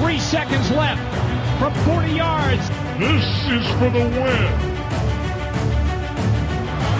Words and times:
Three 0.00 0.18
seconds 0.18 0.70
left 0.72 1.00
from 1.60 1.72
40 1.84 2.16
yards. 2.16 2.68
This 2.98 3.24
is 3.46 3.64
for 3.78 3.90
the 3.90 4.00
win. 4.00 4.50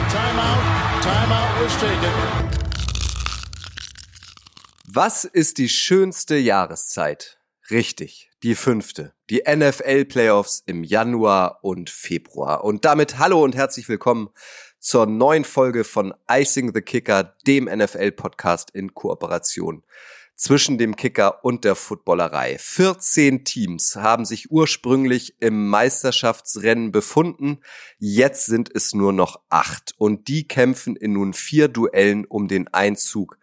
Timeout. 0.08 0.62
Timeout 1.02 1.60
was 1.60 1.76
taken. 1.80 2.12
Was 4.86 5.24
ist 5.24 5.58
die 5.58 5.68
schönste 5.68 6.36
Jahreszeit? 6.36 7.40
Richtig, 7.68 8.30
die 8.44 8.54
fünfte. 8.54 9.12
Die 9.28 9.42
NFL 9.44 10.04
Playoffs 10.04 10.62
im 10.64 10.84
Januar 10.84 11.58
und 11.62 11.90
Februar. 11.90 12.62
Und 12.62 12.84
damit 12.84 13.18
hallo 13.18 13.42
und 13.42 13.56
herzlich 13.56 13.88
willkommen 13.88 14.30
zur 14.78 15.06
neuen 15.06 15.44
Folge 15.44 15.82
von 15.82 16.14
Icing 16.30 16.72
the 16.72 16.80
Kicker, 16.80 17.34
dem 17.48 17.64
NFL 17.64 18.12
Podcast 18.12 18.70
in 18.70 18.94
Kooperation 18.94 19.82
zwischen 20.36 20.78
dem 20.78 20.96
Kicker 20.96 21.44
und 21.44 21.64
der 21.64 21.74
Footballerei. 21.74 22.56
14 22.58 23.44
Teams 23.44 23.96
haben 23.96 24.24
sich 24.24 24.50
ursprünglich 24.50 25.36
im 25.40 25.68
Meisterschaftsrennen 25.68 26.92
befunden. 26.92 27.60
Jetzt 27.98 28.46
sind 28.46 28.70
es 28.74 28.94
nur 28.94 29.12
noch 29.12 29.40
acht 29.48 29.92
und 29.96 30.28
die 30.28 30.48
kämpfen 30.48 30.96
in 30.96 31.12
nun 31.12 31.32
vier 31.32 31.68
Duellen 31.68 32.24
um 32.24 32.48
den 32.48 32.68
Einzug 32.68 33.38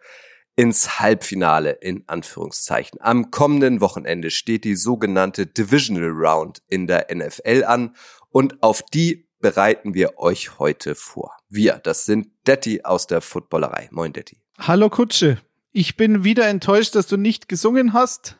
ins 0.54 1.00
Halbfinale 1.00 1.70
in 1.70 2.04
Anführungszeichen. 2.08 3.00
Am 3.00 3.30
kommenden 3.30 3.80
Wochenende 3.80 4.30
steht 4.30 4.64
die 4.64 4.76
sogenannte 4.76 5.46
Divisional 5.46 6.10
Round 6.10 6.62
in 6.68 6.86
der 6.86 7.06
NFL 7.12 7.64
an 7.64 7.96
und 8.28 8.62
auf 8.62 8.82
die 8.82 9.28
bereiten 9.40 9.94
wir 9.94 10.18
euch 10.18 10.58
heute 10.58 10.94
vor. 10.94 11.36
Wir, 11.48 11.78
das 11.78 12.04
sind 12.04 12.28
Detti 12.46 12.82
aus 12.84 13.06
der 13.06 13.20
Footballerei. 13.20 13.88
Moin 13.90 14.12
Detti. 14.12 14.40
Hallo 14.58 14.88
Kutsche. 14.88 15.38
Ich 15.72 15.96
bin 15.96 16.22
wieder 16.22 16.48
enttäuscht, 16.48 16.94
dass 16.94 17.06
du 17.06 17.16
nicht 17.16 17.48
gesungen 17.48 17.94
hast, 17.94 18.36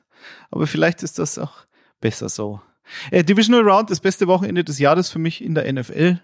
aber 0.50 0.66
vielleicht 0.66 1.02
ist 1.02 1.18
das 1.18 1.38
auch 1.38 1.64
besser 2.00 2.28
so. 2.28 2.60
Äh, 3.10 3.24
Divisional 3.24 3.62
Round, 3.62 3.90
das 3.90 4.00
beste 4.00 4.26
Wochenende 4.26 4.64
des 4.64 4.78
Jahres 4.78 5.08
für 5.08 5.18
mich 5.18 5.42
in 5.42 5.54
der 5.54 5.72
NFL. 5.72 6.20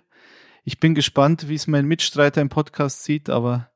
Ich 0.65 0.81
bin 0.81 0.95
gespannt, 0.95 1.49
wie 1.49 1.55
es 1.55 1.67
mein 1.67 1.87
Mitstreiter 1.87 2.43
im 2.43 2.51
Podcast 2.51 3.05
sieht, 3.05 3.31
aber 3.31 3.71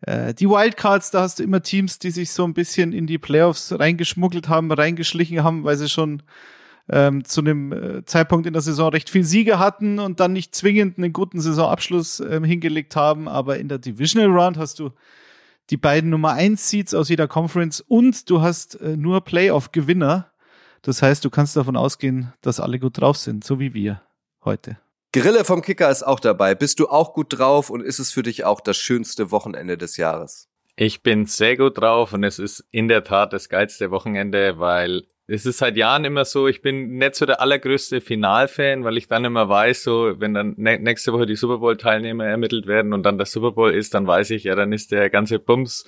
äh, 0.00 0.34
die 0.34 0.48
Wildcards, 0.48 1.12
da 1.12 1.20
hast 1.20 1.38
du 1.38 1.44
immer 1.44 1.62
Teams, 1.62 2.00
die 2.00 2.10
sich 2.10 2.32
so 2.32 2.42
ein 2.42 2.52
bisschen 2.52 2.92
in 2.92 3.06
die 3.06 3.18
Playoffs 3.18 3.72
reingeschmuggelt 3.72 4.48
haben, 4.48 4.72
reingeschlichen 4.72 5.44
haben, 5.44 5.62
weil 5.62 5.76
sie 5.76 5.88
schon 5.88 6.24
ähm, 6.88 7.24
zu 7.24 7.42
einem 7.42 7.72
äh, 7.72 8.04
Zeitpunkt 8.06 8.46
in 8.46 8.54
der 8.54 8.62
Saison 8.62 8.90
recht 8.90 9.08
viel 9.08 9.24
Siege 9.24 9.60
hatten 9.60 10.00
und 10.00 10.18
dann 10.18 10.32
nicht 10.32 10.52
zwingend 10.54 10.98
einen 10.98 11.12
guten 11.12 11.40
Saisonabschluss 11.40 12.18
ähm, 12.18 12.42
hingelegt 12.42 12.96
haben. 12.96 13.28
Aber 13.28 13.56
in 13.58 13.68
der 13.68 13.78
Divisional 13.78 14.30
Round 14.30 14.58
hast 14.58 14.80
du 14.80 14.90
die 15.70 15.76
beiden 15.76 16.10
Nummer 16.10 16.32
1 16.32 16.68
Seeds 16.68 16.94
aus 16.94 17.08
jeder 17.08 17.28
Conference 17.28 17.80
und 17.80 18.30
du 18.30 18.40
hast 18.40 18.80
äh, 18.80 18.96
nur 18.96 19.22
Playoff-Gewinner. 19.22 20.30
Das 20.82 21.02
heißt, 21.02 21.24
du 21.24 21.30
kannst 21.30 21.56
davon 21.56 21.76
ausgehen, 21.76 22.32
dass 22.40 22.60
alle 22.60 22.78
gut 22.78 23.00
drauf 23.00 23.16
sind, 23.16 23.44
so 23.44 23.58
wie 23.58 23.74
wir 23.74 24.02
heute. 24.44 24.78
Grille 25.12 25.44
vom 25.44 25.62
Kicker 25.62 25.90
ist 25.90 26.02
auch 26.02 26.20
dabei. 26.20 26.54
Bist 26.54 26.78
du 26.78 26.88
auch 26.88 27.14
gut 27.14 27.38
drauf 27.38 27.70
und 27.70 27.80
ist 27.80 27.98
es 27.98 28.12
für 28.12 28.22
dich 28.22 28.44
auch 28.44 28.60
das 28.60 28.76
schönste 28.76 29.30
Wochenende 29.30 29.76
des 29.76 29.96
Jahres? 29.96 30.48
Ich 30.76 31.02
bin 31.02 31.24
sehr 31.24 31.56
gut 31.56 31.78
drauf 31.78 32.12
und 32.12 32.22
es 32.22 32.38
ist 32.38 32.64
in 32.70 32.88
der 32.88 33.02
Tat 33.02 33.32
das 33.32 33.48
geilste 33.48 33.90
Wochenende, 33.90 34.58
weil 34.58 35.04
es 35.28 35.44
ist 35.44 35.58
seit 35.58 35.76
Jahren 35.76 36.04
immer 36.04 36.24
so, 36.24 36.46
ich 36.46 36.62
bin 36.62 36.98
nicht 36.98 37.16
so 37.16 37.26
der 37.26 37.40
allergrößte 37.40 38.00
Finalfan, 38.00 38.84
weil 38.84 38.96
ich 38.96 39.08
dann 39.08 39.24
immer 39.24 39.48
weiß, 39.48 39.82
so, 39.82 40.14
wenn 40.18 40.34
dann 40.34 40.54
nächste 40.56 41.12
Woche 41.12 41.26
die 41.26 41.34
Super 41.34 41.58
Bowl-Teilnehmer 41.58 42.24
ermittelt 42.24 42.66
werden 42.66 42.92
und 42.92 43.02
dann 43.02 43.18
der 43.18 43.26
Super 43.26 43.52
Bowl 43.52 43.72
ist, 43.72 43.94
dann 43.94 44.06
weiß 44.06 44.30
ich, 44.30 44.44
ja, 44.44 44.54
dann 44.54 44.72
ist 44.72 44.92
der 44.92 45.10
ganze 45.10 45.38
Bums 45.40 45.84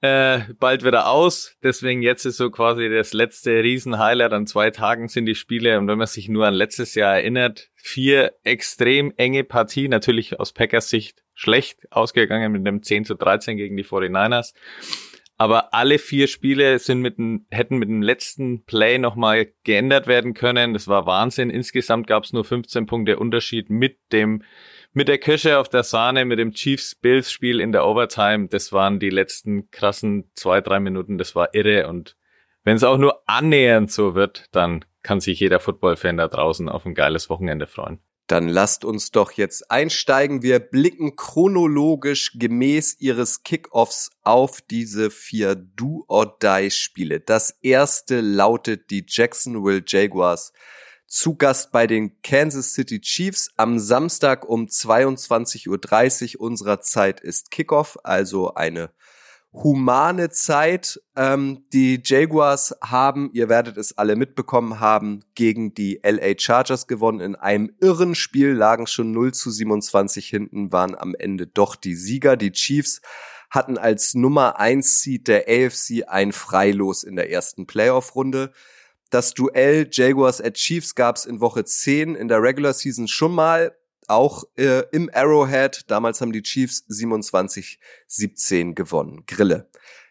äh, 0.00 0.40
bald 0.58 0.84
wieder 0.84 1.08
aus. 1.08 1.56
Deswegen 1.62 2.02
jetzt 2.02 2.24
ist 2.24 2.36
so 2.36 2.50
quasi 2.50 2.88
das 2.88 3.12
letzte 3.12 3.62
Riesen-Highlight. 3.62 4.32
An 4.32 4.46
zwei 4.46 4.70
Tagen 4.70 5.08
sind 5.08 5.26
die 5.26 5.34
Spiele 5.34 5.78
und 5.78 5.88
wenn 5.88 5.98
man 5.98 6.06
sich 6.06 6.28
nur 6.28 6.46
an 6.46 6.54
letztes 6.54 6.94
Jahr 6.94 7.16
erinnert, 7.16 7.68
vier 7.76 8.32
extrem 8.42 9.12
enge 9.16 9.44
Partien, 9.44 9.90
natürlich 9.90 10.38
aus 10.38 10.52
Packers 10.52 10.88
Sicht 10.88 11.22
schlecht 11.34 11.86
ausgegangen 11.92 12.50
mit 12.50 12.66
einem 12.66 12.82
10 12.82 13.04
zu 13.04 13.14
13 13.14 13.56
gegen 13.56 13.76
die 13.76 13.84
49ers. 13.84 14.54
Aber 15.40 15.72
alle 15.72 16.00
vier 16.00 16.26
Spiele 16.26 16.80
sind 16.80 17.00
mit 17.00 17.16
dem, 17.16 17.46
hätten 17.50 17.78
mit 17.78 17.88
dem 17.88 18.02
letzten 18.02 18.64
Play 18.64 18.98
nochmal 18.98 19.46
geändert 19.62 20.08
werden 20.08 20.34
können. 20.34 20.72
Das 20.72 20.88
war 20.88 21.06
Wahnsinn. 21.06 21.48
Insgesamt 21.48 22.08
gab 22.08 22.24
es 22.24 22.32
nur 22.32 22.44
15 22.44 22.86
Punkte 22.86 23.20
Unterschied 23.20 23.70
mit 23.70 23.98
dem, 24.10 24.42
mit 24.92 25.06
der 25.06 25.18
Kirsche 25.18 25.58
auf 25.58 25.68
der 25.68 25.84
Sahne, 25.84 26.24
mit 26.24 26.40
dem 26.40 26.52
Chiefs-Bills-Spiel 26.52 27.60
in 27.60 27.70
der 27.70 27.86
Overtime. 27.86 28.48
Das 28.48 28.72
waren 28.72 28.98
die 28.98 29.10
letzten 29.10 29.70
krassen 29.70 30.28
zwei, 30.34 30.60
drei 30.60 30.80
Minuten. 30.80 31.18
Das 31.18 31.36
war 31.36 31.54
irre. 31.54 31.86
Und 31.88 32.16
wenn 32.64 32.74
es 32.74 32.82
auch 32.82 32.98
nur 32.98 33.22
annähernd 33.26 33.92
so 33.92 34.16
wird, 34.16 34.46
dann 34.50 34.84
kann 35.04 35.20
sich 35.20 35.38
jeder 35.38 35.60
Football-Fan 35.60 36.16
da 36.16 36.26
draußen 36.26 36.68
auf 36.68 36.84
ein 36.84 36.94
geiles 36.94 37.30
Wochenende 37.30 37.68
freuen. 37.68 38.00
Dann 38.28 38.46
lasst 38.46 38.84
uns 38.84 39.10
doch 39.10 39.32
jetzt 39.32 39.70
einsteigen. 39.70 40.42
Wir 40.42 40.58
blicken 40.60 41.16
chronologisch 41.16 42.32
gemäß 42.38 42.96
ihres 43.00 43.42
Kickoffs 43.42 44.10
auf 44.22 44.60
diese 44.60 45.10
vier 45.10 45.54
Do-or-Die-Spiele. 45.54 47.20
Das 47.20 47.56
erste 47.62 48.20
lautet 48.20 48.90
die 48.90 49.04
Jacksonville 49.08 49.82
Jaguars 49.84 50.52
zu 51.06 51.36
Gast 51.36 51.72
bei 51.72 51.86
den 51.86 52.20
Kansas 52.20 52.74
City 52.74 53.00
Chiefs 53.00 53.50
am 53.56 53.78
Samstag 53.78 54.46
um 54.46 54.66
22.30 54.66 56.36
Uhr 56.36 56.42
unserer 56.44 56.82
Zeit 56.82 57.20
ist 57.20 57.50
Kickoff, 57.50 57.96
also 58.04 58.52
eine 58.52 58.90
humane 59.52 60.30
Zeit. 60.30 61.00
Ähm, 61.16 61.64
die 61.72 62.00
Jaguars 62.04 62.74
haben, 62.82 63.30
ihr 63.32 63.48
werdet 63.48 63.76
es 63.76 63.96
alle 63.96 64.16
mitbekommen 64.16 64.80
haben, 64.80 65.24
gegen 65.34 65.74
die 65.74 66.00
LA 66.02 66.38
Chargers 66.38 66.86
gewonnen. 66.86 67.20
In 67.20 67.34
einem 67.34 67.72
irren 67.80 68.14
Spiel 68.14 68.52
lagen 68.52 68.86
schon 68.86 69.12
0 69.12 69.32
zu 69.32 69.50
27 69.50 70.26
hinten, 70.28 70.72
waren 70.72 70.94
am 70.94 71.14
Ende 71.14 71.46
doch 71.46 71.76
die 71.76 71.94
Sieger. 71.94 72.36
Die 72.36 72.52
Chiefs 72.52 73.00
hatten 73.50 73.78
als 73.78 74.14
Nummer 74.14 74.60
1 74.60 75.00
Seed 75.00 75.28
der 75.28 75.46
AFC 75.48 76.04
ein 76.06 76.32
Freilos 76.32 77.02
in 77.02 77.16
der 77.16 77.30
ersten 77.30 77.66
Playoff-Runde. 77.66 78.52
Das 79.10 79.32
Duell 79.32 79.88
Jaguars 79.90 80.40
at 80.42 80.54
Chiefs 80.54 80.94
gab 80.94 81.16
es 81.16 81.24
in 81.24 81.40
Woche 81.40 81.64
10 81.64 82.14
in 82.14 82.28
der 82.28 82.42
Regular 82.42 82.74
Season 82.74 83.08
schon 83.08 83.34
mal 83.34 83.74
auch 84.08 84.44
äh, 84.56 84.82
im 84.90 85.10
Arrowhead. 85.12 85.84
Damals 85.88 86.20
haben 86.20 86.32
die 86.32 86.42
Chiefs 86.42 86.84
27-17 86.88 88.74
gewonnen. 88.74 89.24
Grille. 89.26 89.70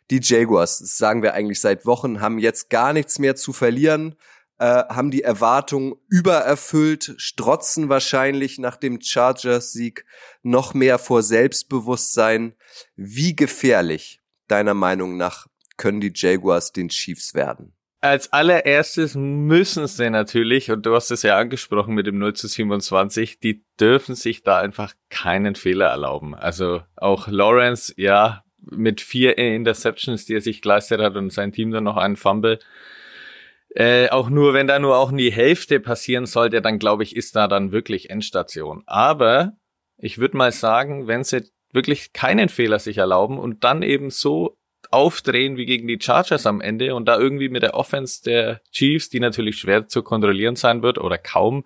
Die 0.10 0.22
Jaguars, 0.22 0.78
sagen 0.78 1.22
wir 1.22 1.34
eigentlich 1.34 1.60
seit 1.60 1.86
Wochen, 1.86 2.22
haben 2.22 2.40
jetzt 2.40 2.70
gar 2.70 2.94
nichts 2.94 3.20
mehr 3.20 3.36
zu 3.36 3.52
verlieren, 3.52 4.16
äh, 4.58 4.66
haben 4.66 5.12
die 5.12 5.22
Erwartungen 5.22 5.96
übererfüllt, 6.10 7.16
strotzen 7.18 7.90
wahrscheinlich 7.90 8.58
nach 8.58 8.78
dem 8.78 9.02
Chargers-Sieg 9.02 10.06
noch 10.44 10.74
mehr 10.74 10.98
vor 10.98 11.24
Selbstbewusstsein. 11.24 12.56
Wie 12.96 13.36
gefährlich, 13.36 14.22
deiner 14.48 14.74
Meinung 14.74 15.18
nach, 15.18 15.48
können 15.76 16.02
die 16.02 16.14
Jaguars 16.16 16.72
den 16.72 16.90
Chiefs 16.90 17.34
werden? 17.34 17.77
Als 18.00 18.32
allererstes 18.32 19.16
müssen 19.16 19.88
sie 19.88 20.10
natürlich, 20.10 20.70
und 20.70 20.86
du 20.86 20.94
hast 20.94 21.10
es 21.10 21.24
ja 21.24 21.38
angesprochen 21.38 21.96
mit 21.96 22.06
dem 22.06 22.20
0 22.20 22.34
zu 22.34 22.48
27, 22.48 23.40
die 23.40 23.64
dürfen 23.80 24.14
sich 24.14 24.44
da 24.44 24.60
einfach 24.60 24.94
keinen 25.10 25.56
Fehler 25.56 25.88
erlauben. 25.88 26.36
Also 26.36 26.84
auch 26.96 27.28
Lawrence, 27.28 27.94
ja, 27.98 28.44
mit 28.60 29.02
vier 29.02 29.38
Interceptions, 29.38 30.26
die 30.26 30.36
er 30.36 30.42
sich 30.42 30.62
geleistet 30.62 31.02
hat 31.02 31.16
und 31.16 31.32
sein 31.32 31.52
Team 31.52 31.72
dann 31.72 31.86
noch 31.86 31.98
einen 31.98 32.18
Fumble. 32.18 32.60
Äh, 33.70 34.10
auch 34.10 34.30
nur, 34.30 34.54
wenn 34.54 34.68
da 34.68 34.80
nur 34.80 34.98
auch 34.98 35.12
die 35.12 35.32
Hälfte 35.32 35.80
passieren 35.80 36.26
sollte, 36.26 36.62
dann 36.62 36.80
glaube 36.80 37.04
ich, 37.04 37.16
ist 37.16 37.36
da 37.36 37.48
dann 37.48 37.72
wirklich 37.72 38.10
Endstation. 38.10 38.84
Aber 38.86 39.54
ich 39.98 40.18
würde 40.18 40.38
mal 40.38 40.52
sagen, 40.52 41.08
wenn 41.08 41.24
sie 41.24 41.50
wirklich 41.74 42.14
keinen 42.14 42.50
Fehler 42.50 42.80
sich 42.80 42.98
erlauben 42.98 43.40
und 43.40 43.64
dann 43.64 43.82
eben 43.84 44.10
so 44.10 44.58
aufdrehen 44.92 45.58
wie 45.58 45.66
gegen 45.66 45.88
die 45.88 46.00
Chargers 46.02 46.46
am 46.46 46.62
Ende 46.62 46.96
und 46.96 47.06
da 47.06 47.18
irgendwie 47.18 47.50
mit 47.50 47.64
der 47.64 47.74
Offense 47.74 48.24
der 48.24 48.62
Chiefs, 48.72 49.10
die 49.10 49.20
natürlich 49.20 49.58
schwer 49.58 49.88
zu 49.88 50.04
kontrollieren 50.04 50.56
sein 50.56 50.82
wird 50.82 50.98
oder 50.98 51.18
kaum, 51.18 51.64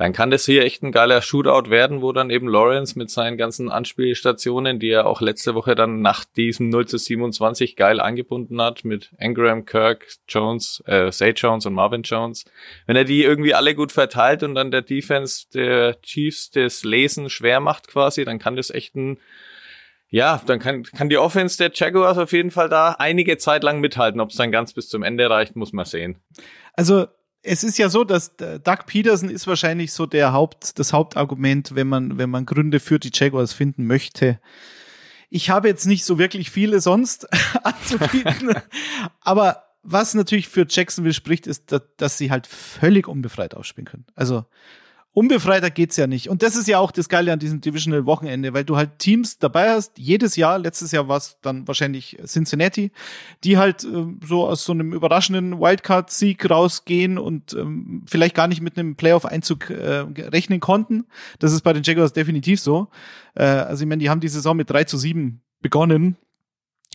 dann 0.00 0.14
kann 0.14 0.30
das 0.30 0.46
hier 0.46 0.64
echt 0.64 0.82
ein 0.82 0.92
geiler 0.92 1.20
Shootout 1.20 1.68
werden, 1.68 2.00
wo 2.00 2.12
dann 2.12 2.30
eben 2.30 2.48
Lawrence 2.48 2.98
mit 2.98 3.10
seinen 3.10 3.36
ganzen 3.36 3.68
Anspielstationen, 3.68 4.78
die 4.78 4.88
er 4.88 5.04
auch 5.04 5.20
letzte 5.20 5.54
Woche 5.54 5.74
dann 5.74 6.00
nach 6.00 6.24
diesem 6.24 6.70
0 6.70 6.88
zu 6.88 6.96
27 6.96 7.76
geil 7.76 8.00
angebunden 8.00 8.62
hat, 8.62 8.82
mit 8.86 9.10
Ingram, 9.18 9.66
Kirk, 9.66 10.06
Jones, 10.26 10.82
äh, 10.86 11.10
Zay 11.10 11.32
Jones 11.32 11.66
und 11.66 11.74
Marvin 11.74 12.00
Jones, 12.00 12.46
wenn 12.86 12.96
er 12.96 13.04
die 13.04 13.22
irgendwie 13.22 13.52
alle 13.52 13.74
gut 13.74 13.92
verteilt 13.92 14.42
und 14.42 14.54
dann 14.54 14.70
der 14.70 14.80
Defense 14.80 15.44
der 15.52 16.00
Chiefs 16.00 16.50
das 16.50 16.82
Lesen 16.82 17.28
schwer 17.28 17.60
macht 17.60 17.88
quasi, 17.88 18.24
dann 18.24 18.38
kann 18.38 18.56
das 18.56 18.70
echt 18.70 18.96
ein 18.96 19.18
ja, 20.10 20.42
dann 20.44 20.58
kann, 20.58 20.82
kann 20.82 21.08
die 21.08 21.18
Offense 21.18 21.56
der 21.56 21.70
Jaguars 21.72 22.18
auf 22.18 22.32
jeden 22.32 22.50
Fall 22.50 22.68
da 22.68 22.96
einige 22.98 23.38
Zeit 23.38 23.62
lang 23.62 23.80
mithalten. 23.80 24.20
Ob 24.20 24.30
es 24.30 24.36
dann 24.36 24.50
ganz 24.50 24.72
bis 24.72 24.88
zum 24.88 25.04
Ende 25.04 25.30
reicht, 25.30 25.54
muss 25.54 25.72
man 25.72 25.84
sehen. 25.84 26.18
Also 26.74 27.06
es 27.42 27.64
ist 27.64 27.78
ja 27.78 27.88
so, 27.88 28.04
dass 28.04 28.36
Doug 28.36 28.86
Peterson 28.86 29.30
ist 29.30 29.46
wahrscheinlich 29.46 29.92
so 29.92 30.06
der 30.06 30.32
Haupt, 30.32 30.78
das 30.78 30.92
Hauptargument, 30.92 31.74
wenn 31.74 31.86
man, 31.86 32.18
wenn 32.18 32.28
man 32.28 32.44
Gründe 32.44 32.80
für 32.80 32.98
die 32.98 33.10
Jaguars 33.12 33.52
finden 33.52 33.86
möchte. 33.86 34.40
Ich 35.30 35.48
habe 35.48 35.68
jetzt 35.68 35.86
nicht 35.86 36.04
so 36.04 36.18
wirklich 36.18 36.50
viele 36.50 36.80
sonst 36.80 37.28
anzubieten, 37.64 38.54
aber 39.20 39.64
was 39.82 40.14
natürlich 40.14 40.48
für 40.48 40.66
Jacksonville 40.68 41.14
spricht, 41.14 41.46
ist, 41.46 41.72
dass, 41.72 41.82
dass 41.96 42.18
sie 42.18 42.30
halt 42.30 42.46
völlig 42.46 43.08
unbefreit 43.08 43.54
aufspielen 43.54 43.86
können. 43.86 44.06
Also 44.14 44.44
unbefreiter 45.12 45.70
geht's 45.70 45.96
ja 45.96 46.06
nicht. 46.06 46.28
Und 46.28 46.42
das 46.42 46.54
ist 46.56 46.68
ja 46.68 46.78
auch 46.78 46.92
das 46.92 47.08
Geile 47.08 47.32
an 47.32 47.38
diesem 47.38 47.60
Divisional 47.60 48.06
Wochenende, 48.06 48.54
weil 48.54 48.64
du 48.64 48.76
halt 48.76 48.98
Teams 48.98 49.38
dabei 49.38 49.70
hast, 49.70 49.98
jedes 49.98 50.36
Jahr, 50.36 50.58
letztes 50.58 50.92
Jahr 50.92 51.08
war 51.08 51.16
es 51.16 51.38
dann 51.42 51.66
wahrscheinlich 51.66 52.18
Cincinnati, 52.24 52.92
die 53.42 53.58
halt 53.58 53.84
äh, 53.84 54.06
so 54.24 54.46
aus 54.46 54.64
so 54.64 54.72
einem 54.72 54.92
überraschenden 54.92 55.58
Wildcard-Sieg 55.58 56.48
rausgehen 56.48 57.18
und 57.18 57.54
ähm, 57.54 58.04
vielleicht 58.06 58.36
gar 58.36 58.46
nicht 58.46 58.60
mit 58.60 58.78
einem 58.78 58.94
Playoff-Einzug 58.94 59.70
äh, 59.70 60.06
rechnen 60.18 60.60
konnten. 60.60 61.06
Das 61.40 61.52
ist 61.52 61.62
bei 61.62 61.72
den 61.72 61.82
Jaguars 61.82 62.12
definitiv 62.12 62.60
so. 62.60 62.88
Äh, 63.34 63.44
also 63.44 63.82
ich 63.82 63.88
meine, 63.88 64.00
die 64.00 64.10
haben 64.10 64.20
die 64.20 64.28
Saison 64.28 64.56
mit 64.56 64.70
3 64.70 64.84
zu 64.84 64.96
7 64.96 65.42
begonnen 65.60 66.16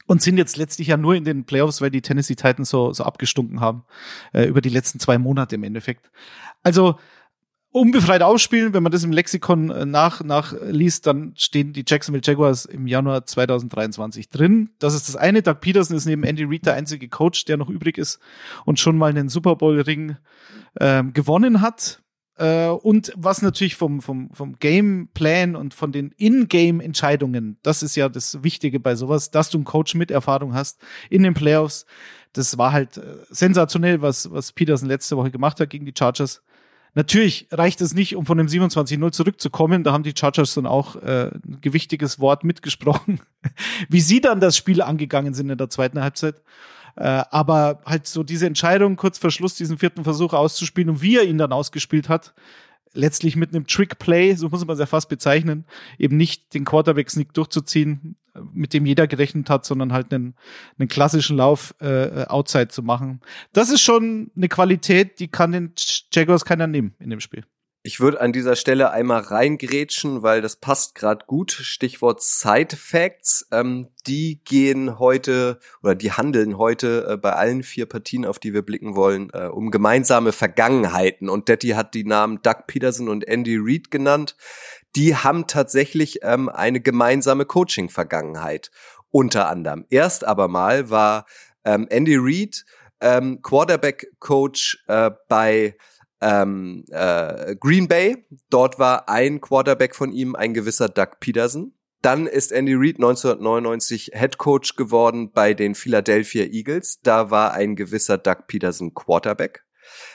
und 0.07 0.21
sind 0.21 0.37
jetzt 0.37 0.55
letztlich 0.55 0.87
ja 0.87 0.97
nur 0.97 1.15
in 1.15 1.25
den 1.25 1.45
Playoffs, 1.45 1.81
weil 1.81 1.89
die 1.89 2.01
Tennessee 2.01 2.35
Titans 2.35 2.69
so, 2.69 2.93
so 2.93 3.03
abgestunken 3.03 3.59
haben 3.59 3.83
äh, 4.33 4.45
über 4.45 4.61
die 4.61 4.69
letzten 4.69 4.99
zwei 4.99 5.17
Monate 5.17 5.55
im 5.55 5.63
Endeffekt. 5.63 6.09
Also 6.63 6.97
unbefreit 7.75 8.21
ausspielen, 8.21 8.73
wenn 8.73 8.83
man 8.83 8.91
das 8.93 9.03
im 9.03 9.11
Lexikon 9.11 9.69
äh, 9.69 9.85
nach, 9.85 10.23
nachliest, 10.23 11.05
dann 11.05 11.33
stehen 11.35 11.73
die 11.73 11.83
Jacksonville 11.85 12.21
Jaguars 12.23 12.63
im 12.63 12.87
Januar 12.87 13.25
2023 13.25 14.29
drin. 14.29 14.69
Das 14.79 14.95
ist 14.95 15.09
das 15.09 15.17
eine. 15.17 15.41
Doug 15.41 15.59
Peterson 15.59 15.97
ist 15.97 16.05
neben 16.05 16.23
Andy 16.23 16.45
Reid 16.45 16.65
der 16.65 16.75
einzige 16.75 17.09
Coach, 17.09 17.43
der 17.43 17.57
noch 17.57 17.69
übrig 17.69 17.97
ist 17.97 18.19
und 18.63 18.79
schon 18.79 18.97
mal 18.97 19.09
einen 19.09 19.27
Super 19.27 19.57
Bowl 19.57 19.81
Ring 19.81 20.15
ähm, 20.79 21.11
gewonnen 21.11 21.59
hat. 21.59 22.01
Äh, 22.37 22.67
und 22.67 23.11
was 23.17 23.41
natürlich 23.41 23.75
vom, 23.75 24.01
vom, 24.01 24.29
vom 24.31 24.57
Gameplan 24.57 25.57
und 25.57 25.73
von 25.73 25.91
den 25.91 26.11
In-Game-Entscheidungen, 26.11 27.57
das 27.61 27.83
ist 27.83 27.97
ja 27.97 28.07
das 28.07 28.41
Wichtige 28.41 28.79
bei 28.79 28.95
sowas, 28.95 29.31
dass 29.31 29.49
du 29.49 29.57
einen 29.57 29.65
Coach 29.65 29.95
mit 29.95 30.11
Erfahrung 30.11 30.53
hast 30.53 30.79
in 31.09 31.23
den 31.23 31.33
Playoffs. 31.33 31.85
Das 32.31 32.57
war 32.57 32.71
halt 32.71 32.95
äh, 32.95 33.17
sensationell, 33.29 34.01
was, 34.01 34.31
was 34.31 34.53
Peterson 34.53 34.87
letzte 34.87 35.17
Woche 35.17 35.31
gemacht 35.31 35.59
hat 35.59 35.69
gegen 35.69 35.85
die 35.85 35.93
Chargers. 35.97 36.41
Natürlich 36.95 37.47
reicht 37.51 37.81
es 37.81 37.93
nicht, 37.93 38.15
um 38.15 38.25
von 38.25 38.37
dem 38.37 38.47
27-0 38.47 39.11
zurückzukommen. 39.11 39.83
Da 39.83 39.91
haben 39.91 40.03
die 40.03 40.13
Chargers 40.17 40.53
dann 40.53 40.65
auch 40.65 40.95
äh, 40.95 41.27
ein 41.27 41.59
gewichtiges 41.59 42.19
Wort 42.19 42.45
mitgesprochen, 42.45 43.19
wie 43.89 43.99
sie 43.99 44.21
dann 44.21 44.39
das 44.39 44.55
Spiel 44.55 44.81
angegangen 44.81 45.33
sind 45.33 45.49
in 45.49 45.57
der 45.57 45.69
zweiten 45.69 46.01
Halbzeit. 46.01 46.41
Äh, 46.95 47.23
aber 47.29 47.81
halt 47.85 48.07
so 48.07 48.23
diese 48.23 48.47
Entscheidung, 48.47 48.95
kurz 48.95 49.17
vor 49.17 49.29
Schluss 49.29 49.55
diesen 49.55 49.77
vierten 49.77 50.05
Versuch 50.05 50.31
auszuspielen 50.31 50.89
und 50.89 51.01
wie 51.01 51.17
er 51.17 51.25
ihn 51.25 51.37
dann 51.37 51.51
ausgespielt 51.51 52.07
hat, 52.07 52.33
letztlich 52.95 53.35
mit 53.35 53.53
einem 53.53 53.67
Trick-Play, 53.67 54.35
so 54.35 54.49
muss 54.49 54.65
man 54.65 54.73
es 54.73 54.79
ja 54.79 54.85
fast 54.85 55.09
bezeichnen, 55.09 55.65
eben 55.97 56.17
nicht 56.17 56.53
den 56.53 56.65
Quarterback-Sneak 56.65 57.33
durchzuziehen, 57.33 58.15
mit 58.53 58.73
dem 58.73 58.85
jeder 58.85 59.07
gerechnet 59.07 59.49
hat, 59.49 59.65
sondern 59.65 59.93
halt 59.93 60.13
einen, 60.13 60.35
einen 60.77 60.89
klassischen 60.89 61.37
Lauf 61.37 61.75
äh, 61.79 62.25
Outside 62.27 62.69
zu 62.69 62.83
machen. 62.83 63.21
Das 63.53 63.69
ist 63.69 63.81
schon 63.81 64.31
eine 64.35 64.49
Qualität, 64.49 65.19
die 65.19 65.27
kann 65.27 65.51
den 65.51 65.73
Jaguars 66.11 66.45
keiner 66.45 66.67
nehmen 66.67 66.95
in 66.99 67.09
dem 67.09 67.19
Spiel. 67.19 67.45
Ich 67.87 67.99
würde 67.99 68.19
an 68.19 68.33
dieser 68.33 68.55
Stelle 68.55 68.89
einmal 68.89 69.21
reingrätschen, 69.21 70.23
weil 70.23 70.41
das 70.41 70.55
passt 70.55 70.95
gerade 70.95 71.23
gut. 71.27 71.51
Stichwort 71.51 72.19
Side 72.19 72.75
Facts. 72.75 73.47
Ähm, 73.51 73.89
die 74.07 74.41
gehen 74.43 74.97
heute 74.97 75.59
oder 75.83 75.93
die 75.93 76.11
handeln 76.11 76.57
heute 76.57 77.05
äh, 77.07 77.15
bei 77.15 77.33
allen 77.33 77.61
vier 77.61 77.85
Partien, 77.85 78.25
auf 78.25 78.39
die 78.39 78.55
wir 78.55 78.63
blicken 78.63 78.95
wollen, 78.95 79.29
äh, 79.33 79.45
um 79.45 79.69
gemeinsame 79.69 80.31
Vergangenheiten. 80.31 81.29
Und 81.29 81.47
Detti 81.47 81.69
hat 81.69 81.93
die 81.93 82.05
Namen 82.05 82.41
Doug 82.41 82.65
Peterson 82.65 83.07
und 83.07 83.27
Andy 83.27 83.57
Reid 83.61 83.91
genannt. 83.91 84.35
Die 84.95 85.15
haben 85.15 85.45
tatsächlich 85.45 86.21
ähm, 86.23 86.49
eine 86.49 86.81
gemeinsame 86.81 87.45
Coaching-Vergangenheit. 87.45 88.71
Unter 89.11 89.47
anderem. 89.47 89.85
Erst 89.91 90.25
aber 90.25 90.47
mal 90.47 90.89
war 90.89 91.27
ähm, 91.63 91.85
Andy 91.91 92.15
Reid 92.17 92.65
ähm, 92.99 93.43
Quarterback-Coach 93.43 94.85
äh, 94.87 95.11
bei 95.29 95.77
ähm, 96.21 96.85
äh, 96.89 97.55
Green 97.55 97.87
Bay. 97.87 98.25
Dort 98.49 98.79
war 98.79 99.09
ein 99.09 99.41
Quarterback 99.41 99.95
von 99.95 100.11
ihm 100.11 100.35
ein 100.35 100.53
gewisser 100.53 100.89
Doug 100.89 101.19
Peterson. 101.19 101.73
Dann 102.01 102.27
ist 102.27 102.51
Andy 102.51 102.75
Reid 102.75 102.97
1999 102.97 104.11
Head 104.13 104.37
Coach 104.37 104.75
geworden 104.75 105.31
bei 105.31 105.53
den 105.55 105.73
Philadelphia 105.73 106.45
Eagles. 106.45 106.99
Da 107.01 107.31
war 107.31 107.53
ein 107.53 107.75
gewisser 107.75 108.19
Doug 108.19 108.45
Peterson 108.47 108.93
Quarterback. 108.93 109.65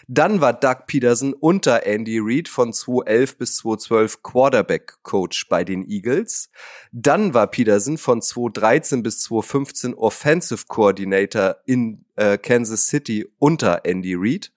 Dann 0.08 0.40
war 0.40 0.52
Doug 0.52 0.86
Peterson 0.86 1.32
unter 1.32 1.86
Andy 1.86 2.18
Reid 2.20 2.48
von 2.48 2.72
2011 2.72 3.38
bis 3.38 3.56
2012 3.56 4.22
Quarterback 4.22 5.02
Coach 5.02 5.48
bei 5.48 5.64
den 5.64 5.88
Eagles. 5.88 6.50
Dann 6.92 7.34
war 7.34 7.46
Peterson 7.46 7.98
von 7.98 8.22
2013 8.22 9.02
bis 9.02 9.22
2015 9.22 9.94
Offensive 9.94 10.64
Coordinator 10.68 11.56
in 11.66 12.04
äh, 12.16 12.38
Kansas 12.38 12.86
City 12.86 13.26
unter 13.38 13.84
Andy 13.84 14.14
Reid. 14.16 14.52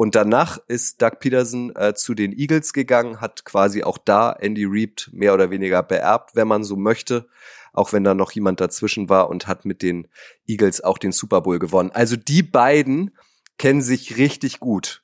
Und 0.00 0.14
danach 0.14 0.56
ist 0.66 1.02
Doug 1.02 1.18
Peterson 1.20 1.76
äh, 1.76 1.92
zu 1.92 2.14
den 2.14 2.32
Eagles 2.32 2.72
gegangen, 2.72 3.20
hat 3.20 3.44
quasi 3.44 3.82
auch 3.82 3.98
da 3.98 4.32
Andy 4.32 4.64
Reid 4.66 5.10
mehr 5.12 5.34
oder 5.34 5.50
weniger 5.50 5.82
beerbt, 5.82 6.34
wenn 6.34 6.48
man 6.48 6.64
so 6.64 6.74
möchte, 6.74 7.28
auch 7.74 7.92
wenn 7.92 8.02
da 8.02 8.14
noch 8.14 8.32
jemand 8.32 8.62
dazwischen 8.62 9.10
war 9.10 9.28
und 9.28 9.46
hat 9.46 9.66
mit 9.66 9.82
den 9.82 10.08
Eagles 10.46 10.82
auch 10.82 10.96
den 10.96 11.12
Super 11.12 11.42
Bowl 11.42 11.58
gewonnen. 11.58 11.90
Also 11.90 12.16
die 12.16 12.42
beiden 12.42 13.14
kennen 13.58 13.82
sich 13.82 14.16
richtig 14.16 14.58
gut. 14.58 15.02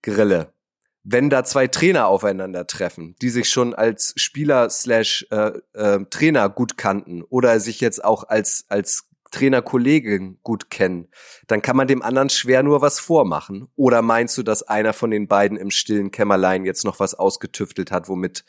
Grille. 0.00 0.52
Wenn 1.02 1.28
da 1.28 1.42
zwei 1.42 1.66
Trainer 1.66 2.06
aufeinandertreffen, 2.06 3.16
die 3.20 3.30
sich 3.30 3.48
schon 3.48 3.74
als 3.74 4.12
Spieler 4.14 4.70
slash 4.70 5.26
äh, 5.32 5.58
äh, 5.72 6.04
Trainer 6.08 6.48
gut 6.50 6.76
kannten 6.76 7.22
oder 7.22 7.58
sich 7.58 7.80
jetzt 7.80 8.04
auch 8.04 8.22
als 8.22 8.66
als 8.68 9.08
Trainerkollegen 9.34 10.38
gut 10.42 10.70
kennen, 10.70 11.08
dann 11.48 11.60
kann 11.60 11.76
man 11.76 11.88
dem 11.88 12.02
anderen 12.02 12.30
schwer 12.30 12.62
nur 12.62 12.80
was 12.82 13.00
vormachen. 13.00 13.68
Oder 13.74 14.00
meinst 14.00 14.38
du, 14.38 14.42
dass 14.44 14.62
einer 14.62 14.92
von 14.92 15.10
den 15.10 15.26
beiden 15.26 15.56
im 15.56 15.70
stillen 15.70 16.12
Kämmerlein 16.12 16.64
jetzt 16.64 16.84
noch 16.84 17.00
was 17.00 17.14
ausgetüftelt 17.14 17.90
hat, 17.90 18.08
womit 18.08 18.44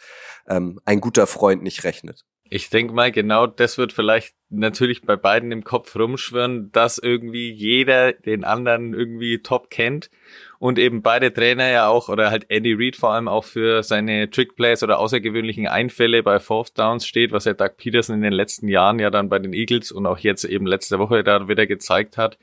ähm, 0.47 0.79
ein 0.85 1.01
guter 1.01 1.25
Freund 1.25 1.63
nicht 1.63 1.83
rechnet? 1.83 2.23
Ich 2.47 2.69
denke 2.69 2.93
mal, 2.93 3.11
genau 3.11 3.47
das 3.47 3.79
wird 3.79 3.91
vielleicht 3.91 4.35
natürlich 4.49 5.01
bei 5.01 5.15
beiden 5.15 5.51
im 5.51 5.63
Kopf 5.63 5.95
rumschwirren, 5.95 6.71
dass 6.71 6.99
irgendwie 6.99 7.51
jeder 7.51 8.13
den 8.13 8.43
anderen 8.43 8.93
irgendwie 8.93 9.39
top 9.39 9.71
kennt 9.71 10.11
und 10.59 10.77
eben 10.77 11.01
beide 11.01 11.33
Trainer 11.33 11.69
ja 11.69 11.87
auch 11.87 12.07
oder 12.07 12.29
halt 12.29 12.45
Andy 12.49 12.73
Reid 12.73 12.97
vor 12.97 13.13
allem 13.13 13.27
auch 13.27 13.43
für 13.43 13.81
seine 13.81 14.29
Trickplays 14.29 14.83
oder 14.83 14.99
außergewöhnlichen 14.99 15.67
Einfälle 15.67 16.21
bei 16.21 16.39
Fourth 16.39 16.77
Downs 16.77 17.07
steht, 17.07 17.31
was 17.31 17.47
er 17.47 17.55
Doug 17.55 17.77
Peterson 17.77 18.17
in 18.17 18.21
den 18.21 18.33
letzten 18.33 18.67
Jahren 18.67 18.99
ja 18.99 19.09
dann 19.09 19.27
bei 19.27 19.39
den 19.39 19.53
Eagles 19.53 19.91
und 19.91 20.05
auch 20.05 20.19
jetzt 20.19 20.43
eben 20.43 20.67
letzte 20.67 20.99
Woche 20.99 21.23
da 21.23 21.47
wieder 21.47 21.65
gezeigt 21.65 22.17
hat. 22.17 22.37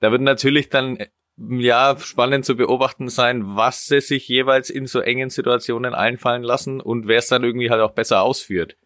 Da 0.00 0.10
wird 0.10 0.22
natürlich 0.22 0.70
dann 0.70 0.98
ja, 1.36 1.96
spannend 1.98 2.44
zu 2.44 2.56
beobachten 2.56 3.08
sein, 3.08 3.42
was 3.44 3.86
sie 3.86 4.00
sich 4.00 4.26
jeweils 4.28 4.70
in 4.70 4.86
so 4.86 5.00
engen 5.00 5.30
Situationen 5.30 5.94
einfallen 5.94 6.42
lassen 6.44 6.80
und 6.80 7.08
wer 7.08 7.18
es 7.18 7.28
dann 7.28 7.44
irgendwie 7.44 7.70
halt 7.70 7.82
auch 7.82 7.92
besser 7.92 8.22
ausführt. 8.22 8.76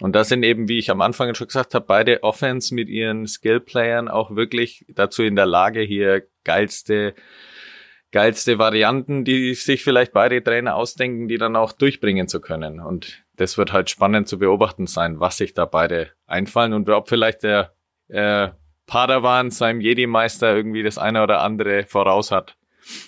Und 0.00 0.14
da 0.14 0.24
sind 0.24 0.42
eben, 0.42 0.68
wie 0.68 0.78
ich 0.78 0.90
am 0.90 1.00
Anfang 1.00 1.34
schon 1.34 1.46
gesagt 1.46 1.74
habe, 1.74 1.86
beide 1.86 2.22
Offense 2.22 2.74
mit 2.74 2.88
ihren 2.88 3.26
Skill-Playern 3.26 4.08
auch 4.08 4.34
wirklich 4.34 4.84
dazu 4.88 5.22
in 5.22 5.36
der 5.36 5.46
Lage, 5.46 5.80
hier 5.80 6.26
geilste, 6.44 7.14
geilste 8.10 8.58
Varianten, 8.58 9.24
die 9.24 9.54
sich 9.54 9.84
vielleicht 9.84 10.12
beide 10.12 10.42
Trainer 10.42 10.74
ausdenken, 10.74 11.28
die 11.28 11.38
dann 11.38 11.56
auch 11.56 11.72
durchbringen 11.72 12.28
zu 12.28 12.40
können. 12.40 12.80
Und 12.80 13.24
das 13.36 13.58
wird 13.58 13.72
halt 13.72 13.90
spannend 13.90 14.28
zu 14.28 14.38
beobachten 14.38 14.86
sein, 14.86 15.20
was 15.20 15.36
sich 15.36 15.54
da 15.54 15.64
beide 15.64 16.10
einfallen 16.26 16.72
und 16.72 16.88
ob 16.88 17.08
vielleicht 17.08 17.42
der 17.42 17.74
äh, 18.08 18.48
Padawan 18.86 19.50
seinem 19.50 19.80
Jedi-Meister 19.80 20.54
irgendwie 20.54 20.82
das 20.82 20.98
eine 20.98 21.22
oder 21.22 21.42
andere 21.42 21.84
voraus 21.86 22.30
hat 22.32 22.56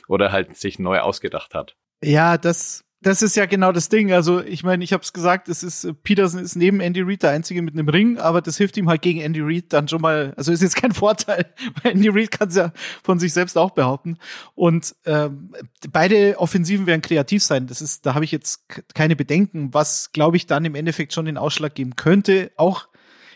oder 0.08 0.30
halt 0.30 0.56
sich 0.56 0.78
neu 0.78 1.00
ausgedacht 1.00 1.54
hat. 1.54 1.76
Ja, 2.02 2.38
das 2.38 2.84
das 3.02 3.20
ist 3.22 3.36
ja 3.36 3.46
genau 3.46 3.72
das 3.72 3.88
Ding. 3.88 4.12
Also 4.12 4.40
ich 4.40 4.62
meine, 4.62 4.84
ich 4.84 4.92
habe 4.92 5.02
es 5.02 5.12
gesagt, 5.12 5.48
es 5.48 5.62
ist 5.62 5.88
Peterson 6.04 6.40
ist 6.40 6.56
neben 6.56 6.80
Andy 6.80 7.02
Reid 7.02 7.22
der 7.22 7.30
einzige 7.30 7.60
mit 7.60 7.74
einem 7.74 7.88
Ring, 7.88 8.18
aber 8.18 8.40
das 8.40 8.56
hilft 8.56 8.76
ihm 8.76 8.88
halt 8.88 9.02
gegen 9.02 9.20
Andy 9.20 9.40
Reid 9.40 9.72
dann 9.72 9.88
schon 9.88 10.00
mal. 10.00 10.32
Also 10.36 10.52
ist 10.52 10.62
jetzt 10.62 10.76
kein 10.76 10.92
Vorteil, 10.94 11.46
weil 11.82 11.92
Andy 11.92 12.08
Reid 12.08 12.30
kann 12.30 12.48
es 12.48 12.56
ja 12.56 12.72
von 13.02 13.18
sich 13.18 13.32
selbst 13.32 13.58
auch 13.58 13.72
behaupten. 13.72 14.18
Und 14.54 14.94
ähm, 15.04 15.52
beide 15.90 16.38
Offensiven 16.38 16.86
werden 16.86 17.02
kreativ 17.02 17.42
sein. 17.42 17.66
Das 17.66 17.82
ist, 17.82 18.06
da 18.06 18.14
habe 18.14 18.24
ich 18.24 18.30
jetzt 18.30 18.64
keine 18.94 19.16
Bedenken, 19.16 19.74
was 19.74 20.12
glaube 20.12 20.36
ich 20.36 20.46
dann 20.46 20.64
im 20.64 20.74
Endeffekt 20.74 21.12
schon 21.12 21.24
den 21.24 21.36
Ausschlag 21.36 21.74
geben 21.74 21.96
könnte, 21.96 22.52
auch 22.56 22.88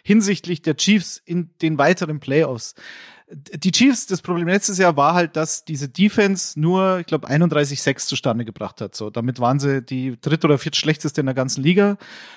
hinsichtlich 0.02 0.62
der 0.62 0.76
Chiefs 0.76 1.20
in 1.24 1.50
den 1.60 1.78
weiteren 1.78 2.20
Playoffs 2.20 2.76
die 3.28 3.72
Chiefs, 3.72 4.06
das 4.06 4.22
Problem 4.22 4.46
letztes 4.46 4.78
Jahr 4.78 4.96
war 4.96 5.14
halt, 5.14 5.34
dass 5.34 5.64
diese 5.64 5.88
Defense 5.88 6.58
nur, 6.58 7.00
ich 7.00 7.06
glaube, 7.06 7.28
31-6 7.28 8.06
zustande 8.06 8.44
gebracht 8.44 8.80
hat. 8.80 8.94
So, 8.94 9.10
damit 9.10 9.40
waren 9.40 9.58
sie 9.58 9.82
die 9.82 10.16
dritt- 10.20 10.44
oder 10.44 10.58
viertschlechteste 10.58 11.20
in 11.20 11.26
der 11.26 11.34
ganzen 11.34 11.62
Liga. 11.62 11.96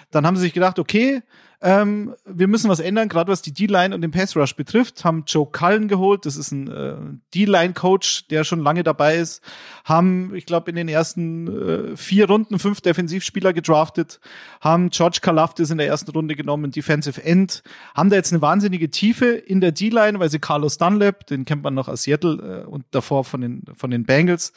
Dann 0.10 0.26
haben 0.26 0.36
sie 0.36 0.44
sich 0.44 0.54
gedacht, 0.54 0.80
okay, 0.80 1.22
ähm, 1.62 2.16
wir 2.26 2.48
müssen 2.48 2.70
was 2.70 2.80
ändern, 2.80 3.10
gerade 3.10 3.30
was 3.30 3.42
die 3.42 3.54
D-Line 3.54 3.94
und 3.94 4.02
den 4.02 4.12
Pass 4.12 4.36
Rush 4.36 4.56
betrifft. 4.56 5.04
Haben 5.04 5.24
Joe 5.28 5.46
Cullen 5.46 5.90
geholt, 5.90 6.26
das 6.26 6.38
ist 6.38 6.52
ein 6.52 6.70
äh, 6.70 6.96
D-Line-Coach, 7.36 8.28
der 8.30 8.46
schon 8.46 8.62
lange 8.62 8.84
dabei 8.84 9.18
ist. 9.18 9.42
Haben, 9.84 10.34
ich 10.36 10.46
glaube, 10.46 10.70
in 10.70 10.78
den 10.78 10.88
ersten 10.88 11.48
äh, 11.94 11.98
vier 11.98 12.28
Runden 12.28 12.60
fünf 12.60 12.80
Defensivspieler 12.80 13.52
gedraftet. 13.52 14.22
Haben 14.62 14.90
George 14.90 15.20
Kalafdis 15.22 15.70
in 15.70 15.78
der 15.78 15.88
ersten 15.88 16.12
Runde 16.12 16.36
genommen, 16.36 16.72
Defensive 16.72 17.22
End. 17.22 17.62
Haben 17.94 18.10
da 18.10 18.16
jetzt 18.16 18.32
eine 18.32 18.42
wahnsinnige 18.42 18.90
Tiefe 18.90 19.26
in 19.26 19.60
der 19.60 19.74
D-Line, 19.74 20.20
weil 20.20 20.30
sie 20.30 20.40
Carlos 20.40 20.78
Dunlap, 20.78 21.28
den 21.28 21.44
kennt 21.44 21.64
man 21.64 21.74
noch 21.74 21.90
aus 21.90 22.04
Seattle 22.04 22.64
äh, 22.64 22.68
und 22.68 22.86
davor 22.92 23.26
von 23.26 23.42
den, 23.42 23.64
von 23.76 23.92
den 23.92 24.06
Bengals, 24.06 24.54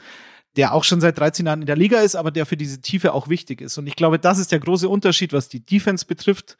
der 0.57 0.75
auch 0.75 0.85
schon 0.85 1.01
seit 1.01 1.19
13 1.19 1.47
Jahren 1.47 1.61
in 1.63 1.67
der 1.67 1.77
Liga 1.77 2.01
ist, 2.01 2.15
aber 2.15 2.31
der 2.31 2.47
für 2.47 2.57
diese 2.57 2.81
Tiefe 2.81 3.15
auch 3.15 3.29
wichtig 3.29 3.61
ist. 3.61 3.79
Und 3.79 3.87
ich 3.87 3.97
glaube, 3.97 4.19
das 4.19 4.39
ist 4.39 4.53
der 4.53 4.61
große 4.61 4.89
Unterschied, 4.89 5.33
was 5.33 5.49
die 5.49 5.65
Defense 5.65 6.05
betrifft 6.05 6.57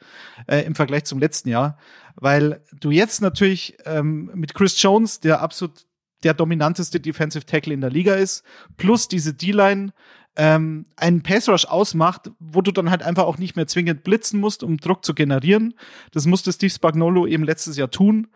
äh, 0.47 0.65
im 0.65 0.75
Vergleich 0.75 1.03
zum 1.03 1.19
letzten 1.19 1.49
Jahr, 1.49 1.77
weil 2.15 2.61
du 2.71 2.91
jetzt 2.91 3.21
natürlich 3.21 3.77
ähm, 3.85 4.31
mit 4.33 4.53
Chris 4.53 4.81
Jones, 4.81 5.19
der 5.19 5.41
absolut 5.41 5.85
der 6.23 6.33
dominanteste 6.33 6.99
Defensive 6.99 7.45
Tackle 7.45 7.73
in 7.73 7.81
der 7.81 7.89
Liga 7.89 8.15
ist, 8.15 8.43
plus 8.77 9.07
diese 9.07 9.33
D-Line 9.33 9.91
ähm, 10.35 10.85
einen 10.95 11.21
Pass 11.21 11.47
Rush 11.47 11.65
ausmacht, 11.65 12.31
wo 12.39 12.61
du 12.61 12.71
dann 12.71 12.89
halt 12.89 13.03
einfach 13.03 13.25
auch 13.25 13.37
nicht 13.37 13.55
mehr 13.55 13.67
zwingend 13.67 14.03
blitzen 14.03 14.39
musst, 14.39 14.63
um 14.63 14.77
Druck 14.77 15.05
zu 15.05 15.13
generieren. 15.13 15.75
Das 16.11 16.25
musste 16.25 16.51
Steve 16.51 16.71
Spagnolo 16.71 17.27
eben 17.27 17.43
letztes 17.43 17.77
Jahr 17.77 17.91
tun 17.91 18.27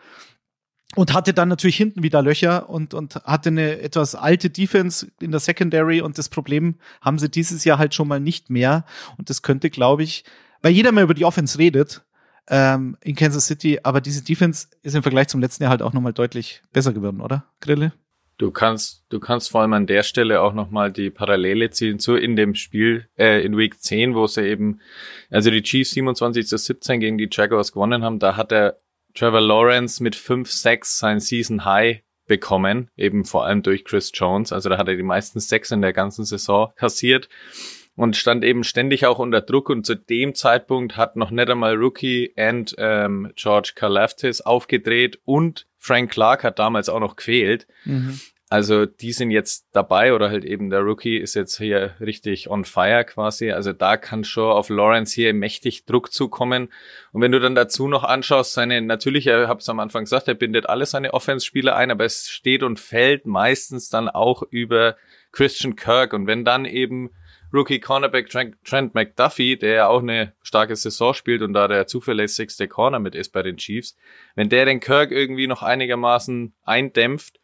und 0.96 1.14
hatte 1.14 1.34
dann 1.34 1.50
natürlich 1.50 1.76
hinten 1.76 2.04
wieder 2.04 2.22
Löcher 2.22 2.70
und, 2.70 2.94
und 2.94 3.16
hatte 3.26 3.50
eine 3.50 3.82
etwas 3.82 4.16
alte 4.16 4.50
Defense 4.50 5.08
in 5.20 5.32
der 5.32 5.40
Secondary. 5.40 6.02
Und 6.02 6.18
das 6.18 6.30
Problem 6.30 6.76
haben 7.02 7.20
sie 7.20 7.30
dieses 7.30 7.66
Jahr 7.66 7.78
halt 7.78 7.94
schon 7.94 8.08
mal 8.08 8.20
nicht 8.20 8.50
mehr. 8.50 8.86
Und 9.18 9.30
das 9.30 9.42
könnte, 9.42 9.70
glaube 9.70 10.04
ich, 10.04 10.24
weil 10.62 10.72
jeder 10.72 10.92
mal 10.92 11.04
über 11.04 11.14
die 11.14 11.26
Offense 11.26 11.60
redet 11.60 12.04
ähm, 12.50 12.98
in 13.02 13.16
Kansas 13.16 13.48
City, 13.48 13.80
aber 13.84 14.02
diese 14.02 14.24
Defense 14.24 14.68
ist 14.82 14.96
im 14.96 15.04
Vergleich 15.04 15.28
zum 15.28 15.42
letzten 15.42 15.64
Jahr 15.64 15.72
halt 15.72 15.82
auch 15.82 15.94
nochmal 15.94 16.14
deutlich 16.14 16.62
besser 16.72 16.94
geworden, 16.94 17.22
oder, 17.22 17.46
Grille? 17.60 17.94
Du 18.38 18.52
kannst, 18.52 19.04
du 19.10 19.20
kannst 19.20 19.50
vor 19.50 19.62
allem 19.62 19.74
an 19.74 19.88
der 19.88 20.04
Stelle 20.04 20.42
auch 20.42 20.54
nochmal 20.54 20.92
die 20.92 21.10
Parallele 21.10 21.72
ziehen 21.72 22.00
zu 22.00 22.16
in 22.16 22.36
dem 22.36 22.54
Spiel, 22.54 23.10
äh, 23.18 23.44
in 23.44 23.58
Week 23.58 23.82
10, 23.82 24.14
wo 24.14 24.28
sie 24.28 24.48
eben, 24.48 24.80
also 25.32 25.50
die 25.50 25.64
Chiefs 25.64 25.92
27 25.92 26.48
zu 26.48 26.58
17 26.58 27.00
gegen 27.00 27.18
die 27.18 27.30
Jaguars 27.32 27.72
gewonnen 27.72 28.04
haben, 28.04 28.20
da 28.20 28.38
hat 28.38 28.52
er 28.52 28.78
Trevor 29.18 29.42
Lawrence 29.42 30.04
mit 30.04 30.16
5-6 30.16 31.00
sein 31.00 31.20
Season 31.20 31.66
High 31.66 32.04
bekommen, 32.28 32.92
eben 32.96 33.26
vor 33.26 33.46
allem 33.46 33.64
durch 33.64 33.84
Chris 33.84 34.12
Jones. 34.14 34.54
Also 34.54 34.70
da 34.70 34.78
hat 34.78 34.88
er 34.88 34.96
die 34.96 35.02
meisten 35.02 35.40
Sechs 35.40 35.72
in 35.72 35.82
der 35.82 35.94
ganzen 35.94 36.24
Saison 36.24 36.72
kassiert 36.76 37.28
und 37.96 38.16
stand 38.16 38.44
eben 38.44 38.64
ständig 38.64 39.08
auch 39.08 39.18
unter 39.18 39.42
Druck 39.42 39.70
und 39.70 39.88
zu 39.88 39.96
dem 39.96 40.36
Zeitpunkt 40.36 40.98
hat 40.98 41.16
noch 41.16 41.32
nicht 41.32 41.50
einmal 41.50 41.74
Rookie 41.74 42.34
and 42.38 42.76
ähm, 42.78 43.32
George 43.36 43.72
Kalaftis 43.74 44.42
aufgedreht 44.42 45.20
und 45.26 45.66
Frank 45.80 46.12
Clark 46.12 46.44
hat 46.44 46.60
damals 46.60 46.88
auch 46.88 47.00
noch 47.00 47.16
quält. 47.16 47.66
Mhm. 47.86 48.20
Also 48.50 48.86
die 48.86 49.12
sind 49.12 49.32
jetzt 49.32 49.68
dabei 49.74 50.14
oder 50.14 50.30
halt 50.30 50.46
eben 50.46 50.70
der 50.70 50.80
Rookie 50.80 51.18
ist 51.18 51.36
jetzt 51.36 51.58
hier 51.58 51.96
richtig 52.00 52.50
on 52.50 52.64
fire 52.64 53.04
quasi. 53.04 53.52
Also 53.52 53.74
da 53.74 53.98
kann 53.98 54.24
schon 54.24 54.52
auf 54.52 54.70
Lawrence 54.70 55.14
hier 55.14 55.34
mächtig 55.34 55.86
Druck 55.86 56.14
zukommen. 56.14 56.70
Und 57.12 57.22
wenn 57.22 57.34
du 57.34 57.42
dann 57.42 57.56
dazu 57.56 57.90
noch 57.90 58.06
anschaust, 58.06 58.54
seine, 58.54 58.82
natürlich, 58.82 59.28
er 59.28 59.50
habe 59.50 59.60
es 59.60 59.68
am 59.68 59.82
Anfang 59.82 60.06
gesagt, 60.06 60.30
er 60.30 60.34
bindet 60.34 60.70
alle 60.70 60.86
seine 60.86 61.14
Offense-Spieler 61.14 61.76
ein, 61.76 61.92
aber 61.92 62.06
es 62.06 62.30
steht 62.30 62.64
und 62.64 62.80
fällt 62.80 63.26
meistens 63.26 63.90
dann 63.90 64.08
auch 64.08 64.44
über 64.50 64.96
Christian 65.34 65.76
Kirk. 65.76 66.14
Und 66.14 66.26
wenn 66.26 66.46
dann 66.46 66.64
eben 66.64 67.10
Rookie 67.54 67.80
Cornerback 67.80 68.30
Trent 68.30 68.96
McDuffie, 68.96 69.58
der 69.58 69.74
ja 69.74 69.88
auch 69.88 70.02
eine 70.02 70.34
starke 70.42 70.76
Saison 70.76 71.14
spielt 71.14 71.42
und 71.42 71.54
da 71.54 71.68
der 71.68 71.88
zuverlässigste 71.88 72.70
Corner 72.70 73.00
mit 73.00 73.14
ist 73.14 73.30
bei 73.30 73.42
den 73.42 73.58
Chiefs, 73.58 73.98
wenn 74.36 74.50
der 74.50 74.66
den 74.66 74.80
Kirk 74.80 75.12
irgendwie 75.12 75.48
noch 75.48 75.64
einigermaßen 75.64 76.54
eindämpft, 76.64 77.40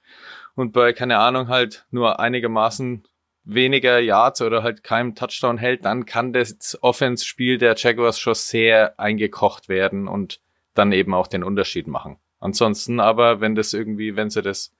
und 0.55 0.71
bei, 0.71 0.93
keine 0.93 1.17
Ahnung, 1.17 1.47
halt 1.47 1.85
nur 1.91 2.19
einigermaßen 2.19 3.03
weniger 3.43 3.99
Yards 3.99 4.41
oder 4.41 4.63
halt 4.63 4.83
keinem 4.83 5.15
Touchdown 5.15 5.57
hält, 5.57 5.85
dann 5.85 6.05
kann 6.05 6.33
das 6.33 6.77
Offense-Spiel 6.81 7.57
der 7.57 7.75
Jaguars 7.75 8.19
schon 8.19 8.35
sehr 8.35 8.99
eingekocht 8.99 9.67
werden 9.69 10.07
und 10.07 10.39
dann 10.73 10.91
eben 10.91 11.13
auch 11.13 11.27
den 11.27 11.43
Unterschied 11.43 11.87
machen. 11.87 12.17
Ansonsten 12.39 12.99
aber, 12.99 13.41
wenn 13.41 13.55
das 13.55 13.73
irgendwie, 13.73 14.15
wenn 14.15 14.29
sie 14.29 14.41
das 14.41 14.73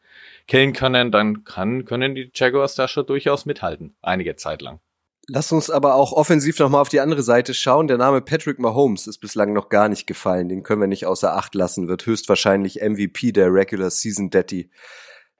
killen 0.48 0.74
können, 0.74 1.12
dann 1.12 1.44
kann, 1.44 1.86
können 1.86 2.15
die 2.15 2.32
Jaguars 2.34 2.75
da 2.75 2.88
schon 2.88 3.06
durchaus 3.06 3.46
mithalten. 3.46 3.96
Einige 4.01 4.36
Zeit 4.36 4.62
lang. 4.62 4.80
Lass 5.27 5.53
uns 5.53 5.70
aber 5.70 5.96
auch 5.96 6.12
offensiv 6.12 6.60
nochmal 6.60 6.82
auf 6.82 6.89
die 6.89 7.00
andere 7.00 7.24
Seite 7.24 7.53
schauen. 7.53 7.88
Der 7.88 7.98
Name 7.98 8.20
Patrick 8.20 8.60
Mahomes 8.60 9.08
ist 9.08 9.20
bislang 9.20 9.53
noch 9.53 9.70
gar 9.70 9.88
nicht 9.88 10.06
gefallen. 10.06 10.50
Den 10.50 10.63
können 10.63 10.82
wir 10.82 10.88
nicht 10.88 11.06
außer 11.06 11.34
Acht 11.38 11.56
lassen. 11.56 11.88
Wird 11.88 12.06
höchstwahrscheinlich 12.06 12.82
MVP 12.82 13.32
der 13.32 13.53
Regular 13.53 13.89
Season 13.89 14.30
Daddy. 14.30 14.70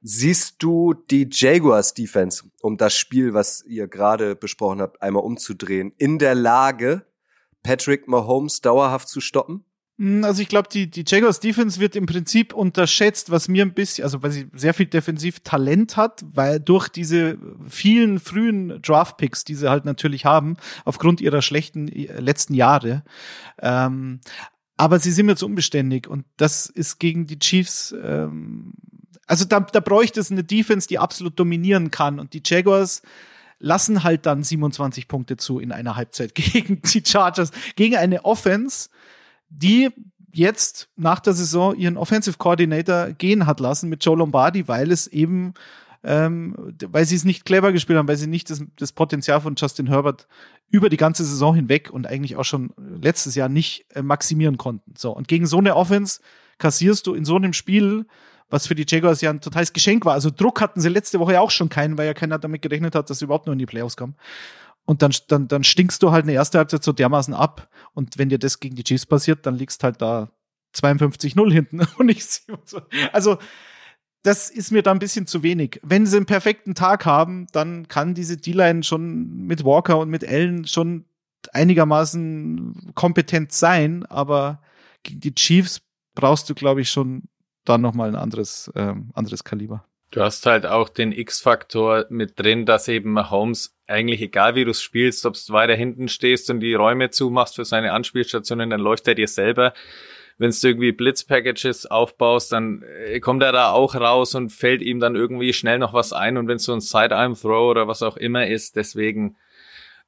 Siehst 0.06 0.62
du 0.62 0.94
die 0.94 1.30
Jaguars 1.32 1.94
Defense, 1.94 2.44
um 2.62 2.76
das 2.76 2.94
Spiel, 2.94 3.34
was 3.34 3.64
ihr 3.64 3.88
gerade 3.88 4.36
besprochen 4.36 4.82
habt, 4.82 5.02
einmal 5.02 5.24
umzudrehen, 5.24 5.94
in 5.98 6.20
der 6.20 6.36
Lage, 6.36 7.06
Patrick 7.64 8.10
Mahomes 8.10 8.60
dauerhaft 8.60 9.08
zu 9.08 9.22
stoppen? 9.22 9.64
Hm, 9.98 10.26
also 10.26 10.42
ich 10.42 10.50
glaube, 10.50 10.68
die, 10.70 10.90
die 10.90 11.06
Jaguars 11.08 11.40
Defense 11.40 11.80
wird 11.80 11.96
im 11.96 12.06
Prinzip 12.06 12.54
unterschätzt, 12.54 13.32
was 13.32 13.48
mir 13.48 13.64
ein 13.64 13.74
bisschen, 13.74 14.04
also 14.04 14.22
weil 14.22 14.32
sie 14.32 14.50
sehr 14.54 14.74
viel 14.74 14.88
Defensiv-Talent 14.88 15.96
hat, 15.96 16.26
weil 16.34 16.60
durch 16.60 16.90
diese 16.90 17.38
vielen 17.70 18.20
frühen 18.20 18.82
Draft-Picks, 18.82 19.46
die 19.46 19.56
sie 19.56 19.70
halt 19.70 19.86
natürlich 19.86 20.26
haben, 20.26 20.58
aufgrund 20.84 21.22
ihrer 21.22 21.42
schlechten 21.42 21.88
äh, 21.88 22.20
letzten 22.20 22.56
Jahre. 22.56 23.06
Ähm, 23.62 24.20
aber 24.76 25.00
sie 25.00 25.12
sind 25.12 25.38
zu 25.38 25.46
unbeständig 25.46 26.08
und 26.10 26.26
das 26.36 26.66
ist 26.66 27.00
gegen 27.00 27.26
die 27.26 27.40
Chiefs 27.40 27.96
ähm, 28.04 28.74
also 29.28 29.46
da, 29.46 29.62
da 29.62 29.80
bräuchte 29.80 30.20
es 30.20 30.32
eine 30.32 30.44
Defense, 30.44 30.88
die 30.88 31.00
absolut 31.00 31.40
dominieren 31.40 31.92
kann. 31.92 32.20
Und 32.20 32.34
die 32.34 32.42
Jaguars 32.44 33.02
lassen 33.60 34.04
halt 34.04 34.26
dann 34.26 34.44
27 34.44 35.08
Punkte 35.08 35.38
zu 35.38 35.60
in 35.60 35.72
einer 35.72 35.96
Halbzeit 35.96 36.36
gegen 36.36 36.82
die 36.82 37.04
Chargers, 37.06 37.52
gegen 37.76 37.96
eine 37.96 38.26
Offense, 38.26 38.90
die 39.50 39.90
jetzt 40.34 40.90
nach 40.96 41.20
der 41.20 41.34
Saison 41.34 41.76
ihren 41.76 41.96
Offensive 41.96 42.38
Coordinator 42.38 43.12
gehen 43.12 43.46
hat 43.46 43.60
lassen 43.60 43.90
mit 43.90 44.04
Joe 44.04 44.18
Lombardi, 44.18 44.68
weil 44.68 44.92
es 44.92 45.06
eben, 45.08 45.54
ähm, 46.04 46.56
weil 46.88 47.06
sie 47.06 47.16
es 47.16 47.24
nicht 47.24 47.46
clever 47.46 47.72
gespielt 47.72 48.00
haben, 48.00 48.08
weil 48.08 48.18
sie 48.18 48.28
nicht 48.28 48.50
das, 48.50 48.64
das 48.78 48.92
Potenzial 48.92 49.42
von 49.42 49.56
Justin 49.56 49.88
Herbert 49.88 50.28
über 50.70 50.90
die 50.90 50.98
ganze 50.98 51.24
Saison 51.24 51.54
hinweg 51.54 51.92
und 51.92 52.08
eigentlich 52.08 52.36
auch 52.36 52.46
schon 52.46 52.74
letztes 52.78 53.36
Jahr 53.36 53.48
nicht 53.48 53.86
äh, 53.94 54.02
maximieren 54.02 54.58
konnten. 54.58 54.96
So 54.98 55.16
und 55.16 55.28
gegen 55.28 55.46
so 55.46 55.60
eine 55.60 55.76
Offense 55.76 56.20
kassierst 56.58 57.06
du 57.06 57.14
in 57.14 57.26
so 57.26 57.36
einem 57.36 57.54
Spiel 57.54 58.08
was 58.50 58.68
für 58.68 58.76
die 58.76 58.86
Jaguars 58.88 59.22
ja 59.22 59.30
ein 59.30 59.42
totales 59.42 59.74
Geschenk 59.74 60.06
war. 60.06 60.14
Also 60.14 60.30
Druck 60.30 60.62
hatten 60.62 60.82
sie 60.82 60.90
letzte 60.90 61.20
Woche 61.20 61.34
ja 61.34 61.42
auch 61.42 61.52
schon 61.52 61.70
keinen, 61.70 61.98
weil 61.98 62.06
ja 62.06 62.14
keiner 62.14 62.40
damit 62.40 62.62
gerechnet 62.62 62.96
hat, 62.96 63.10
dass 63.10 63.20
sie 63.20 63.26
überhaupt 63.26 63.46
nur 63.46 63.54
in 63.54 63.60
die 63.60 63.66
Playoffs 63.66 63.98
kommen. 63.98 64.16
Und 64.86 65.02
dann, 65.02 65.14
dann, 65.28 65.48
dann 65.48 65.64
stinkst 65.64 66.04
du 66.04 66.12
halt 66.12 66.24
eine 66.24 66.34
erste 66.34 66.58
Halbzeit 66.58 66.84
so 66.84 66.92
dermaßen 66.92 67.34
ab. 67.34 67.70
Und 67.94 68.18
wenn 68.18 68.30
dir 68.30 68.40
das 68.40 68.60
gegen 68.60 68.76
die 68.76 68.84
Chiefs 68.84 69.06
passiert, 69.06 69.46
dann 69.46 69.56
liegst 69.56 69.84
halt 69.84 70.02
da 70.02 70.30
52-0 70.76 71.52
hinten 71.52 71.82
und 71.98 72.08
nicht 72.08 72.26
27. 72.26 73.14
Also, 73.14 73.38
das 74.24 74.50
ist 74.50 74.72
mir 74.72 74.84
da 74.84 74.92
ein 74.92 75.00
bisschen 75.00 75.28
zu 75.28 75.44
wenig. 75.44 75.80
Wenn 75.84 76.06
sie 76.06 76.18
einen 76.18 76.26
perfekten 76.26 76.76
Tag 76.76 77.06
haben, 77.06 77.48
dann 77.52 77.88
kann 77.88 78.14
diese 78.14 78.38
D-Line 78.38 78.84
schon 78.84 79.46
mit 79.46 79.66
Walker 79.66 79.98
und 80.00 80.10
mit 80.10 80.28
Allen 80.28 80.66
schon 80.66 81.06
einigermaßen 81.52 82.94
kompetent 82.96 83.52
sein, 83.52 84.06
aber 84.06 84.62
gegen 85.04 85.20
die 85.20 85.36
Chiefs 85.36 85.82
brauchst 86.16 86.50
du, 86.50 86.54
glaube 86.54 86.82
ich, 86.82 86.90
schon 86.90 87.24
dann 87.66 87.82
nochmal 87.82 88.10
ein 88.10 88.16
anderes, 88.16 88.72
ähm, 88.76 89.12
anderes 89.14 89.44
Kaliber. 89.44 89.86
Du 90.12 90.22
hast 90.22 90.46
halt 90.46 90.68
auch 90.68 90.90
den 90.90 91.12
X-Faktor 91.12 92.06
mit 92.10 92.40
drin, 92.40 92.68
dass 92.68 92.88
eben 92.88 93.14
Mahomes 93.14 93.76
eigentlich 93.88 94.22
egal 94.22 94.54
wie 94.54 94.64
du 94.64 94.74
spielst, 94.74 95.26
ob 95.26 95.34
du 95.34 95.54
weiter 95.54 95.74
hinten 95.74 96.08
stehst 96.08 96.50
und 96.52 96.60
die 96.60 96.76
Räume 96.76 97.10
zumachst 97.10 97.56
für 97.56 97.66
seine 97.66 97.94
Anspielstationen, 97.94 98.70
dann 98.70 98.80
läuft 98.80 99.08
er 99.08 99.16
dir 99.16 99.28
selber. 99.28 99.74
Wenn 100.38 100.52
du 100.52 100.68
irgendwie 100.68 100.92
Blitzpackages 100.92 101.88
aufbaust, 101.88 102.52
dann 102.52 102.84
äh, 102.84 103.20
kommt 103.20 103.42
er 103.42 103.52
da 103.52 103.72
auch 103.72 103.96
raus 103.96 104.36
und 104.36 104.52
fällt 104.52 104.82
ihm 104.82 105.00
dann 105.00 105.16
irgendwie 105.16 105.54
schnell 105.54 105.80
noch 105.80 105.94
was 105.94 106.14
ein. 106.14 106.38
Und 106.38 106.48
wenn 106.48 106.58
es 106.58 106.64
so 106.64 106.74
ein 106.74 106.82
Sidearm-Throw 106.82 107.70
oder 107.70 107.88
was 107.88 108.04
auch 108.04 108.18
immer 108.18 108.48
ist, 108.48 108.76
deswegen 108.76 109.36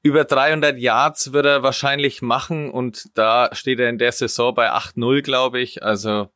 über 0.03 0.23
300 0.23 0.77
Yards 0.77 1.33
wird 1.33 1.47
er 1.47 1.63
wahrscheinlich 1.63 2.21
machen 2.21 2.69
und 2.69 3.17
da 3.17 3.49
steht 3.53 3.79
er 3.79 3.89
in 3.89 3.97
der 3.97 4.11
Saison 4.11 4.53
bei 4.53 4.71
8-0, 4.71 5.23
glaube 5.23 5.59
ich. 5.59 5.81
Also 5.81 6.29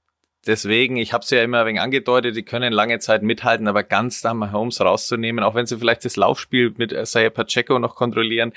deswegen, 0.48 0.98
ich 0.98 1.14
habe 1.14 1.24
es 1.24 1.30
ja 1.30 1.44
immer 1.44 1.62
ein 1.62 1.68
wenig 1.68 1.82
angedeutet, 1.82 2.36
die 2.36 2.44
können 2.44 2.74
lange 2.74 3.00
Zeit 3.00 3.24
mithalten, 3.24 3.68
aber 3.68 3.84
ganz 3.84 4.22
da 4.22 4.34
mal 4.34 4.52
Holmes 4.52 4.82
rauszunehmen, 4.82 5.44
auch 5.44 5.56
wenn 5.56 5.66
sie 5.66 5.78
vielleicht 5.78 6.06
das 6.06 6.16
Laufspiel 6.16 6.74
mit 6.78 6.92
Isaiah 6.92 7.30
Pacheco 7.30 7.80
noch 7.80 7.96
kontrollieren, 7.96 8.54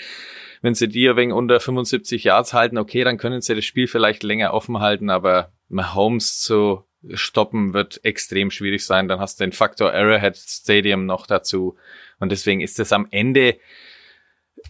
wenn 0.63 0.75
sie 0.75 0.89
die 0.89 1.09
ein 1.09 1.17
wenig 1.17 1.35
unter 1.35 1.61
75 1.61 2.25
Yards 2.25 2.53
halten, 2.53 2.79
okay, 2.79 3.05
dann 3.05 3.19
können 3.19 3.41
sie 3.41 3.55
das 3.55 3.65
Spiel 3.65 3.89
vielleicht 3.89 4.23
länger 4.23 4.55
offen 4.55 4.81
halten, 4.81 5.11
aber 5.11 5.53
Mahomes 5.69 6.39
zu 6.39 6.85
stoppen 7.15 7.75
wird 7.75 8.05
extrem 8.05 8.51
schwierig 8.51 8.85
sein. 8.85 9.09
Dann 9.09 9.21
hast 9.21 9.41
du 9.41 9.45
den 9.45 9.53
Faktor 9.53 9.93
Arrowhead 9.93 10.37
Stadium 10.37 11.07
noch 11.07 11.27
dazu. 11.27 11.77
Und 12.19 12.31
deswegen 12.31 12.61
ist 12.61 12.79
es 12.79 12.93
am 12.93 13.09
Ende, 13.11 13.59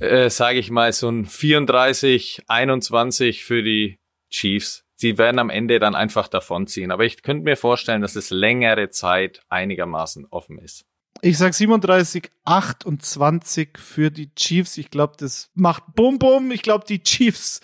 äh, 0.01 0.31
sage 0.31 0.59
ich 0.59 0.71
mal, 0.71 0.93
so 0.93 1.09
ein 1.09 1.27
34, 1.27 2.45
21 2.47 3.45
für 3.45 3.63
die 3.63 3.99
Chiefs. 4.31 4.85
Sie 5.03 5.19
werden 5.19 5.41
am 5.41 5.51
Ende 5.51 5.81
dann 5.81 5.97
einfach 5.97 6.29
davonziehen. 6.29 6.93
Aber 6.93 7.05
ich 7.05 7.25
könnte 7.25 7.43
mir 7.43 7.57
vorstellen, 7.57 8.03
dass 8.03 8.15
es 8.15 8.31
längere 8.31 8.89
Zeit 8.91 9.43
einigermaßen 9.49 10.29
offen 10.31 10.59
ist. 10.59 10.85
Ich 11.23 11.39
sag 11.39 11.55
37, 11.55 12.31
28 12.45 13.71
für 13.79 14.13
die 14.13 14.33
Chiefs. 14.37 14.79
Ich 14.79 14.91
glaube, 14.91 15.15
das 15.19 15.51
macht 15.55 15.83
Bum 15.97 16.21
Bum. 16.21 16.53
Ich 16.53 16.63
glaube, 16.63 16.85
die 16.89 17.03
Chiefs 17.03 17.61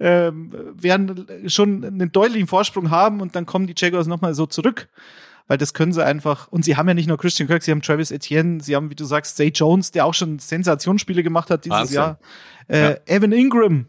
ähm, 0.00 0.52
werden 0.74 1.48
schon 1.48 1.84
einen 1.84 2.10
deutlichen 2.10 2.48
Vorsprung 2.48 2.90
haben 2.90 3.20
und 3.20 3.36
dann 3.36 3.46
kommen 3.46 3.68
die 3.68 3.74
Jaguars 3.76 4.08
nochmal 4.08 4.34
so 4.34 4.46
zurück. 4.46 4.88
Weil 5.46 5.58
das 5.58 5.74
können 5.74 5.92
sie 5.92 6.04
einfach, 6.04 6.48
und 6.48 6.64
sie 6.64 6.76
haben 6.76 6.88
ja 6.88 6.94
nicht 6.94 7.06
nur 7.06 7.18
Christian 7.18 7.46
Kirk, 7.46 7.62
sie 7.62 7.70
haben 7.70 7.82
Travis 7.82 8.10
Etienne, 8.10 8.60
sie 8.60 8.74
haben, 8.74 8.90
wie 8.90 8.96
du 8.96 9.04
sagst, 9.04 9.36
Zay 9.36 9.52
Jones, 9.54 9.92
der 9.92 10.06
auch 10.06 10.14
schon 10.14 10.40
Sensationsspiele 10.40 11.22
gemacht 11.22 11.50
hat 11.50 11.64
dieses 11.64 11.78
Wahnsinn. 11.78 11.94
Jahr. 11.94 12.18
Äh, 12.68 12.80
Ja. 12.80 12.96
Evan 13.06 13.30
Ingram 13.30 13.86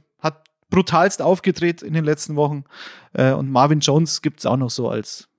brutalst 0.71 1.21
aufgedreht 1.21 1.83
in 1.83 1.93
den 1.93 2.03
letzten 2.05 2.35
Wochen. 2.35 2.63
Äh, 3.13 3.33
und 3.33 3.51
Marvin 3.51 3.81
Jones 3.81 4.23
gibt's 4.23 4.47
auch 4.47 4.57
noch 4.57 4.71
so 4.71 4.89
als 4.89 5.29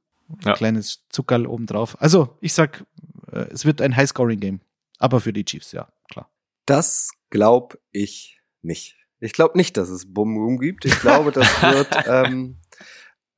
Ja. 0.44 0.52
kleines 0.54 1.04
Zuckerl 1.08 1.46
obendrauf. 1.46 2.00
Also, 2.00 2.38
ich 2.40 2.54
sag, 2.54 2.86
äh, 3.32 3.46
es 3.50 3.64
wird 3.64 3.80
ein 3.82 3.96
High-Scoring-Game. 3.96 4.60
Aber 4.98 5.20
für 5.20 5.32
die 5.32 5.44
Chiefs, 5.44 5.72
ja, 5.72 5.88
klar. 6.08 6.30
Das 6.64 7.10
glaub 7.30 7.76
ich 7.90 8.40
nicht. 8.62 8.96
Ich 9.18 9.32
glaube 9.32 9.58
nicht, 9.58 9.76
dass 9.76 9.88
es 9.88 10.12
Bum 10.14 10.34
Boom 10.34 10.58
gibt. 10.58 10.84
Ich 10.84 10.98
glaube, 11.00 11.32
das 11.32 11.46
wird 11.62 11.88
ähm, 12.06 12.60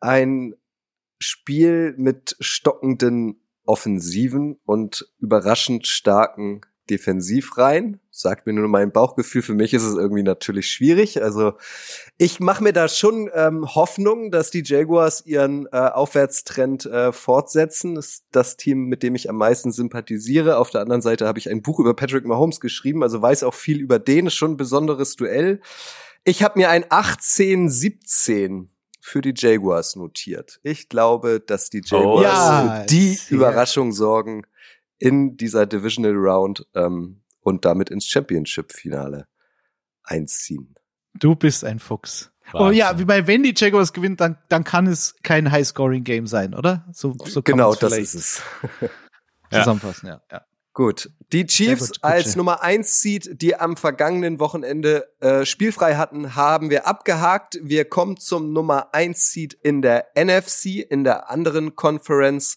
ein 0.00 0.54
Spiel 1.18 1.94
mit 1.96 2.36
stockenden 2.40 3.40
Offensiven 3.64 4.58
und 4.66 5.06
überraschend 5.18 5.86
starken 5.86 6.60
Defensivreihen. 6.91 8.00
Sagt 8.11 8.47
mir 8.47 8.53
nur 8.53 8.69
mein 8.69 8.93
Bauchgefühl. 8.93 9.43
Für 9.43 9.55
mich 9.55 9.75
ist 9.75 9.83
es 9.83 9.97
irgendwie 9.97 10.23
natürlich 10.23 10.69
schwierig. 10.71 11.23
Also 11.23 11.55
ich 12.19 12.41
mache 12.41 12.62
mir 12.62 12.73
da 12.73 12.88
schon 12.88 13.31
ähm, 13.35 13.75
Hoffnung, 13.75 14.31
dass 14.31 14.50
die 14.50 14.62
Jaguars 14.64 15.25
ihren 15.26 15.67
äh, 15.67 15.79
Aufwärtstrend 15.79 16.87
äh, 16.87 17.12
fortsetzen. 17.12 17.95
Das 17.97 18.07
ist 18.07 18.25
das 18.31 18.57
Team, 18.57 18.87
mit 18.87 19.03
dem 19.03 19.14
ich 19.14 19.29
am 19.29 19.37
meisten 19.37 19.73
sympathisiere. 19.73 20.59
Auf 20.59 20.71
der 20.71 20.83
anderen 20.83 21.03
Seite 21.03 21.26
habe 21.26 21.38
ich 21.38 21.50
ein 21.50 21.62
Buch 21.62 21.81
über 21.81 21.95
Patrick 21.95 22.25
Mahomes 22.25 22.61
geschrieben, 22.61 23.03
also 23.03 23.21
weiß 23.21 23.43
auch 23.43 23.55
viel 23.55 23.81
über 23.81 23.99
den. 23.99 24.26
Ist 24.26 24.35
schon 24.35 24.53
ein 24.53 24.57
besonderes 24.57 25.17
Duell. 25.17 25.61
Ich 26.25 26.43
habe 26.43 26.59
mir 26.59 26.71
ein 26.71 26.85
18-17 26.85 28.69
für 29.00 29.21
die 29.21 29.35
Jaguars 29.37 29.97
notiert. 29.97 30.61
Ich 30.62 30.88
glaube, 30.88 31.41
dass 31.41 31.69
die 31.69 31.83
Jaguars 31.85 32.23
Ja, 32.23 32.81
für 32.81 32.87
die. 32.87 33.19
Überraschung 33.29 33.93
sorgen 33.93 34.47
in 35.04 35.37
dieser 35.37 35.66
Divisional 35.66 36.14
Round 36.14 36.66
ähm, 36.75 37.20
und 37.40 37.66
damit 37.66 37.90
ins 37.90 38.06
Championship-Finale 38.06 39.26
einziehen. 40.02 40.75
Du 41.12 41.37
bist 41.37 41.62
ein 41.62 41.78
Fuchs. 41.78 42.32
Oh 42.54 42.70
ja, 42.70 42.99
wie 42.99 43.04
bei 43.04 43.26
wenn 43.26 43.42
die 43.42 43.52
Jaguars 43.54 43.92
gewinnt, 43.92 44.20
dann, 44.20 44.38
dann 44.49 44.64
kann 44.64 44.87
es 44.87 45.14
kein 45.23 45.50
High-Scoring-Game 45.50 46.26
sein, 46.26 46.54
oder? 46.54 46.87
So, 46.92 47.14
so 47.23 47.42
kann 47.42 47.56
genau, 47.56 47.75
das 47.75 47.99
ist 47.99 48.14
es. 48.14 48.42
Zusammenfassen, 49.52 50.06
ja. 50.06 50.23
ja. 50.32 50.42
Gut. 50.73 51.11
Die 51.32 51.46
Chiefs 51.46 51.88
gut, 51.88 51.99
als 52.02 52.34
Nummer 52.34 52.62
eins 52.62 53.00
Seed, 53.00 53.42
die 53.42 53.56
am 53.56 53.76
vergangenen 53.76 54.40
Wochenende 54.40 55.06
äh, 55.20 55.44
spielfrei 55.44 55.96
hatten, 55.96 56.34
haben 56.34 56.70
wir 56.70 56.87
abgehakt. 56.87 57.58
Wir 57.62 57.84
kommen 57.84 58.16
zum 58.16 58.52
Nummer 58.52 58.94
eins 58.94 59.30
Seed 59.30 59.52
in 59.52 59.82
der 59.82 60.08
NFC, 60.16 60.80
in 60.88 61.04
der 61.04 61.30
anderen 61.30 61.76
Conference. 61.76 62.56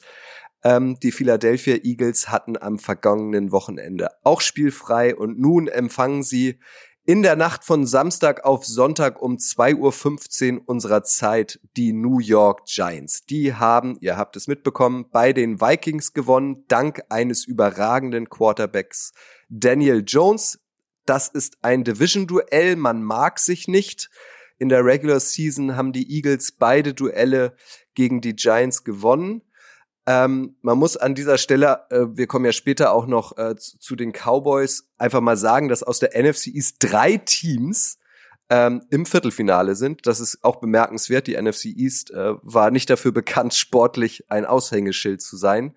Ähm, 0.64 1.00
die 1.02 1.12
Philadelphia 1.12 1.76
Eagles 1.84 2.30
hatten 2.30 2.58
am 2.58 2.80
vergangenen 2.80 3.52
Wochenende 3.52 4.10
auch 4.24 4.42
spielfrei 4.42 5.16
und 5.16 5.40
nun 5.40 5.68
empfangen 5.68 6.24
sie 6.24 6.60
in 7.08 7.24
der 7.24 7.38
Nacht 7.38 7.64
von 7.64 7.86
Samstag 7.86 8.44
auf 8.44 8.66
Sonntag 8.66 9.22
um 9.22 9.38
2.15 9.38 10.58
Uhr 10.58 10.64
unserer 10.66 11.04
Zeit 11.04 11.58
die 11.78 11.94
New 11.94 12.20
York 12.20 12.66
Giants. 12.66 13.26
Die 13.26 13.54
haben, 13.54 13.98
ihr 14.02 14.18
habt 14.18 14.36
es 14.36 14.48
mitbekommen, 14.48 15.06
bei 15.10 15.32
den 15.32 15.62
Vikings 15.62 16.12
gewonnen, 16.12 16.66
dank 16.68 17.02
eines 17.08 17.46
überragenden 17.46 18.30
Quarterbacks 18.30 19.14
Daniel 19.48 20.04
Jones. 20.06 20.60
Das 21.06 21.30
ist 21.30 21.60
ein 21.62 21.86
Division-Duell, 21.86 22.76
man 22.76 23.02
mag 23.02 23.40
sich 23.40 23.70
nicht. 23.70 24.10
In 24.58 24.68
der 24.68 24.84
Regular 24.84 25.22
Season 25.22 25.78
haben 25.78 25.94
die 25.94 26.14
Eagles 26.14 26.52
beide 26.52 26.94
Duelle 26.94 27.56
gegen 27.94 28.20
die 28.20 28.36
Giants 28.36 28.84
gewonnen. 28.84 29.44
Ähm, 30.08 30.56
man 30.62 30.78
muss 30.78 30.96
an 30.96 31.16
dieser 31.16 31.38
Stelle, 31.38 31.82
äh, 31.90 32.06
wir 32.14 32.28
kommen 32.28 32.46
ja 32.46 32.54
später 32.54 32.94
auch 32.94 33.08
noch 33.08 33.38
äh, 33.38 33.58
zu, 33.58 33.78
zu 33.78 33.96
den 33.98 34.14
Cowboys, 34.14 34.88
einfach 34.98 35.20
mal 35.20 35.36
sagen, 35.36 35.68
dass 35.68 35.84
aus 35.84 36.00
der 36.00 36.18
NFC 36.18 36.48
East 36.48 36.78
drei 36.80 37.18
Teams 37.18 38.00
ähm, 38.50 38.84
im 38.90 39.06
Viertelfinale 39.06 39.76
sind. 39.76 40.08
Das 40.08 40.22
ist 40.22 40.46
auch 40.46 40.62
bemerkenswert. 40.62 41.28
Die 41.28 41.40
NFC 41.40 41.66
East 41.66 42.12
äh, 42.12 42.36
war 42.42 42.72
nicht 42.72 42.90
dafür 42.90 43.12
bekannt, 43.12 43.54
sportlich 43.54 44.24
ein 44.32 44.46
Aushängeschild 44.46 45.22
zu 45.22 45.36
sein. 45.36 45.76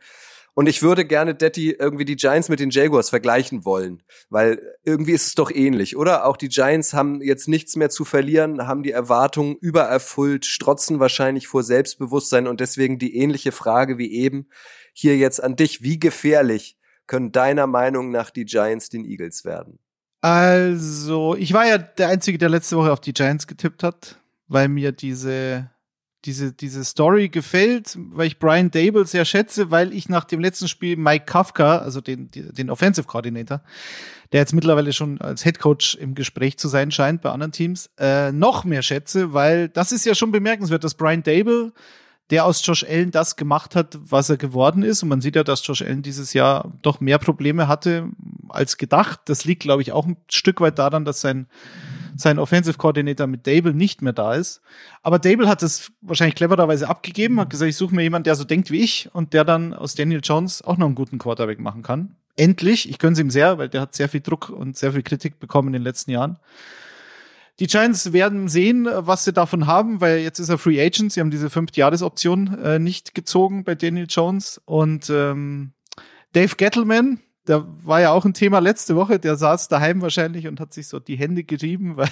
Und 0.54 0.68
ich 0.68 0.82
würde 0.82 1.04
gerne, 1.04 1.34
Detti, 1.34 1.70
irgendwie 1.70 2.04
die 2.04 2.16
Giants 2.16 2.48
mit 2.48 2.60
den 2.60 2.70
Jaguars 2.70 3.10
vergleichen 3.10 3.64
wollen, 3.64 4.02
weil 4.28 4.60
irgendwie 4.84 5.12
ist 5.12 5.28
es 5.28 5.34
doch 5.34 5.50
ähnlich, 5.50 5.96
oder? 5.96 6.26
Auch 6.26 6.36
die 6.36 6.48
Giants 6.48 6.92
haben 6.92 7.22
jetzt 7.22 7.48
nichts 7.48 7.76
mehr 7.76 7.90
zu 7.90 8.04
verlieren, 8.04 8.66
haben 8.66 8.82
die 8.82 8.90
Erwartungen 8.90 9.56
übererfüllt, 9.56 10.46
strotzen 10.46 11.00
wahrscheinlich 11.00 11.46
vor 11.46 11.62
Selbstbewusstsein 11.62 12.46
und 12.46 12.60
deswegen 12.60 12.98
die 12.98 13.16
ähnliche 13.16 13.52
Frage 13.52 13.98
wie 13.98 14.12
eben 14.12 14.48
hier 14.92 15.16
jetzt 15.16 15.42
an 15.42 15.56
dich. 15.56 15.82
Wie 15.82 15.98
gefährlich 15.98 16.76
können 17.06 17.32
deiner 17.32 17.66
Meinung 17.66 18.10
nach 18.10 18.30
die 18.30 18.44
Giants 18.44 18.88
den 18.88 19.04
Eagles 19.04 19.44
werden? 19.44 19.78
Also, 20.20 21.34
ich 21.34 21.52
war 21.52 21.66
ja 21.66 21.78
der 21.78 22.08
Einzige, 22.08 22.36
der 22.36 22.50
letzte 22.50 22.76
Woche 22.76 22.92
auf 22.92 23.00
die 23.00 23.14
Giants 23.14 23.46
getippt 23.46 23.82
hat, 23.82 24.20
weil 24.48 24.68
mir 24.68 24.92
diese, 24.92 25.70
diese, 26.24 26.52
diese 26.52 26.84
Story 26.84 27.28
gefällt, 27.28 27.96
weil 27.96 28.26
ich 28.26 28.38
Brian 28.38 28.70
Dable 28.70 29.06
sehr 29.06 29.24
schätze, 29.24 29.70
weil 29.70 29.92
ich 29.92 30.08
nach 30.08 30.24
dem 30.24 30.40
letzten 30.40 30.68
Spiel 30.68 30.96
Mike 30.96 31.24
Kafka, 31.24 31.78
also 31.78 32.00
den, 32.00 32.28
den 32.30 32.70
Offensive 32.70 33.06
Coordinator, 33.06 33.62
der 34.32 34.40
jetzt 34.40 34.52
mittlerweile 34.52 34.92
schon 34.92 35.20
als 35.20 35.42
Head 35.42 35.58
Coach 35.58 35.94
im 35.94 36.14
Gespräch 36.14 36.58
zu 36.58 36.68
sein 36.68 36.90
scheint 36.90 37.22
bei 37.22 37.30
anderen 37.30 37.52
Teams, 37.52 37.90
äh, 37.98 38.32
noch 38.32 38.64
mehr 38.64 38.82
schätze, 38.82 39.32
weil 39.32 39.68
das 39.68 39.92
ist 39.92 40.04
ja 40.04 40.14
schon 40.14 40.30
bemerkenswert, 40.30 40.84
dass 40.84 40.94
Brian 40.94 41.22
Dable 41.22 41.72
der 42.30 42.44
aus 42.44 42.64
Josh 42.64 42.84
Allen 42.84 43.10
das 43.10 43.36
gemacht 43.36 43.74
hat, 43.74 43.98
was 44.02 44.30
er 44.30 44.36
geworden 44.36 44.82
ist. 44.82 45.02
Und 45.02 45.08
man 45.08 45.20
sieht 45.20 45.36
ja, 45.36 45.42
dass 45.42 45.66
Josh 45.66 45.82
Allen 45.82 46.02
dieses 46.02 46.32
Jahr 46.32 46.72
doch 46.82 47.00
mehr 47.00 47.18
Probleme 47.18 47.66
hatte 47.66 48.08
als 48.48 48.76
gedacht. 48.76 49.20
Das 49.26 49.44
liegt, 49.44 49.62
glaube 49.62 49.82
ich, 49.82 49.92
auch 49.92 50.06
ein 50.06 50.16
Stück 50.30 50.60
weit 50.60 50.78
daran, 50.78 51.04
dass 51.04 51.20
sein, 51.20 51.46
sein 52.16 52.38
Offensive 52.38 52.78
Coordinator 52.78 53.26
mit 53.26 53.46
Dable 53.46 53.74
nicht 53.74 54.00
mehr 54.00 54.12
da 54.12 54.34
ist. 54.34 54.62
Aber 55.02 55.18
Dable 55.18 55.48
hat 55.48 55.62
es 55.62 55.90
wahrscheinlich 56.02 56.36
clevererweise 56.36 56.88
abgegeben, 56.88 57.40
hat 57.40 57.50
gesagt, 57.50 57.68
ich 57.68 57.76
suche 57.76 57.94
mir 57.94 58.02
jemanden, 58.02 58.24
der 58.24 58.36
so 58.36 58.44
denkt 58.44 58.70
wie 58.70 58.80
ich 58.80 59.08
und 59.12 59.34
der 59.34 59.44
dann 59.44 59.74
aus 59.74 59.96
Daniel 59.96 60.20
Jones 60.22 60.62
auch 60.62 60.76
noch 60.76 60.86
einen 60.86 60.94
guten 60.94 61.18
Quarterback 61.18 61.58
machen 61.58 61.82
kann. 61.82 62.14
Endlich, 62.36 62.88
ich 62.88 62.98
gönne 62.98 63.14
es 63.14 63.18
ihm 63.18 63.30
sehr, 63.30 63.58
weil 63.58 63.68
der 63.68 63.80
hat 63.80 63.94
sehr 63.94 64.08
viel 64.08 64.20
Druck 64.20 64.50
und 64.50 64.76
sehr 64.76 64.92
viel 64.92 65.02
Kritik 65.02 65.40
bekommen 65.40 65.68
in 65.68 65.72
den 65.74 65.82
letzten 65.82 66.12
Jahren. 66.12 66.38
Die 67.60 67.66
Giants 67.66 68.14
werden 68.14 68.48
sehen, 68.48 68.88
was 68.90 69.24
sie 69.24 69.34
davon 69.34 69.66
haben, 69.66 70.00
weil 70.00 70.20
jetzt 70.20 70.38
ist 70.38 70.48
er 70.48 70.56
Free 70.56 70.80
Agent. 70.80 71.12
Sie 71.12 71.20
haben 71.20 71.30
diese 71.30 71.50
Fünf-Jahres-Option 71.50 72.58
äh, 72.58 72.78
nicht 72.78 73.14
gezogen 73.14 73.64
bei 73.64 73.74
Daniel 73.74 74.06
Jones. 74.08 74.62
Und 74.64 75.10
ähm, 75.10 75.74
Dave 76.32 76.56
Gettleman, 76.56 77.20
der 77.46 77.66
war 77.84 78.00
ja 78.00 78.12
auch 78.12 78.24
ein 78.24 78.32
Thema 78.32 78.60
letzte 78.60 78.96
Woche, 78.96 79.18
der 79.18 79.36
saß 79.36 79.68
daheim 79.68 80.00
wahrscheinlich 80.00 80.46
und 80.46 80.58
hat 80.58 80.72
sich 80.72 80.88
so 80.88 81.00
die 81.00 81.16
Hände 81.16 81.44
gerieben, 81.44 81.96
weil 81.98 82.08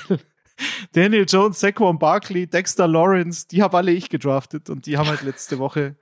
Daniel 0.92 1.24
Jones, 1.26 1.60
Saquon 1.60 1.98
Barkley, 1.98 2.46
Dexter 2.46 2.86
Lawrence, 2.86 3.48
die 3.48 3.62
habe 3.62 3.78
alle 3.78 3.92
ich 3.92 4.10
gedraftet 4.10 4.68
und 4.68 4.84
die 4.84 4.98
haben 4.98 5.08
halt 5.08 5.22
letzte 5.22 5.58
Woche 5.58 5.96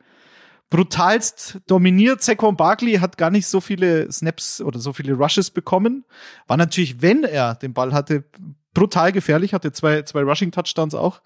brutalst 0.71 1.61
dominiert. 1.67 2.23
Saquon 2.23 2.57
Barkley 2.57 2.95
hat 2.95 3.19
gar 3.19 3.31
nicht 3.31 3.47
so 3.47 3.61
viele 3.61 4.11
Snaps 4.11 4.61
oder 4.61 4.79
so 4.79 4.93
viele 4.93 5.15
Rushes 5.15 5.51
bekommen. 5.51 6.05
War 6.47 6.57
natürlich, 6.57 7.03
wenn 7.03 7.25
er 7.25 7.55
den 7.55 7.73
Ball 7.73 7.93
hatte, 7.93 8.25
brutal 8.75 9.13
gefährlich, 9.13 9.55
hatte 9.55 9.73
zwei, 9.73 10.03
zwei 10.03 10.23
Rushing-Touchdowns 10.23 10.95
auch. 10.95 11.23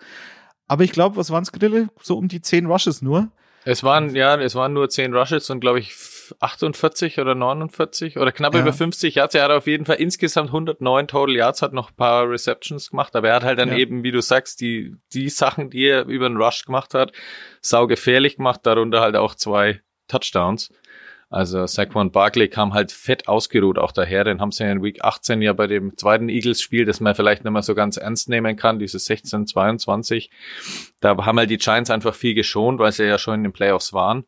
Aber 0.66 0.84
ich 0.84 0.92
glaube, 0.92 1.16
was 1.16 1.30
waren's 1.30 1.52
Grille? 1.52 1.88
So 2.00 2.16
um 2.16 2.28
die 2.28 2.40
zehn 2.40 2.66
Rushes 2.66 3.02
nur. 3.02 3.32
Es 3.64 3.82
waren, 3.84 4.14
ja, 4.14 4.40
es 4.40 4.54
waren 4.54 4.72
nur 4.72 4.88
10 4.88 5.14
Rushes 5.14 5.50
und 5.50 5.60
glaube 5.60 5.80
ich 5.80 5.92
48 6.40 7.18
oder 7.18 7.34
49 7.34 8.16
oder 8.18 8.32
knapp 8.32 8.54
Ja. 8.54 8.60
über 8.60 8.72
50 8.72 9.16
Yards. 9.16 9.34
Er 9.34 9.44
hat 9.44 9.50
auf 9.50 9.66
jeden 9.66 9.84
Fall 9.84 9.96
insgesamt 9.96 10.48
109 10.52 11.08
Total 11.08 11.34
Yards, 11.36 11.60
hat 11.62 11.72
noch 11.72 11.90
ein 11.90 11.96
paar 11.96 12.28
Receptions 12.30 12.90
gemacht, 12.90 13.14
aber 13.16 13.28
er 13.28 13.34
hat 13.36 13.44
halt 13.44 13.58
dann 13.58 13.68
Ja. 13.70 13.76
eben, 13.76 14.02
wie 14.02 14.12
du 14.12 14.22
sagst, 14.22 14.60
die, 14.60 14.94
die 15.12 15.28
Sachen, 15.28 15.70
die 15.70 15.84
er 15.86 16.06
über 16.06 16.28
den 16.28 16.38
Rush 16.38 16.64
gemacht 16.64 16.94
hat, 16.94 17.12
sau 17.60 17.86
gefährlich 17.86 18.36
gemacht, 18.36 18.60
darunter 18.64 19.00
halt 19.00 19.16
auch 19.16 19.34
zwei 19.34 19.82
Touchdowns. 20.08 20.72
Also 21.30 21.64
Saquon 21.64 22.10
Barkley 22.10 22.48
kam 22.48 22.74
halt 22.74 22.90
fett 22.90 23.28
ausgeruht 23.28 23.78
auch 23.78 23.92
daher, 23.92 24.24
den 24.24 24.40
haben 24.40 24.50
sie 24.50 24.64
in 24.64 24.82
Week 24.82 25.04
18 25.04 25.40
ja 25.42 25.52
bei 25.52 25.68
dem 25.68 25.96
zweiten 25.96 26.28
Eagles-Spiel, 26.28 26.84
das 26.84 26.98
man 26.98 27.14
vielleicht 27.14 27.44
nicht 27.44 27.52
mehr 27.52 27.62
so 27.62 27.76
ganz 27.76 27.96
ernst 27.96 28.28
nehmen 28.28 28.56
kann, 28.56 28.80
dieses 28.80 29.08
16-22. 29.08 30.28
Da 30.98 31.16
haben 31.24 31.38
halt 31.38 31.50
die 31.50 31.58
Giants 31.58 31.88
einfach 31.88 32.16
viel 32.16 32.34
geschont, 32.34 32.80
weil 32.80 32.90
sie 32.90 33.04
ja 33.04 33.16
schon 33.16 33.34
in 33.34 33.44
den 33.44 33.52
Playoffs 33.52 33.92
waren. 33.92 34.24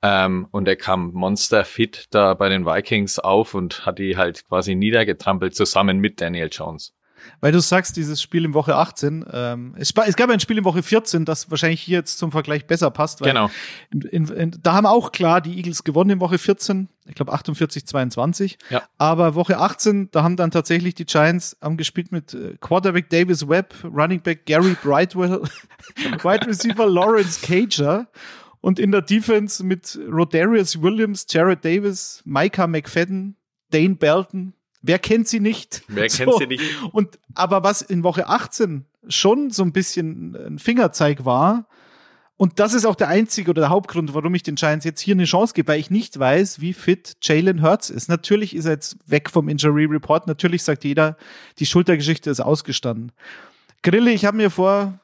Ähm, 0.00 0.48
und 0.50 0.66
er 0.66 0.76
kam 0.76 1.12
monsterfit 1.12 2.06
da 2.10 2.32
bei 2.32 2.48
den 2.48 2.64
Vikings 2.64 3.18
auf 3.18 3.52
und 3.52 3.84
hat 3.84 3.98
die 3.98 4.16
halt 4.16 4.48
quasi 4.48 4.74
niedergetrampelt 4.74 5.54
zusammen 5.54 5.98
mit 5.98 6.20
Daniel 6.20 6.48
Jones. 6.50 6.94
Weil 7.40 7.52
du 7.52 7.60
sagst, 7.60 7.96
dieses 7.96 8.22
Spiel 8.22 8.44
in 8.44 8.54
Woche 8.54 8.76
18, 8.76 9.24
ähm, 9.32 9.74
es, 9.76 9.92
es, 10.06 10.16
gab 10.16 10.30
ein 10.30 10.40
Spiel 10.40 10.58
in 10.58 10.64
Woche 10.64 10.82
14, 10.82 11.24
das 11.24 11.50
wahrscheinlich 11.50 11.80
hier 11.80 11.98
jetzt 11.98 12.18
zum 12.18 12.32
Vergleich 12.32 12.66
besser 12.66 12.90
passt. 12.90 13.20
Genau. 13.22 13.50
In, 13.90 14.02
in, 14.02 14.28
in, 14.28 14.58
da 14.62 14.74
haben 14.74 14.86
auch 14.86 15.12
klar 15.12 15.40
die 15.40 15.56
Eagles 15.56 15.84
gewonnen 15.84 16.10
in 16.10 16.20
Woche 16.20 16.38
14, 16.38 16.88
ich 17.06 17.14
glaube 17.14 17.32
48, 17.32 17.86
22. 17.86 18.58
Ja. 18.70 18.82
Aber 18.98 19.34
Woche 19.34 19.58
18, 19.58 20.10
da 20.10 20.22
haben 20.22 20.36
dann 20.36 20.50
tatsächlich 20.50 20.94
die 20.94 21.06
Giants 21.06 21.56
haben 21.60 21.76
gespielt 21.76 22.12
mit 22.12 22.34
äh, 22.34 22.56
Quarterback 22.60 23.10
Davis 23.10 23.48
Webb, 23.48 23.74
Running 23.84 24.20
Back 24.20 24.46
Gary 24.46 24.76
Brightwell, 24.82 25.42
Wide 25.96 26.46
Receiver 26.46 26.86
Lawrence 26.86 27.40
Cager 27.40 28.06
und 28.62 28.78
in 28.78 28.92
der 28.92 29.02
Defense 29.02 29.64
mit 29.64 29.98
Rodarius 30.08 30.80
Williams, 30.80 31.26
Jared 31.28 31.64
Davis, 31.64 32.22
Micah 32.24 32.66
McFadden, 32.66 33.36
Dane 33.70 33.96
Belton, 33.96 34.54
Wer 34.82 34.98
kennt 34.98 35.28
sie 35.28 35.40
nicht? 35.40 35.82
Wer 35.88 36.10
so. 36.10 36.24
kennt 36.24 36.38
sie 36.38 36.46
nicht? 36.46 36.62
Und 36.92 37.18
aber 37.34 37.62
was 37.62 37.82
in 37.82 38.02
Woche 38.02 38.28
18 38.28 38.84
schon 39.08 39.50
so 39.50 39.62
ein 39.62 39.72
bisschen 39.72 40.36
ein 40.36 40.58
Fingerzeig 40.58 41.24
war, 41.24 41.66
und 42.36 42.58
das 42.58 42.74
ist 42.74 42.86
auch 42.86 42.96
der 42.96 43.06
einzige 43.06 43.50
oder 43.50 43.60
der 43.60 43.70
Hauptgrund, 43.70 44.14
warum 44.14 44.34
ich 44.34 44.42
den 44.42 44.56
Giants 44.56 44.84
jetzt 44.84 45.00
hier 45.00 45.14
eine 45.14 45.26
Chance 45.26 45.54
gebe, 45.54 45.68
weil 45.68 45.78
ich 45.78 45.90
nicht 45.90 46.18
weiß, 46.18 46.60
wie 46.60 46.72
fit 46.72 47.16
Jalen 47.22 47.62
Hurts 47.62 47.88
ist. 47.88 48.08
Natürlich 48.08 48.56
ist 48.56 48.64
er 48.64 48.72
jetzt 48.72 48.96
weg 49.06 49.30
vom 49.30 49.48
Injury 49.48 49.84
Report. 49.84 50.26
Natürlich 50.26 50.64
sagt 50.64 50.82
jeder, 50.82 51.16
die 51.60 51.66
Schultergeschichte 51.66 52.30
ist 52.30 52.40
ausgestanden. 52.40 53.12
Grille, 53.82 54.10
ich 54.10 54.24
habe 54.24 54.38
mir 54.38 54.50
vor 54.50 54.98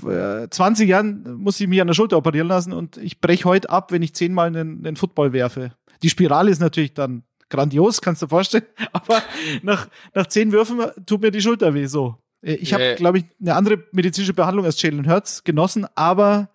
20 0.00 0.88
Jahren 0.88 1.34
muss 1.34 1.60
ich 1.60 1.68
mich 1.68 1.80
an 1.82 1.86
der 1.86 1.94
Schulter 1.94 2.16
operieren 2.16 2.48
lassen 2.48 2.72
und 2.72 2.96
ich 2.96 3.20
breche 3.20 3.44
heute 3.44 3.68
ab, 3.68 3.92
wenn 3.92 4.02
ich 4.02 4.14
zehnmal 4.14 4.46
einen, 4.46 4.86
einen 4.86 4.96
Football 4.96 5.34
werfe. 5.34 5.72
Die 6.02 6.08
Spirale 6.08 6.50
ist 6.50 6.60
natürlich 6.60 6.94
dann 6.94 7.24
grandios, 7.54 8.00
kannst 8.00 8.22
du 8.22 8.26
dir 8.26 8.30
vorstellen. 8.30 8.66
Aber 8.92 9.22
nach, 9.62 9.88
nach 10.14 10.26
zehn 10.26 10.52
Würfen 10.52 10.80
tut 11.06 11.22
mir 11.22 11.30
die 11.30 11.40
Schulter 11.40 11.74
weh 11.74 11.86
so. 11.86 12.16
Äh, 12.42 12.54
ich 12.54 12.72
habe, 12.74 12.94
glaube 12.96 13.18
ich, 13.18 13.24
eine 13.40 13.54
andere 13.54 13.84
medizinische 13.92 14.34
Behandlung 14.34 14.64
als 14.64 14.80
Jalen 14.80 15.08
Hurts 15.08 15.44
genossen, 15.44 15.86
aber 15.94 16.50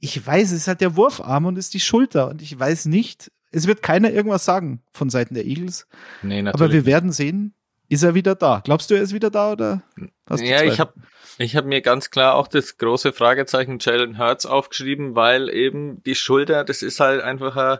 ich 0.00 0.24
weiß, 0.24 0.52
es 0.52 0.58
ist 0.58 0.68
halt 0.68 0.80
der 0.80 0.96
Wurfarm 0.96 1.46
und 1.46 1.56
es 1.56 1.66
ist 1.66 1.74
die 1.74 1.80
Schulter 1.80 2.28
und 2.28 2.42
ich 2.42 2.58
weiß 2.58 2.86
nicht, 2.86 3.30
es 3.50 3.66
wird 3.66 3.82
keiner 3.82 4.10
irgendwas 4.10 4.44
sagen 4.44 4.82
von 4.92 5.08
Seiten 5.08 5.34
der 5.34 5.46
Eagles. 5.46 5.86
Nee, 6.22 6.42
natürlich. 6.42 6.62
Aber 6.62 6.72
wir 6.72 6.86
werden 6.86 7.12
sehen, 7.12 7.54
ist 7.88 8.02
er 8.02 8.14
wieder 8.14 8.34
da. 8.34 8.60
Glaubst 8.64 8.90
du, 8.90 8.94
er 8.94 9.02
ist 9.02 9.14
wieder 9.14 9.30
da 9.30 9.52
oder? 9.52 9.82
Ja, 10.28 10.62
ich 10.62 10.80
habe 10.80 10.94
ich 11.38 11.56
hab 11.56 11.64
mir 11.64 11.80
ganz 11.80 12.10
klar 12.10 12.34
auch 12.34 12.48
das 12.48 12.78
große 12.78 13.12
Fragezeichen 13.12 13.78
Jalen 13.80 14.18
Hurts 14.18 14.46
aufgeschrieben, 14.46 15.14
weil 15.14 15.48
eben 15.48 16.02
die 16.04 16.14
Schulter, 16.14 16.64
das 16.64 16.82
ist 16.82 17.00
halt 17.00 17.22
einfach 17.22 17.56
ein 17.56 17.78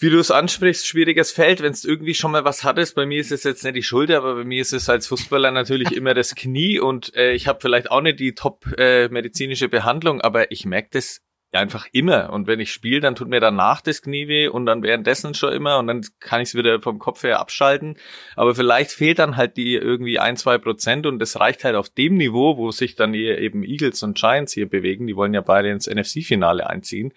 wie 0.00 0.10
du 0.10 0.18
es 0.18 0.30
ansprichst, 0.30 0.86
schwieriges 0.86 1.32
Feld, 1.32 1.62
wenn 1.62 1.72
es 1.72 1.84
irgendwie 1.84 2.14
schon 2.14 2.32
mal 2.32 2.44
was 2.44 2.64
hattest. 2.64 2.94
Bei 2.94 3.06
mir 3.06 3.20
ist 3.20 3.32
es 3.32 3.44
jetzt 3.44 3.64
nicht 3.64 3.76
die 3.76 3.82
Schulter, 3.82 4.18
aber 4.18 4.34
bei 4.34 4.44
mir 4.44 4.60
ist 4.60 4.72
es 4.72 4.88
als 4.88 5.06
Fußballer 5.06 5.50
natürlich 5.50 5.92
immer 5.96 6.14
das 6.14 6.34
Knie 6.34 6.78
und 6.80 7.14
äh, 7.14 7.32
ich 7.32 7.46
habe 7.46 7.60
vielleicht 7.60 7.90
auch 7.90 8.00
nicht 8.00 8.20
die 8.20 8.34
top 8.34 8.66
äh, 8.78 9.08
medizinische 9.08 9.68
Behandlung, 9.68 10.20
aber 10.20 10.50
ich 10.50 10.66
merke 10.66 10.88
das 10.92 11.20
einfach 11.56 11.86
immer. 11.92 12.32
Und 12.32 12.46
wenn 12.46 12.60
ich 12.60 12.72
spiele, 12.72 13.00
dann 13.00 13.14
tut 13.14 13.28
mir 13.28 13.40
danach 13.40 13.80
das 13.80 14.02
Knie 14.02 14.28
weh 14.28 14.48
und 14.48 14.66
dann 14.66 14.82
währenddessen 14.82 15.34
schon 15.34 15.52
immer 15.52 15.78
und 15.78 15.86
dann 15.86 16.04
kann 16.20 16.40
ich 16.40 16.48
es 16.48 16.54
wieder 16.54 16.80
vom 16.80 16.98
Kopf 16.98 17.22
her 17.22 17.40
abschalten. 17.40 17.96
Aber 18.36 18.54
vielleicht 18.54 18.90
fehlt 18.90 19.18
dann 19.18 19.36
halt 19.36 19.56
die 19.56 19.74
irgendwie 19.74 20.18
ein, 20.18 20.36
zwei 20.36 20.58
Prozent 20.58 21.06
und 21.06 21.18
das 21.18 21.38
reicht 21.38 21.64
halt 21.64 21.76
auf 21.76 21.88
dem 21.88 22.16
Niveau, 22.16 22.56
wo 22.56 22.70
sich 22.70 22.96
dann 22.96 23.14
hier 23.14 23.38
eben 23.38 23.62
Eagles 23.62 24.02
und 24.02 24.18
Giants 24.18 24.52
hier 24.52 24.68
bewegen. 24.68 25.06
Die 25.06 25.16
wollen 25.16 25.34
ja 25.34 25.40
beide 25.40 25.70
ins 25.70 25.86
NFC-Finale 25.86 26.68
einziehen. 26.68 27.12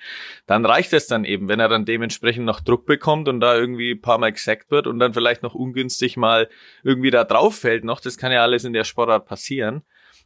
Dann 0.46 0.66
reicht 0.66 0.94
es 0.94 1.08
dann 1.08 1.26
eben, 1.26 1.50
wenn 1.50 1.60
er 1.60 1.70
dann 1.70 1.86
dementsprechend 1.86 2.46
noch 2.46 2.62
Druck 2.62 2.86
bekommt 2.86 3.28
und 3.28 3.40
da 3.40 3.56
irgendwie 3.56 3.92
ein 3.92 4.02
paar 4.02 4.18
Mal 4.18 4.32
gesackt 4.32 4.72
wird 4.72 4.88
und 4.88 5.00
dann 5.00 5.14
vielleicht 5.14 5.44
noch 5.44 5.56
ungünstig 5.56 6.18
mal 6.18 6.50
irgendwie 6.84 7.12
da 7.12 7.24
drauf 7.24 7.58
fällt 7.58 7.84
noch. 7.84 8.00
Das 8.00 8.18
kann 8.18 8.32
ja 8.32 8.42
alles 8.42 8.64
in 8.64 8.74
der 8.74 8.84
Sportart 8.84 9.26
passieren. 9.26 9.84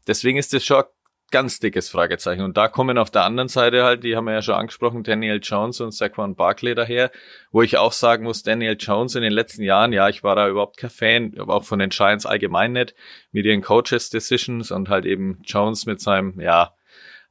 Deswegen 0.08 0.38
ist 0.38 0.54
das 0.54 0.66
schon 0.66 0.84
ganz 1.32 1.60
dickes 1.60 1.90
Fragezeichen. 1.90 2.44
Und 2.44 2.58
da 2.58 2.68
kommen 2.68 2.98
auf 2.98 3.10
der 3.10 3.24
anderen 3.24 3.48
Seite 3.48 3.84
halt, 3.84 4.04
die 4.04 4.16
haben 4.16 4.26
wir 4.26 4.34
ja 4.34 4.42
schon 4.42 4.56
angesprochen, 4.56 5.04
Daniel 5.04 5.40
Jones 5.42 5.82
und 5.82 5.94
Saquon 5.94 6.36
Barkley 6.36 6.76
daher, 6.76 7.12
wo 7.52 7.62
ich 7.62 7.78
auch 7.78 7.94
sagen 7.94 8.24
muss, 8.24 8.44
Daniel 8.44 8.76
Jones 8.78 9.16
in 9.16 9.24
den 9.24 9.34
letzten 9.34 9.64
Jahren, 9.64 9.94
ja, 9.94 10.10
ich 10.10 10.24
war 10.24 10.36
da 10.36 10.48
überhaupt 10.48 10.78
kein 10.78 10.90
Fan, 10.90 11.34
aber 11.40 11.56
auch 11.56 11.64
von 11.64 11.80
den 11.80 11.90
Giants 11.90 12.26
allgemein 12.26 12.74
nicht, 12.74 12.94
mit 13.32 13.46
ihren 13.46 13.62
Coaches 13.62 14.10
Decisions 14.10 14.72
und 14.72 14.90
halt 14.90 15.06
eben 15.06 15.40
Jones 15.44 15.86
mit 15.86 16.02
seinem, 16.02 16.40
ja, 16.40 16.76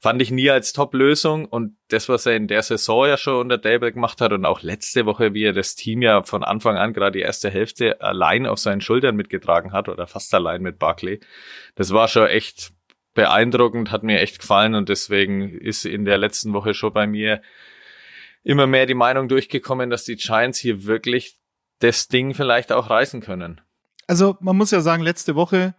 fand 0.01 0.23
ich 0.23 0.31
nie 0.31 0.49
als 0.49 0.73
Top-Lösung 0.73 1.45
und 1.45 1.77
das, 1.89 2.09
was 2.09 2.25
er 2.25 2.35
in 2.35 2.49
der 2.49 2.63
Saison 2.63 3.07
ja 3.07 3.19
schon 3.19 3.37
unter 3.37 3.59
Dable 3.59 3.93
gemacht 3.93 4.23
hat 4.23 4.33
und 4.33 4.47
auch 4.47 4.63
letzte 4.63 5.05
Woche, 5.05 5.35
wie 5.35 5.45
er 5.45 5.53
das 5.53 5.75
Team 5.75 6.01
ja 6.01 6.23
von 6.23 6.43
Anfang 6.43 6.79
an 6.79 6.95
gerade 6.95 7.19
die 7.19 7.21
erste 7.21 7.51
Hälfte 7.51 8.01
allein 8.01 8.47
auf 8.47 8.59
seinen 8.59 8.81
Schultern 8.81 9.15
mitgetragen 9.15 9.73
hat 9.73 9.91
oder 9.91 10.07
fast 10.07 10.35
allein 10.35 10.63
mit 10.63 10.79
Barkley, 10.79 11.21
das 11.75 11.93
war 11.93 12.09
schon 12.09 12.29
echt 12.29 12.73
beeindruckend, 13.15 13.91
hat 13.91 14.03
mir 14.03 14.21
echt 14.21 14.41
gefallen 14.41 14.75
und 14.75 14.89
deswegen 14.89 15.51
ist 15.59 15.85
in 15.85 16.05
der 16.05 16.19
letzten 16.19 16.53
Woche 16.53 16.75
schon 16.75 16.93
bei 16.93 17.07
mir 17.07 17.43
immer 18.43 18.67
mehr 18.67 18.87
die 18.87 18.95
Meinung 18.95 19.29
durchgekommen, 19.29 19.91
dass 19.91 20.05
die 20.05 20.17
Giants 20.17 20.59
hier 20.59 20.85
wirklich 20.85 21.39
das 21.81 22.09
Ding 22.09 22.35
vielleicht 22.35 22.73
auch 22.73 22.91
reißen 22.91 23.21
können. 23.21 23.61
Also 24.07 24.37
man 24.41 24.57
muss 24.57 24.71
ja 24.71 24.81
sagen, 24.81 25.03
letzte 25.03 25.35
Woche, 25.35 25.75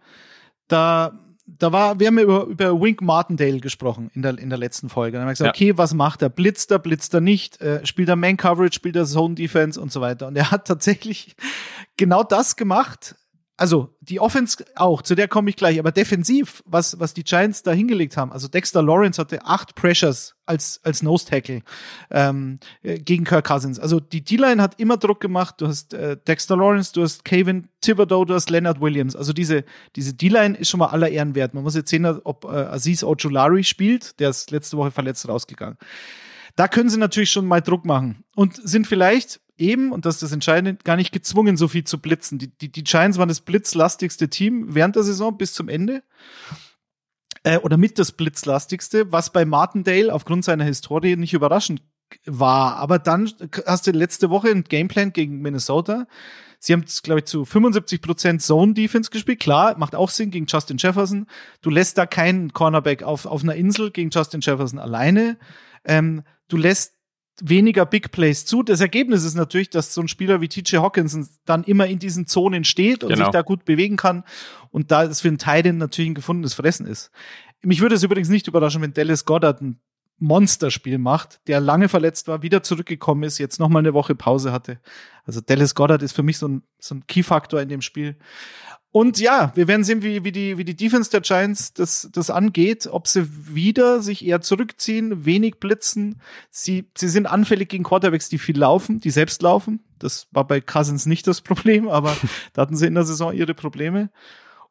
da, 0.68 1.18
da 1.46 1.72
war, 1.72 2.00
wir 2.00 2.06
haben 2.06 2.18
über, 2.18 2.44
über 2.44 2.80
Wink 2.80 3.02
Martindale 3.02 3.60
gesprochen 3.60 4.10
in 4.14 4.22
der, 4.22 4.38
in 4.38 4.48
der 4.48 4.58
letzten 4.58 4.88
Folge. 4.88 5.12
Dann 5.12 5.22
haben 5.22 5.28
wir 5.28 5.32
gesagt, 5.32 5.58
ja. 5.58 5.68
okay, 5.68 5.78
was 5.78 5.94
macht 5.94 6.22
er? 6.22 6.28
Blitzt 6.28 6.70
er, 6.70 6.78
blitzt 6.78 7.14
er 7.14 7.20
nicht? 7.20 7.60
Äh, 7.60 7.84
spielt 7.84 8.08
er 8.08 8.16
Man 8.16 8.36
Coverage, 8.36 8.74
spielt 8.74 8.96
er 8.96 9.04
Zone 9.04 9.34
Defense 9.34 9.80
und 9.80 9.92
so 9.92 10.00
weiter. 10.00 10.28
Und 10.28 10.36
er 10.36 10.50
hat 10.50 10.66
tatsächlich 10.66 11.36
genau 11.96 12.22
das 12.22 12.56
gemacht, 12.56 13.16
also 13.56 13.94
die 14.00 14.18
Offense 14.18 14.64
auch, 14.76 15.02
zu 15.02 15.14
der 15.14 15.28
komme 15.28 15.50
ich 15.50 15.56
gleich, 15.56 15.78
aber 15.78 15.92
defensiv, 15.92 16.62
was, 16.66 16.98
was 16.98 17.14
die 17.14 17.22
Giants 17.22 17.62
da 17.62 17.72
hingelegt 17.72 18.16
haben, 18.16 18.32
also 18.32 18.48
Dexter 18.48 18.82
Lawrence 18.82 19.20
hatte 19.20 19.44
acht 19.44 19.74
Pressures 19.74 20.34
als, 20.46 20.80
als 20.82 21.02
Nose 21.02 21.26
Tackle 21.26 21.62
ähm, 22.10 22.58
äh, 22.82 22.98
gegen 22.98 23.24
Kirk 23.24 23.46
Cousins. 23.46 23.78
Also 23.78 24.00
die 24.00 24.24
D-Line 24.24 24.60
hat 24.60 24.80
immer 24.80 24.96
Druck 24.96 25.20
gemacht. 25.20 25.56
Du 25.58 25.68
hast 25.68 25.94
äh, 25.94 26.16
Dexter 26.16 26.56
Lawrence, 26.56 26.92
du 26.92 27.02
hast 27.02 27.24
Kevin 27.24 27.68
Thibodeau, 27.80 28.24
du 28.24 28.34
hast 28.34 28.50
Leonard 28.50 28.80
Williams. 28.80 29.14
Also 29.14 29.32
diese, 29.32 29.64
diese 29.96 30.14
D-Line 30.14 30.56
ist 30.56 30.70
schon 30.70 30.78
mal 30.78 30.88
aller 30.88 31.10
Ehren 31.10 31.34
wert. 31.34 31.54
Man 31.54 31.62
muss 31.62 31.74
jetzt 31.74 31.90
sehen, 31.90 32.04
ob 32.06 32.44
äh, 32.44 32.48
Aziz 32.48 33.04
Ojulari 33.04 33.64
spielt. 33.64 34.18
Der 34.18 34.30
ist 34.30 34.50
letzte 34.50 34.76
Woche 34.76 34.90
verletzt 34.90 35.28
rausgegangen. 35.28 35.78
Da 36.56 36.68
können 36.68 36.90
sie 36.90 36.98
natürlich 36.98 37.30
schon 37.30 37.46
mal 37.46 37.60
Druck 37.60 37.84
machen 37.84 38.24
und 38.34 38.56
sind 38.56 38.86
vielleicht 38.86 39.40
eben, 39.56 39.92
und 39.92 40.04
das 40.04 40.16
ist 40.16 40.22
das 40.22 40.32
Entscheidende, 40.32 40.82
gar 40.82 40.96
nicht 40.96 41.12
gezwungen, 41.12 41.56
so 41.56 41.68
viel 41.68 41.84
zu 41.84 41.98
blitzen. 41.98 42.38
Die, 42.38 42.48
die, 42.48 42.70
die 42.70 42.84
Giants 42.84 43.18
waren 43.18 43.28
das 43.28 43.40
blitzlastigste 43.40 44.28
Team 44.28 44.74
während 44.74 44.96
der 44.96 45.04
Saison 45.04 45.36
bis 45.36 45.54
zum 45.54 45.68
Ende. 45.68 46.02
Äh, 47.44 47.58
oder 47.58 47.76
mit 47.76 47.98
das 47.98 48.12
blitzlastigste, 48.12 49.12
was 49.12 49.32
bei 49.32 49.44
Martindale 49.44 50.12
aufgrund 50.12 50.44
seiner 50.44 50.64
Historie 50.64 51.16
nicht 51.16 51.34
überraschend 51.34 51.82
war. 52.26 52.76
Aber 52.76 52.98
dann 52.98 53.32
hast 53.66 53.86
du 53.86 53.90
letzte 53.90 54.30
Woche 54.30 54.48
ein 54.48 54.64
Gameplan 54.64 55.12
gegen 55.12 55.40
Minnesota. 55.40 56.06
Sie 56.58 56.72
haben, 56.72 56.84
glaube 57.02 57.20
ich, 57.20 57.24
zu 57.24 57.42
75% 57.42 58.38
Zone-Defense 58.38 59.10
gespielt. 59.10 59.40
Klar, 59.40 59.76
macht 59.78 59.96
auch 59.96 60.10
Sinn 60.10 60.30
gegen 60.30 60.46
Justin 60.46 60.76
Jefferson. 60.76 61.26
Du 61.60 61.70
lässt 61.70 61.98
da 61.98 62.06
keinen 62.06 62.52
Cornerback 62.52 63.02
auf, 63.02 63.26
auf 63.26 63.42
einer 63.42 63.56
Insel 63.56 63.90
gegen 63.90 64.10
Justin 64.10 64.40
Jefferson 64.42 64.78
alleine. 64.78 65.38
Ähm, 65.84 66.22
du 66.48 66.56
lässt 66.56 66.94
weniger 67.40 67.86
Big 67.86 68.12
Plays 68.12 68.44
zu. 68.44 68.62
Das 68.62 68.80
Ergebnis 68.80 69.24
ist 69.24 69.34
natürlich, 69.34 69.70
dass 69.70 69.94
so 69.94 70.00
ein 70.00 70.08
Spieler 70.08 70.40
wie 70.40 70.48
TJ 70.48 70.76
Hawkinson 70.76 71.28
dann 71.44 71.64
immer 71.64 71.86
in 71.86 71.98
diesen 71.98 72.26
Zonen 72.26 72.64
steht 72.64 73.02
und 73.02 73.10
genau. 73.10 73.24
sich 73.24 73.32
da 73.32 73.42
gut 73.42 73.64
bewegen 73.64 73.96
kann 73.96 74.24
und 74.70 74.90
da 74.90 75.04
es 75.04 75.20
für 75.20 75.28
einen 75.28 75.38
Titan 75.38 75.78
natürlich 75.78 76.10
ein 76.10 76.14
gefundenes 76.14 76.54
Fressen 76.54 76.86
ist. 76.86 77.10
Mich 77.62 77.80
würde 77.80 77.94
es 77.94 78.02
übrigens 78.02 78.28
nicht 78.28 78.48
überraschen, 78.48 78.82
wenn 78.82 78.92
Dallas 78.92 79.24
Goddard 79.24 79.62
ein 79.62 79.80
Monsterspiel 80.18 80.98
macht, 80.98 81.40
der 81.48 81.60
lange 81.60 81.88
verletzt 81.88 82.28
war, 82.28 82.42
wieder 82.42 82.62
zurückgekommen 82.62 83.24
ist, 83.24 83.38
jetzt 83.38 83.58
nochmal 83.58 83.80
eine 83.80 83.94
Woche 83.94 84.14
Pause 84.14 84.52
hatte. 84.52 84.78
Also 85.24 85.40
Dallas 85.40 85.74
Goddard 85.74 86.02
ist 86.02 86.12
für 86.12 86.22
mich 86.22 86.38
so 86.38 86.46
ein, 86.46 86.62
so 86.78 86.94
ein 86.94 87.06
Key-Faktor 87.06 87.60
in 87.60 87.68
dem 87.68 87.82
Spiel. 87.82 88.16
Und 88.92 89.18
ja, 89.18 89.52
wir 89.54 89.68
werden 89.68 89.84
sehen, 89.84 90.02
wie, 90.02 90.22
wie, 90.22 90.32
die, 90.32 90.58
wie 90.58 90.66
die 90.66 90.76
Defense 90.76 91.10
der 91.10 91.22
Giants 91.22 91.72
das, 91.72 92.10
das 92.12 92.28
angeht, 92.28 92.86
ob 92.86 93.08
sie 93.08 93.26
wieder 93.48 94.02
sich 94.02 94.24
eher 94.24 94.42
zurückziehen, 94.42 95.24
wenig 95.24 95.60
blitzen. 95.60 96.20
Sie, 96.50 96.84
sie 96.94 97.08
sind 97.08 97.26
anfällig 97.26 97.70
gegen 97.70 97.84
Quarterbacks, 97.84 98.28
die 98.28 98.36
viel 98.36 98.58
laufen, 98.58 99.00
die 99.00 99.08
selbst 99.08 99.40
laufen. 99.40 99.80
Das 99.98 100.28
war 100.30 100.46
bei 100.46 100.60
Cousins 100.60 101.06
nicht 101.06 101.26
das 101.26 101.40
Problem, 101.42 101.88
aber 101.88 102.14
da 102.52 102.62
hatten 102.62 102.76
sie 102.76 102.86
in 102.86 102.94
der 102.94 103.04
Saison 103.04 103.32
ihre 103.32 103.54
Probleme. 103.54 104.10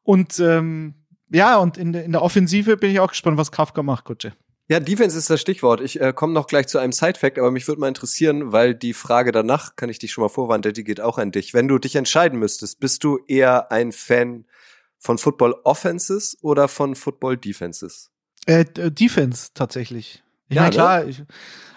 Und 0.04 0.40
ähm, 0.40 0.94
ja, 1.32 1.58
und 1.58 1.78
in, 1.78 1.96
in 1.96 2.12
der 2.12 2.22
Offensive 2.22 2.78
bin 2.78 2.92
ich 2.92 3.00
auch 3.00 3.10
gespannt, 3.10 3.38
was 3.38 3.52
Kafka 3.52 3.82
macht, 3.82 4.06
Kutsche. 4.06 4.34
Ja, 4.72 4.80
Defense 4.80 5.18
ist 5.18 5.30
das 5.30 5.42
Stichwort. 5.42 5.82
Ich 5.82 6.00
äh, 6.00 6.14
komme 6.14 6.32
noch 6.32 6.48
gleich 6.48 6.66
zu 6.66 6.80
einem 6.80 6.94
Side-Fact, 6.94 7.38
aber 7.38 7.52
mich 7.52 7.68
würde 7.68 7.82
mal 7.82 7.90
interessieren, 7.90 8.54
weil 8.54 8.74
die 8.74 8.94
Frage 8.94 9.34
danach, 9.34 9.76
kann 9.76 9.90
ich 9.90 10.00
dich 10.00 10.14
schon 10.14 10.22
mal 10.22 10.30
vorwarnen, 10.30 10.62
die 10.62 10.86
geht 10.86 11.02
auch 11.02 11.18
an 11.18 11.34
dich. 11.34 11.54
Wenn 11.54 11.68
du 11.68 11.78
dich 11.78 11.98
entscheiden 11.98 12.40
müsstest, 12.40 12.80
bist 12.80 13.04
du 13.04 13.20
eher 13.28 13.70
ein 13.70 13.92
Fan 13.92 14.46
von 14.98 15.18
Football 15.18 15.56
Offenses 15.66 16.38
oder 16.42 16.70
von 16.70 16.96
Football 16.96 17.36
Defenses? 17.36 18.12
Äh, 18.46 18.64
Defense 18.64 19.50
tatsächlich. 19.54 20.24
Ich 20.48 20.56
ja, 20.56 20.62
meine, 20.62 20.74
klar, 20.74 21.04
ne? 21.04 21.10
ich, 21.10 21.22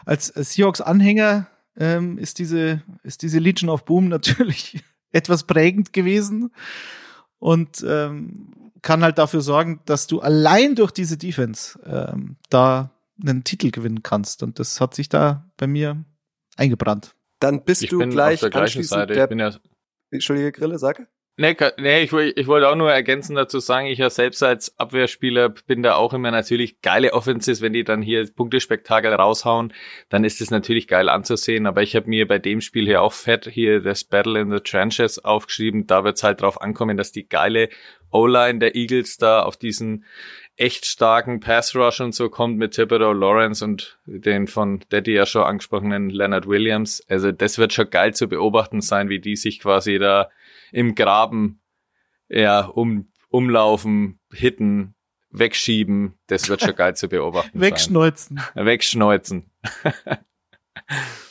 als 0.05 0.29
Seahawks-Anhänger 0.29 1.49
ähm, 1.77 2.17
ist 2.17 2.39
diese 2.39 2.85
ist 3.03 3.23
diese 3.23 3.41
Legion 3.41 3.71
of 3.71 3.85
Boom 3.85 4.07
natürlich 4.09 4.85
etwas 5.11 5.43
prägend 5.43 5.93
gewesen. 5.93 6.53
und 7.41 7.85
ähm, 7.85 8.64
kann 8.85 9.03
halt 9.03 9.19
dafür 9.19 9.41
sorgen, 9.41 9.81
dass 9.87 10.07
du 10.07 10.21
allein 10.21 10.77
durch 10.77 10.93
diese 10.93 11.17
Defense 11.17 11.79
ähm, 11.87 12.37
da 12.51 12.91
einen 13.21 13.43
Titel 13.43 13.71
gewinnen 13.71 14.03
kannst. 14.03 14.43
Und 14.43 14.59
das 14.59 14.81
hat 14.81 14.95
sich 14.95 15.09
da 15.09 15.51
bei 15.57 15.67
mir 15.67 16.05
eingebrannt. 16.57 17.17
Dann 17.41 17.65
bist 17.65 17.83
Ich 17.83 17.91
du 17.91 17.99
bin 17.99 18.11
gleich 18.11 18.35
auf 18.35 18.41
der 18.41 18.51
gleichen 18.51 18.63
anschließend 18.63 19.01
Seite. 19.01 19.15
der, 19.15 19.25
Ich 19.25 19.29
bin 19.31 19.39
ja 19.39 19.53
Entschuldige, 20.11 20.53
Grille, 20.53 20.79
sage. 20.79 21.09
Nee, 21.37 21.57
nee 21.79 22.03
ich, 22.05 22.13
ich 22.13 22.47
wollte 22.47 22.69
auch 22.69 22.77
nur 22.77 22.93
ergänzen 22.93 23.35
dazu 23.35 23.59
sagen, 23.59 23.89
ich 23.89 23.99
ja 23.99 24.09
selbst 24.09 24.41
als 24.45 24.79
Abwehrspieler 24.79 25.49
bin 25.49 25.83
da 25.83 25.97
auch 25.97 26.15
immer 26.15 26.31
natürlich 26.31 26.81
geile 26.81 27.13
Offenses, 27.13 27.61
wenn 27.61 27.73
die 27.73 27.83
dann 27.83 28.03
hier 28.03 28.25
Punktespektakel 28.33 29.13
raushauen, 29.13 29.73
dann 30.11 30.23
ist 30.23 30.41
es 30.41 30.53
natürlich 30.53 30.87
geil 30.87 31.09
anzusehen, 31.09 31.67
aber 31.67 31.83
ich 31.83 31.97
habe 31.97 32.09
mir 32.09 32.29
bei 32.29 32.39
dem 32.39 32.61
Spiel 32.61 32.87
hier 32.87 33.03
auch 33.03 33.13
fett 33.13 33.49
hier 33.51 33.81
das 33.81 34.05
Battle 34.05 34.39
in 34.39 34.53
the 34.53 34.61
Trenches 34.61 35.25
aufgeschrieben, 35.25 35.89
da 35.89 36.05
wird's 36.05 36.23
halt 36.23 36.41
drauf 36.41 36.63
ankommen, 36.63 36.97
dass 36.97 37.11
die 37.11 37.29
geile 37.29 37.69
O-Line 38.13 38.61
der 38.61 38.77
Eagles 38.77 39.19
da 39.19 39.43
auf 39.43 39.57
diesen 39.57 40.05
echt 40.57 40.87
starken 40.87 41.41
Pass 41.41 41.75
Rush 41.75 42.01
und 42.01 42.15
so 42.15 42.29
kommt 42.29 42.59
mit 42.59 42.75
Thibodeau 42.75 43.13
Lawrence 43.13 43.65
und 43.65 43.99
den 44.07 44.47
von 44.47 44.85
Daddy 44.91 45.15
ja 45.15 45.27
schon 45.27 45.43
angesprochenen 45.43 46.11
Leonard 46.11 46.47
Williams. 46.47 47.05
Also 47.09 47.33
das 47.33 47.59
wird 47.59 47.73
schon 47.73 47.91
geil 47.91 48.15
zu 48.15 48.29
beobachten 48.29 48.81
sein, 48.81 49.09
wie 49.09 49.19
die 49.19 49.35
sich 49.35 49.59
quasi 49.59 49.99
da 49.99 50.31
im 50.75 50.95
Graben 50.95 51.63
ja 52.29 52.65
um 52.65 53.13
umlaufen, 53.29 54.21
hitten, 54.33 54.95
wegschieben. 55.31 56.15
Das 56.27 56.49
wird 56.49 56.63
schon 56.63 56.75
geil 56.75 56.97
zu 56.97 57.09
beobachten. 57.09 57.61
Wegschneuzen. 57.61 58.41
sein. 58.55 58.67
Wegschneuzen. 58.67 59.51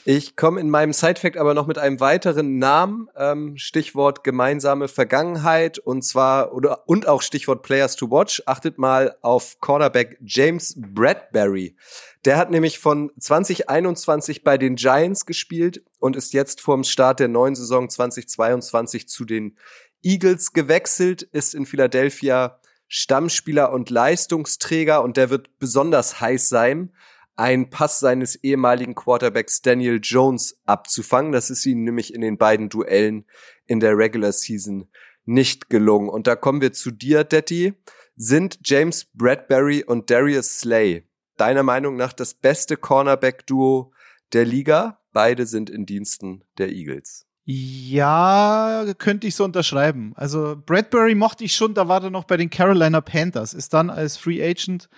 Ich 0.06 0.36
komme 0.36 0.60
in 0.60 0.70
meinem 0.70 0.92
Sidefact 0.92 1.38
aber 1.38 1.54
noch 1.54 1.68
mit 1.68 1.78
einem 1.78 2.00
weiteren 2.00 2.58
Namen, 2.58 3.08
ähm, 3.16 3.56
Stichwort 3.56 4.24
gemeinsame 4.24 4.88
Vergangenheit 4.88 5.80
und 5.80 6.04
zwar 6.04 6.54
oder 6.54 6.90
und 6.90 7.08
auch 7.08 7.22
Stichwort 7.22 7.62
Players 7.62 7.96
to 7.96 8.10
Watch. 8.12 8.44
Achtet 8.46 8.78
mal 8.78 9.16
auf 9.22 9.60
Cornerback 9.62 10.18
James 10.22 10.76
Bradbury. 10.76 11.78
Der 12.26 12.38
hat 12.38 12.52
nämlich 12.52 12.80
von 12.80 13.12
2021 13.18 14.44
bei 14.44 14.58
den 14.58 14.76
Giants 14.76 15.26
gespielt 15.26 15.84
und 16.00 16.16
ist 16.16 16.34
jetzt 16.34 16.60
vorm 16.60 16.84
Start 16.84 17.20
der 17.20 17.28
neuen 17.30 17.56
Saison 17.56 17.90
2022 17.90 19.08
zu 19.08 19.24
den 19.24 19.58
Eagles 20.02 20.52
gewechselt, 20.52 21.22
ist 21.22 21.54
in 21.54 21.66
Philadelphia 21.66 22.60
Stammspieler 22.90 23.72
und 23.72 23.90
Leistungsträger 23.90 25.02
und 25.02 25.16
der 25.16 25.30
wird 25.30 25.60
besonders 25.60 26.20
heiß 26.20 26.50
sein 26.50 26.92
einen 27.36 27.70
Pass 27.70 28.00
seines 28.00 28.36
ehemaligen 28.44 28.96
Quarterbacks 28.96 29.62
Daniel 29.62 30.00
Jones 30.02 30.60
abzufangen. 30.66 31.32
Das 31.32 31.50
ist 31.50 31.66
ihm 31.66 31.84
nämlich 31.84 32.14
in 32.14 32.22
den 32.22 32.38
beiden 32.38 32.70
Duellen 32.70 33.26
in 33.66 33.80
der 33.80 33.98
Regular 33.98 34.32
Season 34.32 34.88
nicht 35.26 35.70
gelungen. 35.70 36.10
Und 36.10 36.28
da 36.28 36.36
kommen 36.36 36.62
wir 36.62 36.74
zu 36.74 36.92
dir, 36.92 37.24
Detti. 37.24 37.74
Sind 38.16 38.60
James 38.64 39.08
Bradbury 39.14 39.84
und 39.84 40.10
Darius 40.10 40.60
Slay 40.60 41.08
deiner 41.38 41.64
Meinung 41.64 41.96
nach 41.96 42.14
das 42.14 42.36
beste 42.36 42.78
Cornerback-Duo 42.78 43.92
der 44.34 44.46
Liga? 44.46 45.00
Beide 45.12 45.46
sind 45.46 45.70
in 45.70 45.86
Diensten 45.86 46.44
der 46.58 46.72
Eagles. 46.72 47.26
Ja, 47.46 48.86
könnte 48.98 49.28
ich 49.28 49.36
so 49.36 49.44
unterschreiben. 49.44 50.14
Also 50.16 50.56
Bradbury 50.66 51.14
mochte 51.14 51.44
ich 51.44 51.56
schon, 51.56 51.74
da 51.74 51.88
war 51.88 52.04
er 52.04 52.10
noch 52.10 52.24
bei 52.24 52.38
den 52.38 52.50
Carolina 52.50 53.02
Panthers, 53.02 53.54
ist 53.54 53.74
dann 53.74 53.90
als 53.90 54.16
Free 54.16 54.42
Agent 54.42 54.90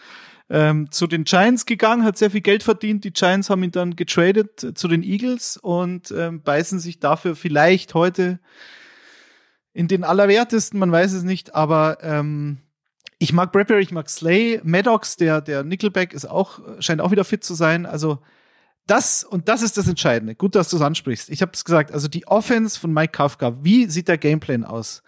ähm, 0.49 0.91
zu 0.91 1.07
den 1.07 1.23
Giants 1.23 1.65
gegangen, 1.65 2.03
hat 2.03 2.17
sehr 2.17 2.31
viel 2.31 2.41
Geld 2.41 2.63
verdient. 2.63 3.03
Die 3.03 3.13
Giants 3.13 3.49
haben 3.49 3.63
ihn 3.63 3.71
dann 3.71 3.95
getradet 3.95 4.77
zu 4.77 4.87
den 4.87 5.03
Eagles 5.03 5.57
und 5.57 6.11
ähm, 6.11 6.41
beißen 6.41 6.79
sich 6.79 6.99
dafür 6.99 7.35
vielleicht 7.35 7.93
heute 7.93 8.39
in 9.73 9.87
den 9.87 10.03
allerwertesten, 10.03 10.79
man 10.79 10.91
weiß 10.91 11.13
es 11.13 11.23
nicht, 11.23 11.53
aber 11.53 11.97
ähm, 12.01 12.59
ich 13.17 13.33
mag 13.33 13.51
Bradbury, 13.51 13.81
ich 13.81 13.91
mag 13.91 14.09
Slay, 14.09 14.61
Maddox, 14.63 15.17
der, 15.17 15.41
der 15.41 15.63
Nickelback 15.63 16.13
ist 16.13 16.25
auch, 16.25 16.59
scheint 16.79 17.01
auch 17.01 17.11
wieder 17.11 17.25
fit 17.25 17.43
zu 17.43 17.53
sein. 17.55 17.85
Also 17.85 18.19
das, 18.87 19.23
und 19.23 19.49
das 19.49 19.61
ist 19.61 19.77
das 19.77 19.87
Entscheidende. 19.87 20.35
Gut, 20.35 20.55
dass 20.55 20.69
du 20.69 20.77
es 20.77 20.81
ansprichst. 20.81 21.29
Ich 21.29 21.41
habe 21.41 21.51
es 21.53 21.65
gesagt, 21.65 21.91
also 21.91 22.07
die 22.07 22.27
Offense 22.27 22.79
von 22.79 22.93
Mike 22.93 23.11
Kafka, 23.11 23.63
wie 23.63 23.87
sieht 23.87 24.07
der 24.07 24.17
Gameplan 24.17 24.63
aus? 24.63 25.01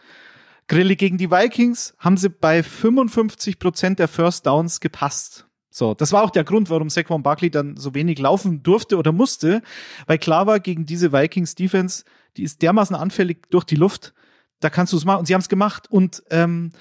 Grille 0.67 0.95
gegen 0.95 1.17
die 1.17 1.32
Vikings 1.32 1.95
haben 1.97 2.17
sie 2.17 2.30
bei 2.30 2.62
55 2.62 3.60
Prozent 3.60 3.99
der 3.99 4.08
First 4.08 4.45
Downs 4.45 4.80
gepasst. 4.80 5.47
So, 5.69 5.93
das 5.93 6.12
war 6.12 6.23
auch 6.23 6.32
der 6.32 6.43
Grund, 6.43 6.69
warum 6.69 6.89
Saquon 6.89 7.23
Barkley 7.23 7.51
dann 7.51 7.77
so 7.77 7.93
wenig 7.93 8.19
laufen 8.19 8.63
durfte 8.63 8.97
oder 8.97 9.12
musste, 9.12 9.62
weil 10.08 10.17
klar 10.17 10.47
war, 10.47 10.60
gegen 10.60 10.86
diese 10.86 11.13
Vikings 11.13 11.56
Defense, 11.56 12.03
die 12.36 12.43
ist 12.43 12.62
dermaßen 12.62 12.95
anfällig 12.95 13.49
durch 13.49 13.63
die 13.63 13.75
Luft, 13.75 14.13
da 14.60 14.69
kannst 14.69 14.93
du 14.93 14.97
es 14.97 15.06
machen. 15.06 15.19
Und 15.19 15.25
sie 15.27 15.34
haben 15.34 15.41
es 15.41 15.49
gemacht. 15.49 15.89
Und 15.89 16.23
ähm, 16.32 16.71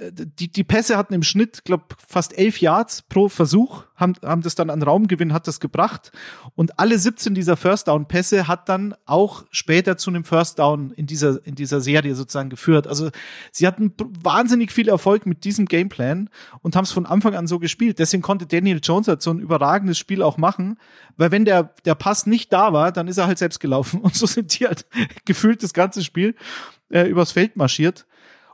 die, 0.00 0.48
die 0.50 0.64
Pässe 0.64 0.96
hatten 0.96 1.12
im 1.12 1.24
Schnitt, 1.24 1.64
glaube 1.64 1.84
fast 2.06 2.36
elf 2.38 2.60
Yards 2.60 3.02
pro 3.02 3.28
Versuch, 3.28 3.84
haben, 3.96 4.14
haben 4.24 4.42
das 4.42 4.54
dann 4.54 4.70
an 4.70 4.82
Raumgewinn, 4.82 5.32
hat 5.32 5.48
das 5.48 5.58
gebracht. 5.58 6.12
Und 6.54 6.78
alle 6.78 6.98
17 6.98 7.34
dieser 7.34 7.56
First 7.56 7.88
Down 7.88 8.06
Pässe 8.06 8.46
hat 8.46 8.68
dann 8.68 8.94
auch 9.06 9.44
später 9.50 9.96
zu 9.96 10.10
einem 10.10 10.22
First 10.22 10.60
Down 10.60 10.92
in 10.92 11.06
dieser, 11.06 11.44
in 11.44 11.56
dieser 11.56 11.80
Serie 11.80 12.14
sozusagen 12.14 12.48
geführt. 12.48 12.86
Also 12.86 13.10
sie 13.50 13.66
hatten 13.66 13.92
wahnsinnig 14.22 14.70
viel 14.70 14.88
Erfolg 14.88 15.26
mit 15.26 15.42
diesem 15.42 15.66
Gameplan 15.66 16.30
und 16.62 16.76
haben 16.76 16.84
es 16.84 16.92
von 16.92 17.06
Anfang 17.06 17.34
an 17.34 17.48
so 17.48 17.58
gespielt. 17.58 17.98
Deswegen 17.98 18.22
konnte 18.22 18.46
Daniel 18.46 18.80
Jones 18.80 19.08
halt 19.08 19.20
so 19.20 19.32
ein 19.32 19.40
überragendes 19.40 19.98
Spiel 19.98 20.22
auch 20.22 20.36
machen, 20.36 20.78
weil 21.16 21.32
wenn 21.32 21.44
der, 21.44 21.74
der 21.84 21.96
Pass 21.96 22.24
nicht 22.26 22.52
da 22.52 22.72
war, 22.72 22.92
dann 22.92 23.08
ist 23.08 23.18
er 23.18 23.26
halt 23.26 23.38
selbst 23.38 23.58
gelaufen. 23.58 24.00
Und 24.02 24.14
so 24.14 24.26
sind 24.26 24.58
die 24.58 24.66
halt 24.66 24.86
gefühlt 25.24 25.64
das 25.64 25.74
ganze 25.74 26.04
Spiel 26.04 26.36
äh, 26.88 27.08
übers 27.08 27.32
Feld 27.32 27.56
marschiert. 27.56 28.06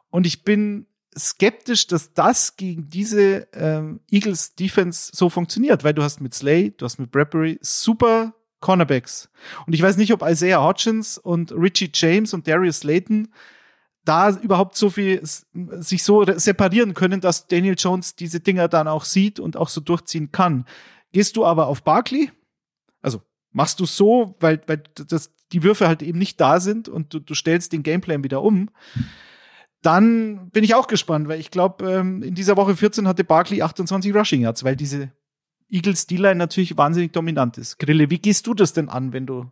Und 0.08 0.26
ich 0.26 0.42
bin 0.44 0.86
skeptisch, 1.16 1.86
dass 1.86 2.12
das 2.12 2.56
gegen 2.56 2.88
diese 2.88 3.48
ähm, 3.52 4.00
Eagles 4.10 4.54
Defense 4.54 5.10
so 5.14 5.28
funktioniert, 5.28 5.84
weil 5.84 5.94
du 5.94 6.02
hast 6.02 6.20
mit 6.20 6.34
Slay, 6.34 6.72
du 6.76 6.84
hast 6.84 6.98
mit 6.98 7.10
Bradbury 7.10 7.58
super 7.62 8.34
Cornerbacks. 8.60 9.28
Und 9.66 9.74
ich 9.74 9.82
weiß 9.82 9.96
nicht, 9.96 10.12
ob 10.12 10.22
Isaiah 10.22 10.62
Hodgins 10.62 11.18
und 11.18 11.52
Richie 11.52 11.90
James 11.92 12.32
und 12.32 12.48
Darius 12.48 12.80
Slayton 12.80 13.28
da 14.04 14.30
überhaupt 14.30 14.76
so 14.76 14.90
viel 14.90 15.20
sich 15.22 16.02
so 16.02 16.24
separieren 16.24 16.94
können, 16.94 17.20
dass 17.20 17.46
Daniel 17.46 17.74
Jones 17.76 18.16
diese 18.16 18.40
Dinger 18.40 18.68
dann 18.68 18.88
auch 18.88 19.04
sieht 19.04 19.40
und 19.40 19.56
auch 19.56 19.68
so 19.68 19.80
durchziehen 19.80 20.30
kann. 20.30 20.66
Gehst 21.12 21.36
du 21.36 21.44
aber 21.44 21.68
auf 21.68 21.82
Barkley? 21.82 22.30
Also 23.00 23.22
machst 23.52 23.80
du 23.80 23.86
so, 23.86 24.36
weil, 24.40 24.60
weil 24.66 24.82
das, 24.94 25.30
die 25.52 25.62
Würfe 25.62 25.88
halt 25.88 26.02
eben 26.02 26.18
nicht 26.18 26.40
da 26.40 26.60
sind 26.60 26.88
und 26.88 27.14
du, 27.14 27.18
du 27.18 27.34
stellst 27.34 27.72
den 27.72 27.82
Gameplan 27.82 28.24
wieder 28.24 28.42
um 28.42 28.70
dann 29.84 30.50
bin 30.50 30.64
ich 30.64 30.74
auch 30.74 30.86
gespannt, 30.86 31.28
weil 31.28 31.40
ich 31.40 31.50
glaube, 31.50 31.90
ähm, 31.90 32.22
in 32.22 32.34
dieser 32.34 32.56
Woche 32.56 32.74
14 32.76 33.06
hatte 33.06 33.24
Barkley 33.24 33.62
28 33.62 34.14
Rushing 34.14 34.40
Yards, 34.40 34.64
weil 34.64 34.76
diese 34.76 35.12
Eagles 35.68 36.06
D-Line 36.06 36.36
natürlich 36.36 36.76
wahnsinnig 36.76 37.12
dominant 37.12 37.58
ist. 37.58 37.78
Grille, 37.78 38.10
wie 38.10 38.18
gehst 38.18 38.46
du 38.46 38.54
das 38.54 38.72
denn 38.72 38.88
an, 38.88 39.12
wenn 39.12 39.26
du 39.26 39.50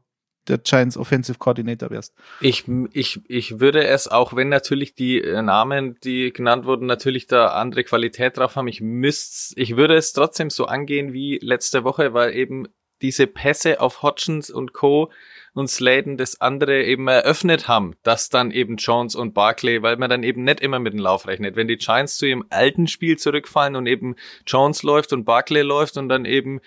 der 0.48 0.58
Giants 0.58 0.96
Offensive 0.96 1.38
Coordinator 1.38 1.90
wärst? 1.90 2.14
Ich, 2.40 2.64
ich, 2.92 3.20
ich 3.28 3.60
würde 3.60 3.86
es, 3.86 4.08
auch 4.08 4.34
wenn 4.34 4.48
natürlich 4.48 4.94
die 4.94 5.20
äh, 5.20 5.42
Namen, 5.42 5.98
die 6.02 6.32
genannt 6.32 6.64
wurden, 6.64 6.86
natürlich 6.86 7.26
da 7.26 7.48
andere 7.48 7.84
Qualität 7.84 8.36
drauf 8.36 8.56
haben, 8.56 8.68
ich 8.68 8.80
müsste, 8.80 9.60
ich 9.60 9.76
würde 9.76 9.94
es 9.94 10.12
trotzdem 10.12 10.50
so 10.50 10.66
angehen 10.66 11.12
wie 11.12 11.38
letzte 11.42 11.84
Woche, 11.84 12.14
weil 12.14 12.34
eben 12.34 12.66
diese 13.02 13.26
Pässe 13.26 13.80
auf 13.80 14.02
Hodgins 14.02 14.50
und 14.50 14.72
Co 14.72 15.10
und 15.54 15.68
Sladen 15.68 16.16
das 16.16 16.40
andere 16.40 16.84
eben 16.84 17.08
eröffnet 17.08 17.68
haben, 17.68 17.94
dass 18.02 18.30
dann 18.30 18.50
eben 18.50 18.76
Jones 18.76 19.14
und 19.14 19.34
Barclay, 19.34 19.82
weil 19.82 19.96
man 19.96 20.08
dann 20.08 20.22
eben 20.22 20.44
nicht 20.44 20.60
immer 20.60 20.78
mit 20.78 20.94
dem 20.94 21.00
Lauf 21.00 21.26
rechnet. 21.26 21.56
Wenn 21.56 21.68
die 21.68 21.76
Giants 21.76 22.16
zu 22.16 22.26
ihrem 22.26 22.44
alten 22.50 22.86
Spiel 22.86 23.18
zurückfallen 23.18 23.76
und 23.76 23.86
eben 23.86 24.16
Jones 24.46 24.82
läuft 24.82 25.12
und 25.12 25.24
Barclay 25.24 25.62
läuft 25.62 25.96
und 25.96 26.08
dann 26.08 26.24
eben 26.24 26.60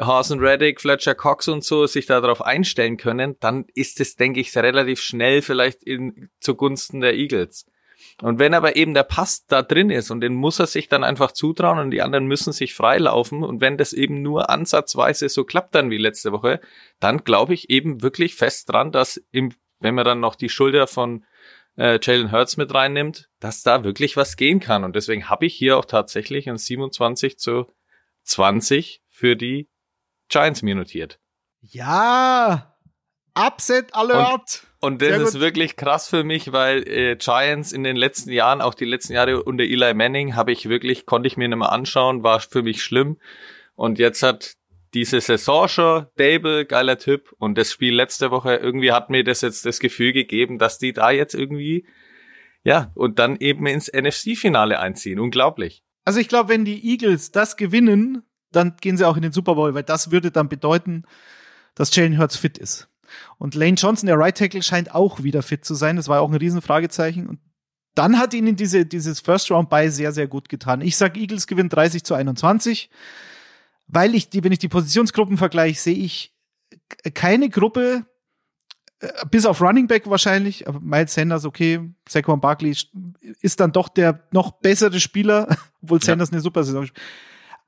Hasen 0.00 0.40
Reddick, 0.40 0.80
Fletcher 0.80 1.14
Cox 1.14 1.48
und 1.48 1.62
so 1.62 1.86
sich 1.86 2.06
darauf 2.06 2.42
einstellen 2.42 2.96
können, 2.96 3.36
dann 3.40 3.66
ist 3.74 4.00
es, 4.00 4.16
denke 4.16 4.40
ich, 4.40 4.56
relativ 4.56 5.00
schnell 5.00 5.42
vielleicht 5.42 5.82
in, 5.82 6.30
zugunsten 6.40 7.00
der 7.00 7.14
Eagles. 7.14 7.66
Und 8.20 8.38
wenn 8.38 8.54
aber 8.54 8.76
eben 8.76 8.94
der 8.94 9.02
Pass 9.02 9.46
da 9.46 9.62
drin 9.62 9.90
ist 9.90 10.10
und 10.10 10.20
den 10.20 10.34
muss 10.34 10.58
er 10.58 10.66
sich 10.66 10.88
dann 10.88 11.04
einfach 11.04 11.32
zutrauen 11.32 11.78
und 11.78 11.90
die 11.90 12.02
anderen 12.02 12.26
müssen 12.26 12.52
sich 12.52 12.74
freilaufen 12.74 13.42
und 13.42 13.60
wenn 13.60 13.78
das 13.78 13.92
eben 13.92 14.22
nur 14.22 14.50
ansatzweise 14.50 15.28
so 15.28 15.44
klappt 15.44 15.74
dann 15.74 15.90
wie 15.90 15.98
letzte 15.98 16.32
Woche, 16.32 16.60
dann 17.00 17.24
glaube 17.24 17.54
ich 17.54 17.70
eben 17.70 18.02
wirklich 18.02 18.34
fest 18.34 18.70
dran, 18.70 18.92
dass 18.92 19.22
im, 19.30 19.52
wenn 19.80 19.94
man 19.94 20.04
dann 20.04 20.20
noch 20.20 20.34
die 20.34 20.48
Schulter 20.48 20.86
von 20.86 21.24
äh, 21.76 21.98
Jalen 22.02 22.32
Hurts 22.32 22.56
mit 22.56 22.72
reinnimmt, 22.72 23.28
dass 23.40 23.62
da 23.62 23.84
wirklich 23.84 24.16
was 24.16 24.36
gehen 24.36 24.60
kann. 24.60 24.84
Und 24.84 24.96
deswegen 24.96 25.28
habe 25.28 25.46
ich 25.46 25.54
hier 25.54 25.78
auch 25.78 25.84
tatsächlich 25.84 26.48
ein 26.48 26.58
27 26.58 27.38
zu 27.38 27.66
20 28.24 29.02
für 29.08 29.36
die 29.36 29.68
Giants 30.28 30.62
mir 30.62 30.74
notiert. 30.74 31.18
Ja, 31.60 32.71
Upset 33.34 33.94
Alert! 33.94 34.66
Und 34.80 35.00
das 35.00 35.08
Sehr 35.08 35.20
ist 35.20 35.32
gut. 35.32 35.40
wirklich 35.40 35.76
krass 35.76 36.08
für 36.08 36.24
mich, 36.24 36.52
weil 36.52 36.86
äh, 36.88 37.16
Giants 37.16 37.72
in 37.72 37.84
den 37.84 37.96
letzten 37.96 38.32
Jahren, 38.32 38.60
auch 38.60 38.74
die 38.74 38.84
letzten 38.84 39.12
Jahre 39.12 39.42
unter 39.44 39.62
Eli 39.64 39.94
Manning, 39.94 40.34
habe 40.34 40.50
ich 40.52 40.68
wirklich, 40.68 41.06
konnte 41.06 41.28
ich 41.28 41.36
mir 41.36 41.48
nicht 41.48 41.58
mehr 41.58 41.70
anschauen, 41.70 42.22
war 42.24 42.40
für 42.40 42.62
mich 42.62 42.82
schlimm. 42.82 43.18
Und 43.74 43.98
jetzt 43.98 44.22
hat 44.22 44.54
diese 44.92 45.20
Saison 45.20 45.68
schon 45.68 46.06
Dable, 46.16 46.66
geiler 46.66 46.98
Typ. 46.98 47.32
Und 47.38 47.56
das 47.56 47.72
Spiel 47.72 47.94
letzte 47.94 48.30
Woche, 48.30 48.56
irgendwie 48.56 48.92
hat 48.92 49.08
mir 49.08 49.24
das 49.24 49.40
jetzt 49.40 49.64
das 49.64 49.78
Gefühl 49.78 50.12
gegeben, 50.12 50.58
dass 50.58 50.78
die 50.78 50.92
da 50.92 51.10
jetzt 51.10 51.34
irgendwie 51.34 51.86
Ja, 52.64 52.90
und 52.94 53.18
dann 53.18 53.36
eben 53.38 53.66
ins 53.66 53.90
NFC-Finale 53.92 54.78
einziehen. 54.78 55.18
Unglaublich. 55.18 55.82
Also 56.04 56.20
ich 56.20 56.28
glaube, 56.28 56.48
wenn 56.48 56.64
die 56.64 56.90
Eagles 56.90 57.30
das 57.30 57.56
gewinnen, 57.56 58.22
dann 58.50 58.76
gehen 58.80 58.96
sie 58.96 59.06
auch 59.06 59.16
in 59.16 59.22
den 59.22 59.32
Super 59.32 59.54
Bowl, 59.54 59.74
weil 59.74 59.82
das 59.82 60.10
würde 60.10 60.30
dann 60.30 60.48
bedeuten, 60.48 61.04
dass 61.74 61.94
Jalen 61.94 62.18
Hurts 62.18 62.36
fit 62.36 62.58
ist. 62.58 62.88
Und 63.38 63.54
Lane 63.54 63.74
Johnson, 63.74 64.06
der 64.06 64.18
Right 64.18 64.36
Tackle, 64.36 64.62
scheint 64.62 64.94
auch 64.94 65.22
wieder 65.22 65.42
fit 65.42 65.64
zu 65.64 65.74
sein. 65.74 65.96
Das 65.96 66.08
war 66.08 66.20
auch 66.20 66.30
ein 66.30 66.36
Riesenfragezeichen. 66.36 67.26
Und 67.26 67.40
dann 67.94 68.18
hat 68.18 68.34
ihnen 68.34 68.56
diese, 68.56 68.86
dieses 68.86 69.20
First 69.20 69.50
Round 69.50 69.68
bei 69.68 69.88
sehr, 69.88 70.12
sehr 70.12 70.26
gut 70.26 70.48
getan. 70.48 70.80
Ich 70.80 70.96
sag, 70.96 71.16
Eagles 71.16 71.46
gewinnen 71.46 71.68
30 71.68 72.04
zu 72.04 72.14
21, 72.14 72.90
weil 73.86 74.14
ich 74.14 74.30
die, 74.30 74.42
wenn 74.44 74.52
ich 74.52 74.58
die 74.58 74.68
Positionsgruppen 74.68 75.36
vergleiche, 75.36 75.78
sehe 75.78 75.96
ich 75.96 76.34
keine 77.14 77.50
Gruppe, 77.50 78.06
äh, 79.00 79.08
bis 79.30 79.44
auf 79.44 79.60
Running 79.60 79.88
Back 79.88 80.08
wahrscheinlich, 80.08 80.66
aber 80.68 80.80
Miles 80.80 81.12
Sanders, 81.12 81.44
okay, 81.44 81.92
Saquon 82.08 82.40
Barkley 82.40 82.74
ist 83.40 83.60
dann 83.60 83.72
doch 83.72 83.88
der 83.88 84.26
noch 84.30 84.52
bessere 84.52 85.00
Spieler, 85.00 85.48
obwohl 85.82 86.02
Sanders 86.02 86.30
ja. 86.30 86.34
eine 86.34 86.42
super 86.42 86.64
Saison 86.64 86.86
spielt. 86.86 87.04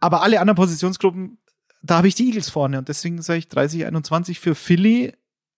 Aber 0.01 0.23
alle 0.23 0.41
anderen 0.41 0.57
Positionsgruppen, 0.57 1.39
da 1.83 1.99
habe 1.99 2.09
ich 2.09 2.15
die 2.15 2.27
Eagles 2.27 2.49
vorne 2.49 2.79
und 2.79 2.89
deswegen 2.89 3.21
sage 3.21 3.41
ich 3.41 3.49
30, 3.49 3.87
21 3.87 4.41
für 4.41 4.55
Philly. 4.55 5.13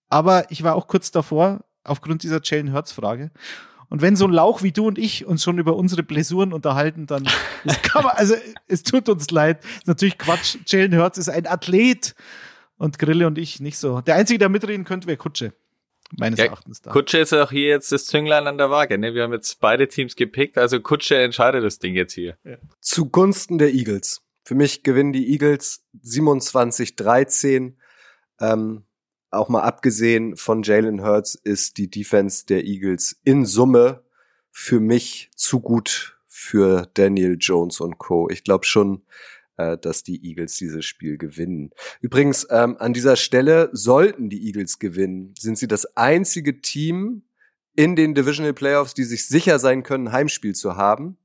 Aber 0.08 0.50
ich 0.50 0.62
war 0.62 0.74
auch 0.74 0.86
kurz 0.86 1.10
davor, 1.10 1.64
aufgrund 1.84 2.22
dieser 2.22 2.40
Jalen 2.42 2.72
Hurts 2.72 2.92
Frage. 2.92 3.30
Und 3.88 4.02
wenn 4.02 4.16
so 4.16 4.26
ein 4.26 4.32
Lauch 4.32 4.62
wie 4.62 4.72
du 4.72 4.86
und 4.86 4.98
ich 4.98 5.26
uns 5.26 5.44
schon 5.44 5.58
über 5.58 5.76
unsere 5.76 6.02
Blessuren 6.02 6.52
unterhalten, 6.52 7.06
dann 7.06 7.24
kann 7.82 8.04
man, 8.04 8.16
also 8.16 8.34
es 8.66 8.82
tut 8.82 9.08
uns 9.08 9.30
leid. 9.30 9.64
Ist 9.64 9.86
natürlich 9.86 10.18
Quatsch. 10.18 10.58
Jalen 10.66 10.96
Hurts 10.96 11.18
ist 11.18 11.28
ein 11.28 11.46
Athlet 11.46 12.14
und 12.78 12.98
Grille 12.98 13.26
und 13.26 13.38
ich 13.38 13.60
nicht 13.60 13.78
so. 13.78 14.00
Der 14.00 14.16
einzige, 14.16 14.38
der 14.38 14.48
mitreden 14.48 14.84
könnte, 14.84 15.06
wäre 15.06 15.16
Kutsche. 15.16 15.52
Meines 16.16 16.38
ja, 16.38 16.46
Erachtens 16.46 16.82
da. 16.82 16.92
Kutsche 16.92 17.18
ist 17.18 17.32
auch 17.32 17.50
hier 17.50 17.68
jetzt 17.68 17.90
das 17.90 18.06
Zünglein 18.06 18.46
an 18.46 18.58
der 18.58 18.70
Waage. 18.70 18.96
Ne? 18.96 19.14
Wir 19.14 19.24
haben 19.24 19.32
jetzt 19.32 19.60
beide 19.60 19.88
Teams 19.88 20.14
gepickt, 20.14 20.56
also 20.56 20.80
Kutsche 20.80 21.16
entscheidet 21.16 21.64
das 21.64 21.78
Ding 21.78 21.94
jetzt 21.94 22.12
hier. 22.12 22.38
Ja. 22.44 22.56
Zugunsten 22.80 23.58
der 23.58 23.74
Eagles. 23.74 24.22
Für 24.44 24.54
mich 24.54 24.84
gewinnen 24.84 25.12
die 25.12 25.32
Eagles 25.32 25.84
27-13. 26.04 27.74
Ähm, 28.38 28.85
auch 29.36 29.48
mal 29.48 29.62
abgesehen 29.62 30.36
von 30.36 30.62
Jalen 30.62 31.02
Hurts 31.02 31.34
ist 31.34 31.76
die 31.78 31.90
Defense 31.90 32.46
der 32.46 32.64
Eagles 32.64 33.20
in 33.24 33.44
Summe 33.46 34.02
für 34.50 34.80
mich 34.80 35.30
zu 35.36 35.60
gut 35.60 36.18
für 36.26 36.88
Daniel 36.94 37.36
Jones 37.38 37.80
und 37.80 37.98
Co. 37.98 38.28
Ich 38.30 38.44
glaube 38.44 38.64
schon, 38.64 39.02
äh, 39.56 39.78
dass 39.78 40.02
die 40.02 40.24
Eagles 40.24 40.56
dieses 40.56 40.84
Spiel 40.84 41.18
gewinnen. 41.18 41.70
Übrigens, 42.00 42.46
ähm, 42.50 42.76
an 42.78 42.92
dieser 42.92 43.16
Stelle 43.16 43.70
sollten 43.72 44.30
die 44.30 44.46
Eagles 44.46 44.78
gewinnen, 44.78 45.34
sind 45.38 45.58
sie 45.58 45.68
das 45.68 45.96
einzige 45.96 46.60
Team 46.60 47.22
in 47.74 47.96
den 47.96 48.14
Divisional 48.14 48.54
Playoffs, 48.54 48.94
die 48.94 49.04
sich 49.04 49.26
sicher 49.26 49.58
sein 49.58 49.82
können, 49.82 50.12
Heimspiel 50.12 50.54
zu 50.54 50.76
haben. 50.76 51.18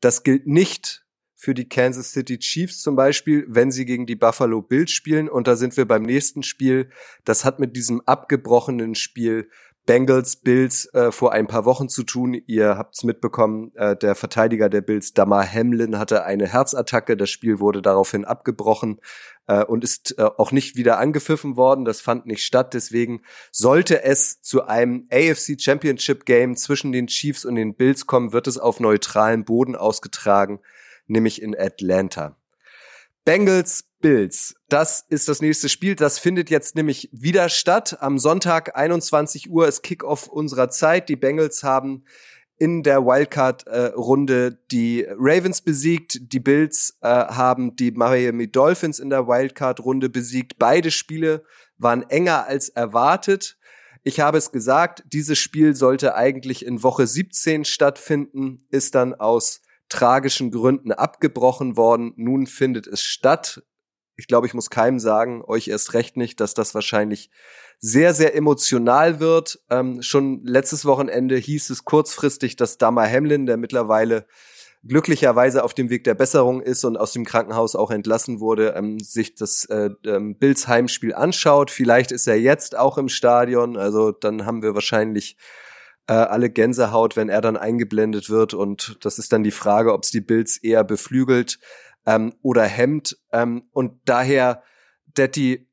Das 0.00 0.22
gilt 0.22 0.46
nicht 0.46 1.05
für 1.36 1.54
die 1.54 1.68
Kansas 1.68 2.12
City 2.12 2.38
Chiefs 2.38 2.80
zum 2.80 2.96
Beispiel, 2.96 3.44
wenn 3.46 3.70
sie 3.70 3.84
gegen 3.84 4.06
die 4.06 4.16
Buffalo 4.16 4.62
Bills 4.62 4.90
spielen. 4.90 5.28
Und 5.28 5.46
da 5.46 5.54
sind 5.54 5.76
wir 5.76 5.86
beim 5.86 6.02
nächsten 6.02 6.42
Spiel. 6.42 6.88
Das 7.24 7.44
hat 7.44 7.60
mit 7.60 7.76
diesem 7.76 8.00
abgebrochenen 8.00 8.94
Spiel 8.94 9.48
Bengals 9.84 10.36
Bills 10.36 10.92
äh, 10.94 11.12
vor 11.12 11.32
ein 11.32 11.46
paar 11.46 11.64
Wochen 11.64 11.88
zu 11.88 12.02
tun. 12.02 12.34
Ihr 12.46 12.76
habt's 12.76 13.04
mitbekommen, 13.04 13.70
äh, 13.76 13.96
der 13.96 14.16
Verteidiger 14.16 14.68
der 14.68 14.80
Bills, 14.80 15.14
Damar 15.14 15.46
Hamlin, 15.46 15.98
hatte 15.98 16.24
eine 16.24 16.52
Herzattacke. 16.52 17.16
Das 17.16 17.30
Spiel 17.30 17.60
wurde 17.60 17.82
daraufhin 17.82 18.24
abgebrochen 18.24 19.00
äh, 19.46 19.62
und 19.62 19.84
ist 19.84 20.18
äh, 20.18 20.22
auch 20.22 20.50
nicht 20.50 20.74
wieder 20.76 20.98
angepfiffen 20.98 21.56
worden. 21.56 21.84
Das 21.84 22.00
fand 22.00 22.26
nicht 22.26 22.44
statt. 22.44 22.74
Deswegen 22.74 23.22
sollte 23.52 24.02
es 24.02 24.42
zu 24.42 24.64
einem 24.64 25.06
AFC 25.12 25.60
Championship 25.60 26.26
Game 26.26 26.56
zwischen 26.56 26.90
den 26.90 27.06
Chiefs 27.06 27.44
und 27.44 27.54
den 27.54 27.76
Bills 27.76 28.06
kommen, 28.06 28.32
wird 28.32 28.48
es 28.48 28.58
auf 28.58 28.80
neutralem 28.80 29.44
Boden 29.44 29.76
ausgetragen 29.76 30.58
nämlich 31.06 31.42
in 31.42 31.56
Atlanta. 31.58 32.36
Bengals 33.24 33.84
Bills. 34.00 34.54
Das 34.68 35.04
ist 35.08 35.28
das 35.28 35.40
nächste 35.40 35.68
Spiel. 35.68 35.96
Das 35.96 36.18
findet 36.18 36.50
jetzt 36.50 36.76
nämlich 36.76 37.08
wieder 37.12 37.48
statt. 37.48 37.96
Am 38.00 38.18
Sonntag 38.18 38.76
21 38.76 39.50
Uhr 39.50 39.66
ist 39.66 39.82
Kickoff 39.82 40.28
unserer 40.28 40.68
Zeit. 40.68 41.08
Die 41.08 41.16
Bengals 41.16 41.64
haben 41.64 42.04
in 42.58 42.82
der 42.82 43.04
Wildcard-Runde 43.04 44.46
äh, 44.46 44.66
die 44.70 45.06
Ravens 45.10 45.60
besiegt. 45.60 46.32
Die 46.32 46.40
Bills 46.40 46.98
äh, 47.00 47.08
haben 47.08 47.76
die 47.76 47.90
Miami 47.90 48.50
Dolphins 48.50 48.98
in 48.98 49.10
der 49.10 49.26
Wildcard-Runde 49.26 50.08
besiegt. 50.08 50.58
Beide 50.58 50.90
Spiele 50.90 51.42
waren 51.78 52.02
enger 52.08 52.46
als 52.46 52.68
erwartet. 52.68 53.58
Ich 54.04 54.20
habe 54.20 54.38
es 54.38 54.52
gesagt, 54.52 55.02
dieses 55.12 55.38
Spiel 55.38 55.74
sollte 55.74 56.14
eigentlich 56.14 56.64
in 56.64 56.82
Woche 56.82 57.06
17 57.06 57.64
stattfinden, 57.64 58.64
ist 58.70 58.94
dann 58.94 59.14
aus 59.14 59.62
tragischen 59.88 60.50
Gründen 60.50 60.92
abgebrochen 60.92 61.76
worden. 61.76 62.12
Nun 62.16 62.46
findet 62.46 62.86
es 62.86 63.02
statt. 63.02 63.62
Ich 64.16 64.26
glaube, 64.26 64.46
ich 64.46 64.54
muss 64.54 64.70
keinem 64.70 64.98
sagen, 64.98 65.42
euch 65.46 65.68
erst 65.68 65.94
recht 65.94 66.16
nicht, 66.16 66.40
dass 66.40 66.54
das 66.54 66.74
wahrscheinlich 66.74 67.30
sehr, 67.78 68.14
sehr 68.14 68.34
emotional 68.34 69.20
wird. 69.20 69.60
Ähm, 69.70 70.02
schon 70.02 70.42
letztes 70.44 70.84
Wochenende 70.86 71.36
hieß 71.36 71.70
es 71.70 71.84
kurzfristig, 71.84 72.56
dass 72.56 72.78
Dama 72.78 73.06
Hamlin, 73.06 73.46
der 73.46 73.58
mittlerweile 73.58 74.26
glücklicherweise 74.86 75.64
auf 75.64 75.74
dem 75.74 75.90
Weg 75.90 76.04
der 76.04 76.14
Besserung 76.14 76.62
ist 76.62 76.84
und 76.84 76.96
aus 76.96 77.12
dem 77.12 77.24
Krankenhaus 77.24 77.74
auch 77.74 77.90
entlassen 77.90 78.40
wurde, 78.40 78.74
ähm, 78.76 78.98
sich 79.00 79.34
das 79.34 79.64
äh, 79.66 79.90
ähm, 80.04 80.38
Bills 80.38 80.68
Heimspiel 80.68 81.14
anschaut. 81.14 81.70
Vielleicht 81.70 82.12
ist 82.12 82.26
er 82.26 82.38
jetzt 82.38 82.76
auch 82.76 82.98
im 82.98 83.08
Stadion. 83.08 83.76
Also 83.76 84.12
dann 84.12 84.46
haben 84.46 84.62
wir 84.62 84.74
wahrscheinlich 84.74 85.36
äh, 86.06 86.14
alle 86.14 86.50
Gänsehaut, 86.50 87.16
wenn 87.16 87.28
er 87.28 87.40
dann 87.40 87.56
eingeblendet 87.56 88.30
wird. 88.30 88.54
Und 88.54 88.98
das 89.02 89.18
ist 89.18 89.32
dann 89.32 89.42
die 89.42 89.50
Frage, 89.50 89.92
ob 89.92 90.04
es 90.04 90.10
die 90.10 90.20
Bills 90.20 90.56
eher 90.58 90.84
beflügelt 90.84 91.58
ähm, 92.06 92.34
oder 92.42 92.64
hemmt. 92.64 93.18
Ähm, 93.32 93.64
und 93.72 94.00
daher, 94.04 94.62
Detti, 95.06 95.68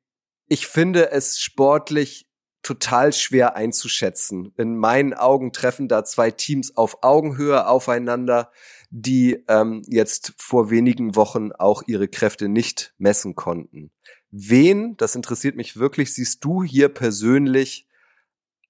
ich 0.48 0.68
finde 0.68 1.12
es 1.12 1.40
sportlich 1.40 2.28
total 2.64 3.12
schwer 3.12 3.56
einzuschätzen. 3.56 4.54
In 4.58 4.78
meinen 4.78 5.14
Augen 5.14 5.52
treffen 5.52 5.90
da 5.90 6.06
zwei 6.06 6.32
Teams 6.32 6.78
auf 6.78 7.04
Augenhöhe 7.04 7.68
aufeinander, 7.68 8.52
die 8.90 9.44
ähm, 9.50 9.82
jetzt 9.86 10.34
vor 10.38 10.70
wenigen 10.70 11.16
Wochen 11.16 11.52
auch 11.52 11.84
ihre 11.88 12.08
Kräfte 12.08 12.48
nicht 12.48 12.94
messen 12.98 13.36
konnten. 13.36 13.92
Wen, 14.32 14.96
das 14.98 15.16
interessiert 15.16 15.56
mich 15.58 15.78
wirklich, 15.78 16.14
siehst 16.14 16.44
du 16.44 16.64
hier 16.64 16.90
persönlich 16.90 17.88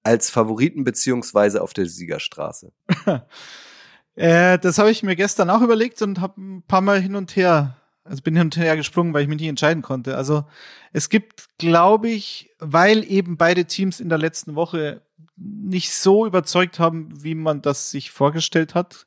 als 0.04 0.30
Favoriten 0.30 0.84
beziehungsweise 0.84 1.62
auf 1.62 1.72
der 1.72 1.86
Siegerstraße? 1.86 2.72
äh, 4.14 4.58
das 4.58 4.78
habe 4.78 4.90
ich 4.90 5.02
mir 5.02 5.16
gestern 5.16 5.50
auch 5.50 5.62
überlegt 5.62 6.00
und 6.02 6.20
habe 6.20 6.40
ein 6.40 6.62
paar 6.62 6.82
Mal 6.82 7.00
hin 7.00 7.16
und 7.16 7.34
her, 7.36 7.76
also 8.04 8.22
bin 8.22 8.36
hin 8.36 8.46
und 8.46 8.56
her 8.56 8.76
gesprungen, 8.76 9.12
weil 9.12 9.22
ich 9.22 9.28
mich 9.28 9.40
nicht 9.40 9.48
entscheiden 9.48 9.82
konnte. 9.82 10.16
Also 10.16 10.44
es 10.92 11.08
gibt, 11.08 11.48
glaube 11.58 12.08
ich, 12.08 12.50
weil 12.58 13.04
eben 13.10 13.36
beide 13.36 13.64
Teams 13.64 13.98
in 13.98 14.08
der 14.08 14.18
letzten 14.18 14.54
Woche 14.54 15.02
nicht 15.36 15.92
so 15.92 16.26
überzeugt 16.26 16.78
haben, 16.78 17.08
wie 17.24 17.34
man 17.34 17.62
das 17.62 17.90
sich 17.90 18.10
vorgestellt 18.10 18.74
hat, 18.74 19.06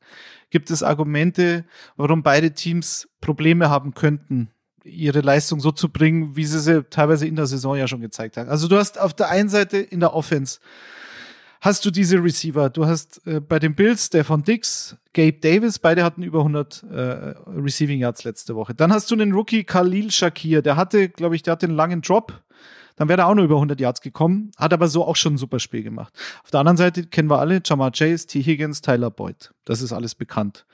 gibt 0.50 0.72
es 0.72 0.84
Argumente, 0.84 1.66
warum 1.96 2.24
beide 2.24 2.52
Teams 2.52 3.08
Probleme 3.22 3.70
haben 3.70 3.94
könnten, 3.94 4.50
ihre 4.88 5.22
Leistung 5.22 5.60
so 5.60 5.72
zu 5.72 5.90
bringen, 5.90 6.36
wie 6.36 6.46
sie 6.46 6.60
sie 6.60 6.84
teilweise 6.84 7.28
in 7.28 7.36
der 7.36 7.48
Saison 7.48 7.76
ja 7.76 7.88
schon 7.88 8.02
gezeigt 8.02 8.38
haben. 8.38 8.50
Also 8.50 8.68
du 8.68 8.78
hast 8.78 9.00
auf 9.00 9.14
der 9.14 9.30
einen 9.30 9.50
Seite 9.50 9.78
in 9.78 10.00
der 10.00 10.14
Offense 10.14 10.60
hast 11.62 11.86
du 11.86 11.92
diese 11.92 12.24
Receiver. 12.24 12.70
Du 12.70 12.86
hast 12.86 13.26
äh, 13.26 13.40
bei 13.40 13.60
den 13.60 13.76
Bills 13.76 14.08
Stefan 14.08 14.44
Dix, 14.44 14.96
Gabe 15.14 15.34
Davis, 15.34 15.80
beide 15.80 16.04
hatten 16.04 16.24
über 16.24 16.40
100 16.40 16.84
äh, 16.84 16.96
Receiving 17.48 18.00
Yards 18.00 18.24
letzte 18.24 18.56
Woche. 18.56 18.74
Dann 18.74 18.94
hast 18.94 19.10
du 19.12 19.16
den 19.16 19.34
Rookie 19.34 19.64
Khalil 19.64 20.12
Shakir, 20.12 20.62
der 20.62 20.76
hatte, 20.76 21.10
glaube 21.10 21.36
ich, 21.36 21.44
der 21.44 21.54
hatte 21.54 21.66
einen 21.66 21.76
langen 21.76 22.02
Drop. 22.02 22.42
Dann 22.96 23.10
wäre 23.10 23.22
er 23.22 23.28
auch 23.28 23.36
nur 23.36 23.46
über 23.46 23.56
100 23.56 23.80
Yards 23.80 24.02
gekommen, 24.02 24.52
hat 24.58 24.74
aber 24.74 24.88
so 24.88 25.06
auch 25.06 25.16
schon 25.16 25.36
ein 25.36 25.38
super 25.38 25.60
Spiel 25.60 25.84
gemacht. 25.84 26.14
Auf 26.44 26.50
der 26.50 26.62
anderen 26.62 26.78
Seite 26.78 27.06
kennen 27.06 27.30
wir 27.30 27.40
alle 27.40 27.62
Jamar 27.64 27.92
Chase, 27.92 28.26
T. 28.26 28.42
Higgins, 28.42 28.82
Tyler 28.82 29.12
Boyd. 29.12 29.52
Das 29.66 29.84
ist 29.84 29.94
alles 29.94 30.16
bekannt. 30.16 30.66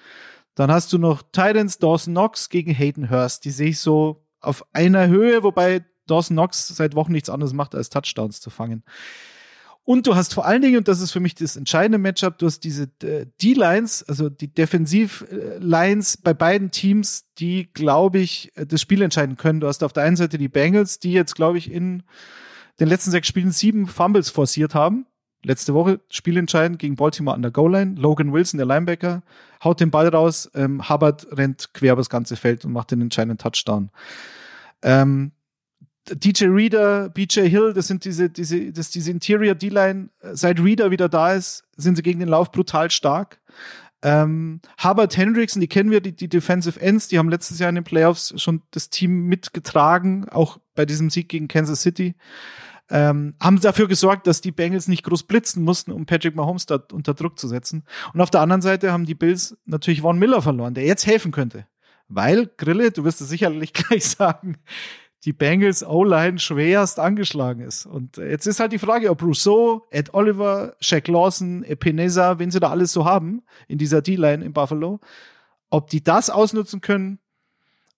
Dann 0.56 0.72
hast 0.72 0.94
du 0.94 0.98
noch 0.98 1.22
Titans, 1.24 1.80
Dawson 1.80 2.14
Knox 2.14 2.50
gegen 2.50 2.74
Hayden 2.74 3.10
Hurst. 3.10 3.46
Die 3.46 3.52
sehe 3.52 3.70
ich 3.70 3.80
so 3.80 4.26
auf 4.40 4.66
einer 4.74 5.08
Höhe, 5.08 5.44
wobei 5.44 5.86
Dawson 6.08 6.36
Knox 6.36 6.68
seit 6.68 6.96
Wochen 6.96 7.12
nichts 7.12 7.30
anderes 7.30 7.54
macht, 7.54 7.76
als 7.76 7.90
Touchdowns 7.90 8.42
zu 8.42 8.50
fangen. 8.50 8.84
Und 9.86 10.08
du 10.08 10.16
hast 10.16 10.34
vor 10.34 10.46
allen 10.46 10.62
Dingen, 10.62 10.78
und 10.78 10.88
das 10.88 11.02
ist 11.02 11.12
für 11.12 11.20
mich 11.20 11.36
das 11.36 11.58
entscheidende 11.58 11.98
Matchup, 11.98 12.38
du 12.38 12.46
hast 12.46 12.62
diese 12.62 12.84
äh, 13.04 13.26
D-Lines, 13.42 14.04
also 14.08 14.30
die 14.30 14.54
Defensiv-Lines 14.54 16.18
bei 16.18 16.34
beiden 16.34 16.72
Teams, 16.72 17.26
die, 17.38 17.70
glaube 17.74 18.20
ich, 18.20 18.56
äh, 18.56 18.66
das 18.66 18.80
Spiel 18.80 19.02
entscheiden 19.02 19.36
können. 19.36 19.60
Du 19.60 19.68
hast 19.68 19.84
auf 19.84 19.92
der 19.92 20.04
einen 20.04 20.16
Seite 20.16 20.38
die 20.38 20.48
Bengals, 20.48 21.00
die 21.00 21.12
jetzt, 21.12 21.36
glaube 21.36 21.58
ich, 21.58 21.70
in 21.70 22.04
den 22.80 22.88
letzten 22.88 23.12
sechs 23.12 23.28
Spielen 23.28 23.52
sieben 23.52 23.88
Fumbles 23.88 24.30
forciert 24.30 24.74
haben. 24.74 25.06
Letzte 25.44 25.74
Woche 25.74 26.00
spielentscheidend 26.10 26.80
gegen 26.80 26.96
Baltimore 26.96 27.36
an 27.36 27.42
der 27.42 27.52
Goal-Line. 27.52 27.96
Logan 27.98 28.32
Wilson, 28.32 28.58
der 28.58 28.66
Linebacker, 28.66 29.24
haut 29.64 29.80
den 29.80 29.92
Ball 29.92 30.08
raus. 30.08 30.50
Ähm, 30.56 30.90
Hubbard 30.90 31.28
rennt 31.32 31.74
quer 31.74 31.94
übers 31.94 32.10
ganze 32.10 32.36
Feld 32.36 32.64
und 32.64 32.72
macht 32.72 32.92
den 32.92 33.02
entscheidenden 33.02 33.38
Touchdown. 33.38 33.90
Ähm, 34.82 35.32
DJ 36.10 36.46
Reader, 36.46 37.10
BJ 37.10 37.42
Hill, 37.48 37.74
das 37.74 37.88
sind 37.88 38.04
diese, 38.04 38.30
diese, 38.30 38.72
das, 38.72 38.90
diese 38.90 39.12
Interior 39.12 39.56
D-Line. 39.56 40.10
Seit 40.34 40.60
Reader 40.60 40.92
wieder 40.92 41.08
da 41.10 41.34
ist, 41.34 41.64
sind 41.78 41.96
sie 41.96 42.04
gegen 42.04 42.20
den 42.20 42.30
Lauf 42.30 42.52
brutal 42.52 42.92
stark. 42.92 43.40
Ähm, 44.02 44.60
Hubbard 44.84 45.16
Hendrickson, 45.16 45.62
die 45.62 45.70
kennen 45.70 45.90
wir, 45.90 46.02
die, 46.02 46.14
die 46.14 46.28
Defensive 46.28 46.80
Ends, 46.80 47.08
die 47.08 47.18
haben 47.18 47.30
letztes 47.30 47.60
Jahr 47.60 47.70
in 47.70 47.76
den 47.76 47.86
Playoffs 47.86 48.34
schon 48.42 48.62
das 48.72 48.90
Team 48.90 49.28
mitgetragen, 49.28 50.28
auch 50.28 50.60
bei 50.76 50.86
diesem 50.86 51.10
Sieg 51.10 51.30
gegen 51.30 51.48
Kansas 51.48 51.82
City. 51.82 52.16
Ähm, 52.90 53.36
haben 53.42 53.60
dafür 53.62 53.88
gesorgt, 53.88 54.28
dass 54.28 54.42
die 54.42 54.52
Bengals 54.52 54.88
nicht 54.88 55.04
groß 55.04 55.24
blitzen 55.24 55.64
mussten, 55.64 55.92
um 55.92 56.06
Patrick 56.06 56.36
Mahomes 56.36 56.66
da 56.66 56.80
unter 56.92 57.14
Druck 57.14 57.40
zu 57.40 57.48
setzen. 57.48 57.86
Und 58.14 58.22
auf 58.22 58.30
der 58.30 58.42
anderen 58.42 58.62
Seite 58.62 58.92
haben 58.92 59.06
die 59.06 59.16
Bills 59.16 59.58
natürlich 59.66 60.02
Von 60.02 60.20
Miller 60.20 60.42
verloren, 60.42 60.74
der 60.74 60.86
jetzt 60.86 61.08
helfen 61.08 61.32
könnte. 61.32 61.66
Weil, 62.10 62.52
Grille, 62.58 62.92
du 62.92 63.06
wirst 63.06 63.22
es 63.22 63.30
sicherlich 63.30 63.74
gleich 63.74 64.06
sagen, 64.06 64.58
die 65.26 65.34
Bengals 65.34 65.86
O-Line 65.86 66.38
schwerst 66.38 67.00
angeschlagen 67.00 67.62
ist. 67.62 67.86
Und 67.86 68.18
jetzt 68.18 68.46
ist 68.46 68.60
halt 68.60 68.74
die 68.74 68.80
Frage, 68.80 69.10
ob 69.10 69.24
Rousseau, 69.24 69.86
Ed 69.90 70.14
Oliver, 70.14 70.76
Shaq 70.82 71.08
Lawson, 71.08 71.64
Epinesa, 71.64 72.40
wen 72.40 72.52
sie 72.52 72.60
da 72.60 72.70
alles 72.70 72.92
so 72.92 73.06
haben 73.06 73.42
in 73.68 73.78
dieser 73.78 74.02
D-Line 74.02 74.44
in 74.44 74.54
Buffalo, 74.54 75.00
ob 75.70 75.90
die 75.90 76.04
das 76.04 76.30
ausnutzen 76.30 76.82
können 76.82 77.20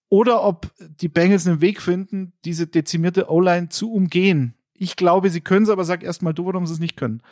oder 0.08 0.44
ob 0.44 0.72
die 0.78 1.08
Bengals 1.08 1.46
einen 1.46 1.60
Weg 1.60 1.82
finden, 1.82 2.32
diese 2.44 2.68
dezimierte 2.68 3.28
O-Line 3.28 3.70
zu 3.70 3.92
umgehen. 3.92 4.54
Ich 4.78 4.96
glaube, 4.96 5.30
sie 5.30 5.40
können 5.40 5.64
es, 5.64 5.70
aber 5.70 5.84
sag 5.84 6.02
erst 6.02 6.22
mal 6.22 6.32
du, 6.32 6.46
warum 6.46 6.66
sie 6.66 6.74
es 6.74 6.80
nicht 6.80 6.96
können. 6.96 7.22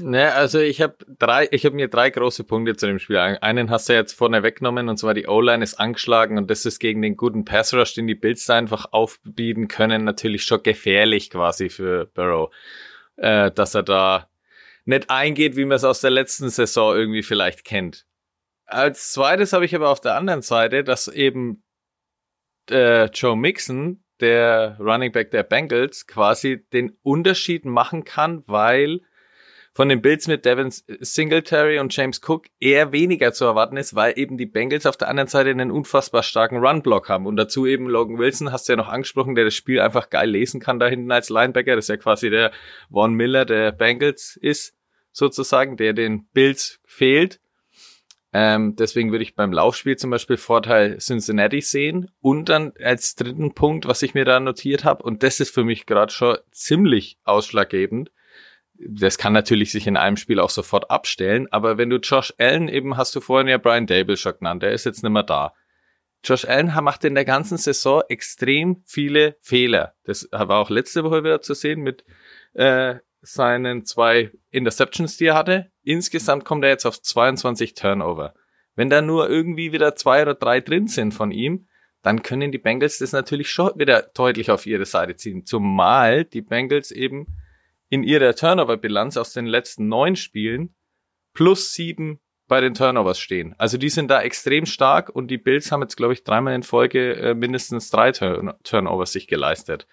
Ne, 0.00 0.34
also 0.34 0.58
ich 0.58 0.80
habe 0.82 0.96
drei, 1.20 1.46
ich 1.52 1.64
habe 1.64 1.76
mir 1.76 1.86
drei 1.86 2.10
große 2.10 2.42
Punkte 2.42 2.74
zu 2.74 2.86
dem 2.86 2.98
Spiel. 2.98 3.16
Einen 3.16 3.70
hast 3.70 3.88
du 3.88 3.92
jetzt 3.92 4.12
vorne 4.12 4.42
weggenommen 4.42 4.88
und 4.88 4.96
zwar 4.96 5.14
die 5.14 5.28
O-Line 5.28 5.62
ist 5.62 5.74
angeschlagen 5.74 6.36
und 6.36 6.50
das 6.50 6.66
ist 6.66 6.80
gegen 6.80 7.00
den 7.00 7.16
guten 7.16 7.44
Pass 7.44 7.72
Rush, 7.72 7.94
den 7.94 8.08
die 8.08 8.16
Bills 8.16 8.44
da 8.46 8.56
einfach 8.56 8.86
aufbieten 8.90 9.68
können, 9.68 10.02
natürlich 10.02 10.42
schon 10.42 10.64
gefährlich 10.64 11.30
quasi 11.30 11.68
für 11.68 12.06
Burrow, 12.06 12.52
äh, 13.16 13.52
dass 13.52 13.76
er 13.76 13.84
da 13.84 14.28
nicht 14.84 15.10
eingeht, 15.10 15.56
wie 15.56 15.64
man 15.64 15.76
es 15.76 15.84
aus 15.84 16.00
der 16.00 16.10
letzten 16.10 16.50
Saison 16.50 16.96
irgendwie 16.96 17.22
vielleicht 17.22 17.64
kennt. 17.64 18.04
Als 18.66 19.12
zweites 19.12 19.52
habe 19.52 19.64
ich 19.64 19.76
aber 19.76 19.90
auf 19.90 20.00
der 20.00 20.16
anderen 20.16 20.42
Seite, 20.42 20.82
dass 20.82 21.06
eben 21.06 21.62
äh, 22.68 23.06
Joe 23.06 23.36
Mixon, 23.36 24.03
der 24.24 24.78
Running 24.80 25.12
Back 25.12 25.30
der 25.30 25.42
Bengals, 25.42 26.06
quasi 26.06 26.64
den 26.72 26.96
Unterschied 27.02 27.66
machen 27.66 28.04
kann, 28.04 28.42
weil 28.46 29.00
von 29.74 29.88
den 29.88 30.00
Bills 30.00 30.28
mit 30.28 30.44
Devin 30.44 30.70
Singletary 30.70 31.78
und 31.78 31.94
James 31.94 32.20
Cook 32.26 32.46
eher 32.58 32.92
weniger 32.92 33.32
zu 33.32 33.44
erwarten 33.44 33.76
ist, 33.76 33.94
weil 33.94 34.16
eben 34.16 34.38
die 34.38 34.46
Bengals 34.46 34.86
auf 34.86 34.96
der 34.96 35.08
anderen 35.08 35.28
Seite 35.28 35.50
einen 35.50 35.70
unfassbar 35.70 36.22
starken 36.22 36.58
Run-Block 36.58 37.08
haben. 37.08 37.26
Und 37.26 37.36
dazu 37.36 37.66
eben 37.66 37.88
Logan 37.88 38.18
Wilson, 38.18 38.52
hast 38.52 38.68
du 38.68 38.72
ja 38.72 38.76
noch 38.76 38.88
angesprochen, 38.88 39.34
der 39.34 39.44
das 39.44 39.54
Spiel 39.54 39.80
einfach 39.80 40.10
geil 40.10 40.30
lesen 40.30 40.60
kann 40.60 40.78
da 40.78 40.86
hinten 40.86 41.10
als 41.10 41.28
Linebacker. 41.28 41.74
Das 41.74 41.86
ist 41.86 41.88
ja 41.88 41.96
quasi 41.96 42.30
der 42.30 42.52
Von 42.90 43.14
Miller 43.14 43.44
der 43.44 43.72
Bengals 43.72 44.38
ist, 44.40 44.74
sozusagen, 45.10 45.76
der 45.76 45.92
den 45.92 46.28
Bills 46.32 46.80
fehlt. 46.86 47.40
Ähm, 48.36 48.74
deswegen 48.74 49.12
würde 49.12 49.22
ich 49.22 49.36
beim 49.36 49.52
Laufspiel 49.52 49.96
zum 49.96 50.10
Beispiel 50.10 50.36
Vorteil 50.36 50.98
Cincinnati 50.98 51.60
sehen. 51.60 52.10
Und 52.20 52.48
dann 52.48 52.72
als 52.82 53.14
dritten 53.14 53.54
Punkt, 53.54 53.86
was 53.86 54.02
ich 54.02 54.14
mir 54.14 54.24
da 54.24 54.40
notiert 54.40 54.84
habe, 54.84 55.04
und 55.04 55.22
das 55.22 55.38
ist 55.38 55.54
für 55.54 55.62
mich 55.62 55.86
gerade 55.86 56.12
schon 56.12 56.38
ziemlich 56.50 57.16
ausschlaggebend, 57.22 58.10
das 58.76 59.18
kann 59.18 59.32
natürlich 59.32 59.70
sich 59.70 59.86
in 59.86 59.96
einem 59.96 60.16
Spiel 60.16 60.40
auch 60.40 60.50
sofort 60.50 60.90
abstellen, 60.90 61.46
aber 61.52 61.78
wenn 61.78 61.90
du 61.90 61.98
Josh 61.98 62.34
Allen 62.38 62.68
eben, 62.68 62.96
hast 62.96 63.14
du 63.14 63.20
vorhin 63.20 63.46
ja 63.46 63.56
Brian 63.56 63.86
Dable 63.86 64.16
schon 64.16 64.36
genannt, 64.36 64.64
der 64.64 64.72
ist 64.72 64.84
jetzt 64.84 65.04
nicht 65.04 65.12
mehr 65.12 65.22
da. 65.22 65.54
Josh 66.24 66.44
Allen 66.44 66.74
macht 66.82 67.04
in 67.04 67.14
der 67.14 67.24
ganzen 67.24 67.56
Saison 67.56 68.02
extrem 68.08 68.82
viele 68.84 69.36
Fehler. 69.40 69.94
Das 70.02 70.28
war 70.32 70.58
auch 70.58 70.70
letzte 70.70 71.04
Woche 71.04 71.22
wieder 71.22 71.40
zu 71.40 71.54
sehen 71.54 71.82
mit 71.82 72.04
äh, 72.54 72.96
seinen 73.24 73.84
zwei 73.84 74.30
Interceptions, 74.50 75.16
die 75.16 75.26
er 75.26 75.34
hatte. 75.34 75.70
Insgesamt 75.82 76.44
kommt 76.44 76.64
er 76.64 76.70
jetzt 76.70 76.86
auf 76.86 77.00
22 77.00 77.74
Turnover. 77.74 78.34
Wenn 78.76 78.90
da 78.90 79.02
nur 79.02 79.28
irgendwie 79.28 79.72
wieder 79.72 79.94
zwei 79.96 80.22
oder 80.22 80.34
drei 80.34 80.60
drin 80.60 80.88
sind 80.88 81.12
von 81.14 81.30
ihm, 81.30 81.66
dann 82.02 82.22
können 82.22 82.52
die 82.52 82.58
Bengals 82.58 82.98
das 82.98 83.12
natürlich 83.12 83.50
schon 83.50 83.72
wieder 83.76 84.02
deutlich 84.02 84.50
auf 84.50 84.66
ihre 84.66 84.84
Seite 84.84 85.16
ziehen. 85.16 85.46
Zumal 85.46 86.24
die 86.24 86.42
Bengals 86.42 86.90
eben 86.90 87.26
in 87.88 88.02
ihrer 88.02 88.34
Turnover-Bilanz 88.34 89.16
aus 89.16 89.32
den 89.32 89.46
letzten 89.46 89.88
neun 89.88 90.16
Spielen 90.16 90.74
plus 91.32 91.72
sieben 91.72 92.20
bei 92.46 92.60
den 92.60 92.74
Turnovers 92.74 93.18
stehen. 93.18 93.54
Also 93.56 93.78
die 93.78 93.88
sind 93.88 94.10
da 94.10 94.20
extrem 94.20 94.66
stark 94.66 95.08
und 95.08 95.28
die 95.28 95.38
Bills 95.38 95.72
haben 95.72 95.80
jetzt, 95.80 95.96
glaube 95.96 96.12
ich, 96.12 96.24
dreimal 96.24 96.54
in 96.54 96.62
Folge 96.62 97.14
äh, 97.16 97.34
mindestens 97.34 97.90
drei 97.90 98.12
Turn 98.12 98.52
Turnovers 98.64 99.12
sich 99.12 99.26
geleistet. 99.26 99.86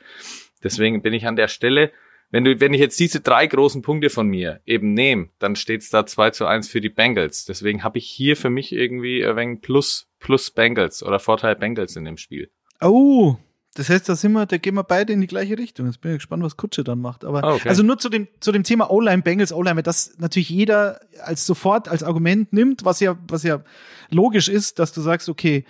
Deswegen 0.64 1.02
bin 1.02 1.14
ich 1.14 1.26
an 1.28 1.38
der 1.38 1.48
Stelle, 1.48 1.92
wenn 2.32 2.46
du, 2.46 2.60
wenn 2.60 2.74
ich 2.74 2.80
jetzt 2.80 3.00
diese 3.00 3.20
drei 3.20 3.46
großen 3.46 3.82
Punkte 3.82 4.10
von 4.10 4.28
mir 4.28 4.62
eben 4.66 4.94
nehme, 4.94 5.30
dann 5.40 5.56
steht 5.56 5.82
es 5.82 5.90
da 5.90 6.06
2 6.06 6.32
zu 6.32 6.46
1 6.46 6.70
für 6.70 6.82
die 6.82 6.90
Bengals. 6.90 7.46
Deswegen 7.46 7.84
habe 7.84 7.98
ich 7.98 8.08
hier 8.08 8.36
für 8.38 8.50
mich 8.50 8.72
irgendwie 8.72 9.24
ein 9.26 9.36
wenig 9.36 9.62
plus, 9.62 10.08
plus 10.20 10.50
Bengals 10.50 11.04
oder 11.04 11.20
Vorteil 11.20 11.56
Bengals 11.56 11.96
in 11.96 12.06
dem 12.06 12.18
Spiel. 12.18 12.50
Oh, 12.80 13.36
das 13.76 13.90
heißt, 13.90 14.10
da 14.10 14.16
sind 14.16 14.34
wir, 14.34 14.46
da 14.46 14.58
gehen 14.58 14.76
wir 14.76 14.84
beide 14.84 15.14
in 15.14 15.22
die 15.22 15.28
gleiche 15.28 15.58
Richtung. 15.58 15.86
Jetzt 15.86 16.02
bin 16.02 16.12
ich 16.12 16.18
gespannt, 16.18 16.44
was 16.44 16.58
Kutsche 16.58 16.84
dann 16.84 17.00
macht. 17.00 17.24
Aber 17.24 17.44
ah, 17.44 17.54
okay. 17.54 17.70
also 17.70 17.84
nur 17.84 17.98
zu 18.00 18.10
dem 18.10 18.28
zu 18.42 18.52
dem 18.52 18.64
Thema 18.64 18.92
O-Line 18.92 19.22
Bengals 19.22 19.54
O-Line, 19.54 19.82
das 19.82 20.16
natürlich 20.18 20.50
jeder 20.50 21.00
als 21.24 21.46
sofort 21.46 21.88
als 21.88 22.04
Argument 22.04 22.52
nimmt, 22.52 22.84
was 22.84 23.00
ja 23.00 23.18
was 23.28 23.44
ja 23.44 23.64
logisch 24.10 24.50
ist, 24.50 24.80
dass 24.80 24.92
du 24.92 25.00
sagst, 25.00 25.30
okay, 25.30 25.64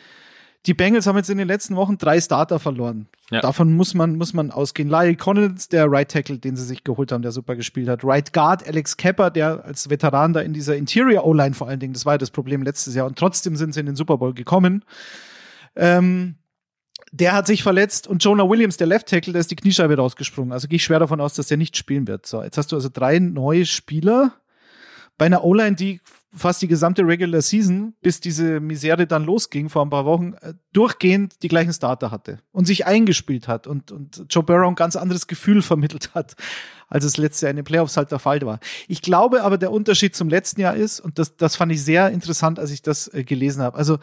die 0.67 0.75
Bengals 0.75 1.07
haben 1.07 1.17
jetzt 1.17 1.29
in 1.29 1.39
den 1.39 1.47
letzten 1.47 1.75
Wochen 1.75 1.97
drei 1.97 2.21
Starter 2.21 2.59
verloren. 2.59 3.07
Ja. 3.31 3.41
Davon 3.41 3.73
muss 3.73 3.93
man 3.93 4.15
muss 4.15 4.33
man 4.33 4.51
ausgehen. 4.51 4.89
Lyle 4.89 5.15
Collins, 5.15 5.69
der 5.69 5.91
Right 5.91 6.11
Tackle, 6.11 6.37
den 6.37 6.55
sie 6.55 6.65
sich 6.65 6.83
geholt 6.83 7.11
haben, 7.11 7.23
der 7.23 7.31
super 7.31 7.55
gespielt 7.55 7.89
hat. 7.89 8.03
Right 8.03 8.31
Guard 8.31 8.67
Alex 8.67 8.95
Kepper, 8.97 9.31
der 9.31 9.65
als 9.65 9.89
Veteran 9.89 10.33
da 10.33 10.41
in 10.41 10.53
dieser 10.53 10.75
Interior 10.75 11.25
O-Line 11.25 11.55
vor 11.55 11.67
allen 11.67 11.79
Dingen, 11.79 11.93
das 11.93 12.05
war 12.05 12.13
ja 12.13 12.17
das 12.19 12.29
Problem 12.29 12.61
letztes 12.61 12.93
Jahr 12.93 13.07
und 13.07 13.17
trotzdem 13.17 13.55
sind 13.55 13.73
sie 13.73 13.79
in 13.79 13.87
den 13.87 13.95
Super 13.95 14.17
Bowl 14.17 14.33
gekommen. 14.33 14.85
Ähm, 15.75 16.35
der 17.11 17.33
hat 17.33 17.47
sich 17.47 17.63
verletzt 17.63 18.07
und 18.07 18.23
Jonah 18.23 18.47
Williams, 18.47 18.77
der 18.77 18.87
Left 18.87 19.07
Tackle, 19.07 19.33
der 19.33 19.39
ist 19.41 19.51
die 19.51 19.55
Kniescheibe 19.55 19.97
rausgesprungen. 19.97 20.53
Also 20.53 20.67
gehe 20.67 20.77
ich 20.77 20.83
schwer 20.83 20.99
davon 20.99 21.19
aus, 21.19 21.33
dass 21.33 21.47
der 21.47 21.57
nicht 21.57 21.75
spielen 21.75 22.07
wird. 22.07 22.25
So, 22.25 22.43
jetzt 22.43 22.57
hast 22.57 22.71
du 22.71 22.75
also 22.75 22.89
drei 22.91 23.19
neue 23.19 23.65
Spieler 23.65 24.33
bei 25.17 25.25
einer 25.25 25.43
O-Line, 25.43 25.75
die 25.75 26.01
fast 26.33 26.61
die 26.61 26.67
gesamte 26.67 27.05
Regular 27.05 27.41
Season, 27.41 27.93
bis 28.01 28.21
diese 28.21 28.59
Misere 28.59 29.05
dann 29.05 29.25
losging 29.25 29.69
vor 29.69 29.85
ein 29.85 29.89
paar 29.89 30.05
Wochen, 30.05 30.33
äh, 30.41 30.53
durchgehend 30.71 31.43
die 31.43 31.49
gleichen 31.49 31.73
Starter 31.73 32.09
hatte 32.11 32.39
und 32.51 32.65
sich 32.65 32.85
eingespielt 32.85 33.47
hat 33.47 33.67
und, 33.67 33.91
und 33.91 34.25
Joe 34.29 34.43
Burrow 34.43 34.67
ein 34.67 34.75
ganz 34.75 34.95
anderes 34.95 35.27
Gefühl 35.27 35.61
vermittelt 35.61 36.15
hat, 36.15 36.35
als 36.87 37.03
es 37.03 37.17
letztes 37.17 37.41
Jahr 37.41 37.51
in 37.51 37.57
den 37.57 37.65
Playoffs 37.65 37.97
halt 37.97 38.11
der 38.11 38.19
Fall 38.19 38.41
war. 38.41 38.59
Ich 38.87 39.01
glaube 39.01 39.43
aber, 39.43 39.57
der 39.57 39.71
Unterschied 39.71 40.15
zum 40.15 40.29
letzten 40.29 40.61
Jahr 40.61 40.75
ist, 40.75 41.01
und 41.01 41.19
das, 41.19 41.35
das 41.35 41.55
fand 41.55 41.71
ich 41.71 41.83
sehr 41.83 42.09
interessant, 42.11 42.59
als 42.59 42.71
ich 42.71 42.81
das 42.81 43.13
äh, 43.13 43.23
gelesen 43.23 43.61
habe. 43.61 43.77
Also 43.77 43.99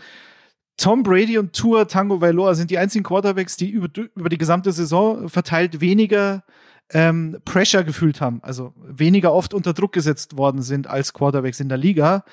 Tom 0.76 1.02
Brady 1.02 1.38
und 1.38 1.54
Tua 1.54 1.86
Tango 1.86 2.20
Vailoa 2.20 2.54
sind 2.54 2.70
die 2.70 2.78
einzigen 2.78 3.04
Quarterbacks, 3.04 3.56
die 3.56 3.70
über, 3.70 3.88
über 4.14 4.28
die 4.28 4.38
gesamte 4.38 4.70
Saison 4.72 5.28
verteilt 5.28 5.80
weniger 5.80 6.44
ähm, 6.92 7.38
Pressure 7.44 7.84
gefühlt 7.84 8.20
haben, 8.20 8.40
also 8.42 8.72
weniger 8.76 9.32
oft 9.32 9.54
unter 9.54 9.74
Druck 9.74 9.92
gesetzt 9.92 10.36
worden 10.36 10.62
sind 10.62 10.86
als 10.86 11.12
Quarterbacks 11.12 11.60
in 11.60 11.68
der 11.68 11.78
Liga. 11.78 12.24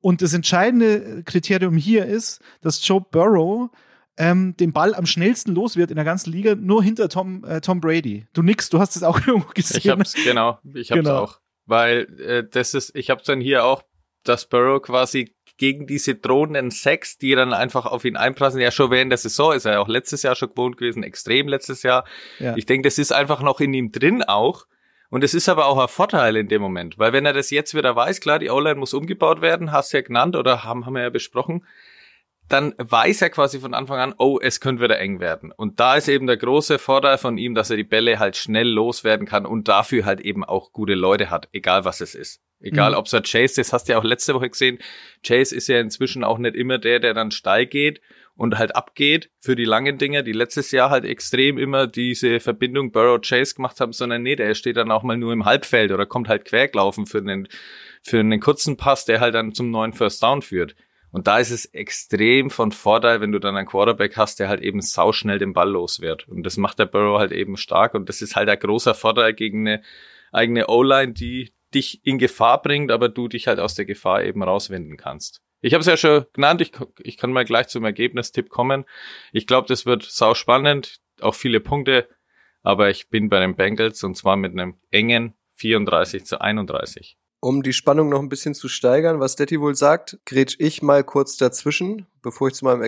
Und 0.00 0.22
das 0.22 0.34
entscheidende 0.34 1.22
Kriterium 1.24 1.76
hier 1.76 2.06
ist, 2.06 2.40
dass 2.60 2.86
Joe 2.86 3.00
Burrow 3.00 3.70
ähm, 4.18 4.56
den 4.56 4.72
Ball 4.72 4.94
am 4.94 5.06
schnellsten 5.06 5.54
los 5.54 5.76
wird 5.76 5.90
in 5.90 5.96
der 5.96 6.04
ganzen 6.04 6.32
Liga, 6.32 6.54
nur 6.54 6.82
hinter 6.82 7.08
Tom, 7.08 7.44
äh, 7.44 7.60
Tom 7.60 7.80
Brady. 7.80 8.26
Du 8.32 8.42
nix, 8.42 8.68
du 8.68 8.78
hast 8.78 8.96
es 8.96 9.02
auch 9.02 9.18
irgendwo 9.26 9.52
gesehen. 9.54 9.78
Ich 9.78 9.88
hab's, 9.88 10.14
genau, 10.14 10.58
ich 10.74 10.90
hab's 10.90 11.00
genau. 11.00 11.18
auch. 11.18 11.40
Weil 11.66 12.20
äh, 12.20 12.44
das 12.48 12.74
ist, 12.74 12.94
ich 12.94 13.10
hab's 13.10 13.24
dann 13.24 13.40
hier 13.40 13.64
auch, 13.64 13.82
dass 14.24 14.48
Burrow 14.48 14.80
quasi 14.80 15.35
gegen 15.56 15.86
diese 15.86 16.14
drohenden 16.14 16.70
Sex, 16.70 17.18
die 17.18 17.34
dann 17.34 17.52
einfach 17.52 17.86
auf 17.86 18.04
ihn 18.04 18.16
einprassen. 18.16 18.60
Ja, 18.60 18.70
schon 18.70 18.90
während 18.90 19.10
der 19.10 19.18
Saison 19.18 19.52
ist 19.52 19.64
er 19.64 19.74
ja 19.74 19.78
auch 19.80 19.88
letztes 19.88 20.22
Jahr 20.22 20.34
schon 20.34 20.50
gewohnt 20.50 20.76
gewesen, 20.76 21.02
extrem 21.02 21.48
letztes 21.48 21.82
Jahr. 21.82 22.04
Ja. 22.38 22.56
Ich 22.56 22.66
denke, 22.66 22.86
das 22.86 22.98
ist 22.98 23.12
einfach 23.12 23.42
noch 23.42 23.60
in 23.60 23.72
ihm 23.74 23.92
drin 23.92 24.22
auch. 24.22 24.66
Und 25.08 25.22
es 25.22 25.34
ist 25.34 25.48
aber 25.48 25.66
auch 25.66 25.78
ein 25.78 25.88
Vorteil 25.88 26.36
in 26.36 26.48
dem 26.48 26.60
Moment, 26.60 26.98
weil 26.98 27.12
wenn 27.12 27.26
er 27.26 27.32
das 27.32 27.50
jetzt 27.50 27.74
wieder 27.74 27.94
weiß, 27.94 28.20
klar, 28.20 28.40
die 28.40 28.50
O-Line 28.50 28.74
muss 28.74 28.92
umgebaut 28.92 29.40
werden, 29.40 29.70
hast 29.70 29.92
du 29.92 29.98
ja 29.98 30.02
genannt 30.02 30.34
oder 30.34 30.64
haben, 30.64 30.84
haben 30.84 30.94
wir 30.94 31.02
ja 31.02 31.10
besprochen, 31.10 31.64
dann 32.48 32.74
weiß 32.78 33.22
er 33.22 33.30
quasi 33.30 33.58
von 33.58 33.74
Anfang 33.74 33.98
an, 33.98 34.14
oh, 34.18 34.38
es 34.40 34.60
könnte 34.60 34.82
wieder 34.82 34.98
eng 34.98 35.20
werden. 35.20 35.52
Und 35.52 35.80
da 35.80 35.96
ist 35.96 36.08
eben 36.08 36.26
der 36.26 36.36
große 36.36 36.78
Vorteil 36.78 37.18
von 37.18 37.38
ihm, 37.38 37.54
dass 37.54 37.70
er 37.70 37.76
die 37.76 37.84
Bälle 37.84 38.18
halt 38.18 38.36
schnell 38.36 38.68
loswerden 38.68 39.26
kann 39.26 39.46
und 39.46 39.68
dafür 39.68 40.04
halt 40.04 40.20
eben 40.20 40.44
auch 40.44 40.72
gute 40.72 40.94
Leute 40.94 41.30
hat, 41.30 41.48
egal 41.52 41.84
was 41.84 42.00
es 42.00 42.14
ist. 42.14 42.40
Egal, 42.60 42.92
mhm. 42.92 42.98
ob 42.98 43.04
es 43.04 43.10
der 43.10 43.22
Chase 43.22 43.60
ist, 43.60 43.72
hast 43.72 43.88
du 43.88 43.92
ja 43.92 43.98
auch 43.98 44.04
letzte 44.04 44.34
Woche 44.34 44.48
gesehen. 44.48 44.78
Chase 45.24 45.54
ist 45.54 45.68
ja 45.68 45.78
inzwischen 45.78 46.24
auch 46.24 46.38
nicht 46.38 46.56
immer 46.56 46.78
der, 46.78 47.00
der 47.00 47.12
dann 47.12 47.30
steil 47.30 47.66
geht 47.66 48.00
und 48.34 48.58
halt 48.58 48.76
abgeht 48.76 49.30
für 49.40 49.56
die 49.56 49.64
langen 49.64 49.98
Dinger, 49.98 50.22
die 50.22 50.32
letztes 50.32 50.70
Jahr 50.70 50.90
halt 50.90 51.04
extrem 51.04 51.58
immer 51.58 51.86
diese 51.86 52.40
Verbindung 52.40 52.92
Burrow-Chase 52.92 53.56
gemacht 53.56 53.80
haben, 53.80 53.92
sondern 53.92 54.22
nee, 54.22 54.36
der 54.36 54.54
steht 54.54 54.76
dann 54.76 54.90
auch 54.90 55.02
mal 55.02 55.16
nur 55.16 55.32
im 55.32 55.44
Halbfeld 55.44 55.90
oder 55.92 56.06
kommt 56.06 56.28
halt 56.28 56.44
quergelaufen 56.44 57.06
für 57.06 57.18
einen, 57.18 57.48
für 58.02 58.20
einen 58.20 58.40
kurzen 58.40 58.76
Pass, 58.76 59.04
der 59.04 59.20
halt 59.20 59.34
dann 59.34 59.52
zum 59.52 59.70
neuen 59.70 59.92
First 59.92 60.22
Down 60.22 60.42
führt. 60.42 60.76
Und 61.12 61.26
da 61.26 61.38
ist 61.38 61.50
es 61.50 61.64
extrem 61.66 62.50
von 62.50 62.72
Vorteil, 62.72 63.20
wenn 63.20 63.32
du 63.32 63.38
dann 63.38 63.56
einen 63.56 63.66
Quarterback 63.66 64.16
hast, 64.16 64.38
der 64.38 64.48
halt 64.48 64.60
eben 64.60 64.80
sauschnell 64.80 65.38
den 65.38 65.52
Ball 65.52 65.70
los 65.70 66.00
wird. 66.00 66.28
Und 66.28 66.42
das 66.42 66.56
macht 66.56 66.78
der 66.78 66.86
Burrow 66.86 67.18
halt 67.18 67.32
eben 67.32 67.56
stark. 67.56 67.94
Und 67.94 68.08
das 68.08 68.22
ist 68.22 68.36
halt 68.36 68.48
ein 68.48 68.58
großer 68.58 68.94
Vorteil 68.94 69.32
gegen 69.32 69.66
eine 69.66 69.82
eigene 70.32 70.68
O-Line, 70.68 71.12
die 71.12 71.52
dich 71.74 72.04
in 72.04 72.18
Gefahr 72.18 72.60
bringt, 72.62 72.90
aber 72.90 73.08
du 73.08 73.28
dich 73.28 73.46
halt 73.46 73.60
aus 73.60 73.74
der 73.74 73.84
Gefahr 73.84 74.24
eben 74.24 74.42
rauswinden 74.42 74.96
kannst. 74.96 75.42
Ich 75.60 75.72
habe 75.72 75.80
es 75.80 75.86
ja 75.86 75.96
schon 75.96 76.26
genannt, 76.32 76.60
ich, 76.60 76.72
ich 77.00 77.16
kann 77.16 77.32
mal 77.32 77.44
gleich 77.44 77.68
zum 77.68 77.84
Ergebnistipp 77.84 78.48
kommen. 78.50 78.84
Ich 79.32 79.46
glaube, 79.46 79.68
das 79.68 79.86
wird 79.86 80.02
sau 80.04 80.34
spannend, 80.34 81.00
auch 81.20 81.34
viele 81.34 81.60
Punkte, 81.60 82.08
aber 82.62 82.90
ich 82.90 83.08
bin 83.08 83.28
bei 83.28 83.40
den 83.40 83.56
Bengals 83.56 84.04
und 84.04 84.16
zwar 84.16 84.36
mit 84.36 84.52
einem 84.52 84.74
engen 84.90 85.34
34 85.54 86.24
zu 86.24 86.40
31. 86.40 87.16
Um 87.40 87.62
die 87.62 87.72
Spannung 87.72 88.08
noch 88.08 88.20
ein 88.20 88.28
bisschen 88.28 88.54
zu 88.54 88.68
steigern, 88.68 89.20
was 89.20 89.36
Detti 89.36 89.60
wohl 89.60 89.74
sagt, 89.74 90.18
grätsch 90.24 90.56
ich 90.58 90.82
mal 90.82 91.04
kurz 91.04 91.36
dazwischen 91.36 92.06
bevor 92.26 92.48
ich 92.48 92.54
zu 92.54 92.64
meinem 92.64 92.82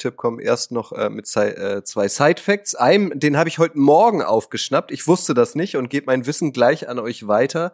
Ergebnistipp 0.00 0.16
komme, 0.16 0.42
erst 0.42 0.72
noch 0.72 0.92
äh, 0.92 1.10
mit 1.10 1.26
zwei, 1.26 1.50
äh, 1.50 1.84
zwei 1.84 2.08
Side-Facts. 2.08 2.74
Einem, 2.74 3.18
den 3.18 3.36
habe 3.36 3.48
ich 3.48 3.58
heute 3.58 3.78
Morgen 3.78 4.22
aufgeschnappt. 4.22 4.90
Ich 4.90 5.06
wusste 5.06 5.34
das 5.34 5.54
nicht 5.54 5.76
und 5.76 5.90
gebe 5.90 6.06
mein 6.06 6.26
Wissen 6.26 6.52
gleich 6.52 6.88
an 6.88 6.98
euch 6.98 7.26
weiter. 7.26 7.72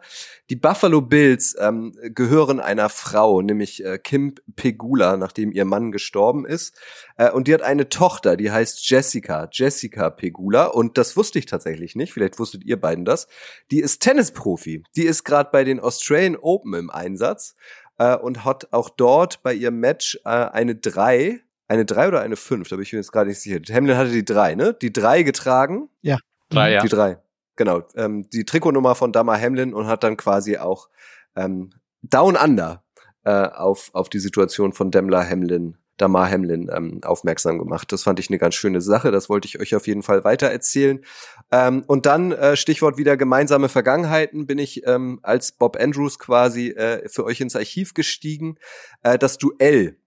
Die 0.49 0.55
Buffalo 0.55 1.01
Bills 1.01 1.55
ähm, 1.59 1.97
gehören 2.01 2.59
einer 2.59 2.89
Frau, 2.89 3.41
nämlich 3.41 3.83
äh, 3.83 3.97
Kim 3.97 4.35
Pegula, 4.55 5.17
nachdem 5.17 5.51
ihr 5.51 5.65
Mann 5.65 5.91
gestorben 5.91 6.45
ist. 6.45 6.75
Äh, 7.17 7.31
und 7.31 7.47
die 7.47 7.53
hat 7.53 7.61
eine 7.61 7.89
Tochter, 7.89 8.37
die 8.37 8.51
heißt 8.51 8.87
Jessica, 8.89 9.47
Jessica 9.51 10.09
Pegula. 10.09 10.65
Und 10.65 10.97
das 10.97 11.17
wusste 11.17 11.39
ich 11.39 11.45
tatsächlich 11.45 11.95
nicht. 11.95 12.13
Vielleicht 12.13 12.39
wusstet 12.39 12.63
ihr 12.63 12.79
beiden 12.79 13.05
das. 13.05 13.27
Die 13.71 13.79
ist 13.79 13.99
Tennisprofi. 13.99 14.83
Die 14.95 15.05
ist 15.05 15.23
gerade 15.23 15.49
bei 15.51 15.63
den 15.63 15.79
Australian 15.79 16.37
Open 16.37 16.73
im 16.73 16.89
Einsatz 16.89 17.55
äh, 17.97 18.15
und 18.15 18.45
hat 18.45 18.69
auch 18.71 18.89
dort 18.89 19.43
bei 19.43 19.53
ihrem 19.53 19.79
Match 19.79 20.19
äh, 20.23 20.29
eine 20.29 20.75
3, 20.75 21.41
eine 21.67 21.85
3 21.85 22.07
oder 22.07 22.21
eine 22.21 22.35
5, 22.35 22.69
da 22.69 22.75
bin 22.75 22.83
ich 22.83 22.93
mir 22.93 22.99
jetzt 22.99 23.11
gerade 23.11 23.29
nicht 23.29 23.41
sicher. 23.41 23.59
Hamlin 23.73 23.97
hatte 23.97 24.11
die 24.11 24.25
3, 24.25 24.55
ne? 24.55 24.73
Die 24.73 24.93
3 24.93 25.23
getragen. 25.23 25.89
Ja. 26.01 26.17
3, 26.49 26.71
ja. 26.71 26.81
Die 26.81 26.89
3. 26.89 27.17
Genau. 27.55 27.83
Ähm, 27.95 28.29
die 28.29 28.45
Trikotnummer 28.45 28.95
von 28.95 29.11
Dama 29.11 29.37
Hamlin 29.37 29.73
und 29.73 29.87
hat 29.87 30.03
dann 30.03 30.17
quasi 30.17 30.57
auch 30.57 30.89
ähm, 31.35 31.71
Down 32.01 32.35
Under 32.35 32.83
äh, 33.23 33.31
auf, 33.31 33.89
auf 33.93 34.09
die 34.09 34.19
Situation 34.19 34.73
von 34.73 34.91
Demla 34.91 35.27
Hamlin 35.27 35.77
Damar 35.97 36.29
Hamlin 36.29 36.69
ähm, 36.73 37.01
aufmerksam 37.03 37.57
gemacht. 37.57 37.91
Das 37.91 38.03
fand 38.03 38.19
ich 38.19 38.29
eine 38.29 38.37
ganz 38.37 38.55
schöne 38.55 38.81
Sache. 38.81 39.11
Das 39.11 39.29
wollte 39.29 39.47
ich 39.47 39.59
euch 39.59 39.75
auf 39.75 39.87
jeden 39.87 40.03
Fall 40.03 40.23
weiter 40.23 40.47
erzählen. 40.47 41.03
Ähm, 41.51 41.83
und 41.87 42.05
dann 42.05 42.31
äh, 42.31 42.55
Stichwort 42.55 42.97
wieder 42.97 43.17
gemeinsame 43.17 43.67
Vergangenheiten 43.67 44.45
bin 44.45 44.59
ich 44.59 44.85
ähm, 44.85 45.19
als 45.23 45.51
Bob 45.51 45.75
Andrews 45.79 46.19
quasi 46.19 46.69
äh, 46.69 47.09
für 47.09 47.25
euch 47.25 47.41
ins 47.41 47.55
Archiv 47.55 47.93
gestiegen. 47.93 48.57
Äh, 49.01 49.17
das 49.17 49.37
Duell 49.37 49.97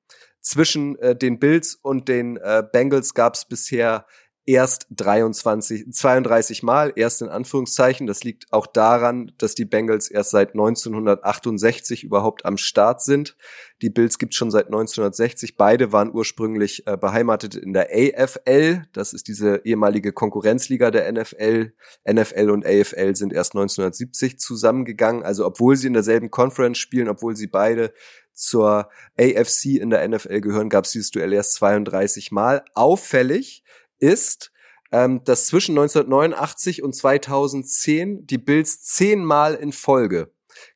zwischen 0.41 0.99
äh, 0.99 1.16
den 1.16 1.38
Bills 1.38 1.74
und 1.74 2.09
den 2.09 2.36
äh, 2.36 2.62
Bengals 2.70 3.14
gab 3.14 3.34
es 3.34 3.45
bisher 3.45 4.07
erst 4.51 4.88
23, 4.90 5.92
32 5.92 6.64
Mal, 6.64 6.92
erst 6.96 7.22
in 7.22 7.28
Anführungszeichen. 7.28 8.09
Das 8.09 8.24
liegt 8.24 8.53
auch 8.53 8.66
daran, 8.66 9.30
dass 9.38 9.55
die 9.55 9.64
Bengals 9.64 10.11
erst 10.11 10.30
seit 10.30 10.51
1968 10.51 12.03
überhaupt 12.03 12.44
am 12.44 12.57
Start 12.57 13.01
sind. 13.01 13.36
Die 13.80 13.90
Bills 13.90 14.18
gibt 14.18 14.34
schon 14.34 14.51
seit 14.51 14.66
1960. 14.66 15.57
Beide 15.57 15.92
waren 15.92 16.12
ursprünglich 16.12 16.84
äh, 16.88 16.96
beheimatet 16.96 17.55
in 17.55 17.72
der 17.72 17.90
AFL. 17.92 18.82
Das 18.92 19.12
ist 19.12 19.28
diese 19.28 19.62
ehemalige 19.64 20.12
Konkurrenzliga 20.12 20.90
der 20.90 21.11
NFL. 21.12 21.72
NFL 22.11 22.51
und 22.51 22.66
AFL 22.66 23.14
sind 23.14 23.32
erst 23.32 23.53
1970 23.55 24.40
zusammengegangen. 24.40 25.22
Also 25.22 25.46
obwohl 25.46 25.76
sie 25.76 25.86
in 25.86 25.92
derselben 25.92 26.30
Conference 26.30 26.78
spielen, 26.78 27.09
obwohl 27.09 27.36
sie 27.36 27.46
beide 27.46 27.92
zur 28.32 28.90
AFC 29.16 29.76
in 29.76 29.90
der 29.90 30.07
NFL 30.09 30.40
gehören, 30.40 30.70
gab 30.70 30.86
es 30.86 30.92
dieses 30.92 31.12
Duell 31.12 31.32
erst 31.32 31.55
32 31.55 32.32
Mal. 32.32 32.64
Auffällig 32.74 33.62
ist, 34.01 34.53
ähm, 34.92 35.22
dass 35.24 35.46
zwischen 35.46 35.72
1989 35.72 36.82
und 36.82 36.94
2010 36.94 38.26
die 38.26 38.38
Bills 38.38 38.82
zehnmal 38.82 39.55
in 39.55 39.72
Folge 39.72 40.30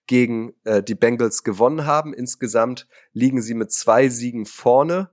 gegen 0.06 0.54
äh, 0.64 0.82
die 0.82 0.94
Bengals 0.94 1.42
gewonnen 1.42 1.86
haben. 1.86 2.14
Insgesamt 2.14 2.86
liegen 3.12 3.42
sie 3.42 3.54
mit 3.54 3.72
zwei 3.72 4.08
Siegen 4.08 4.46
vorne. 4.46 5.10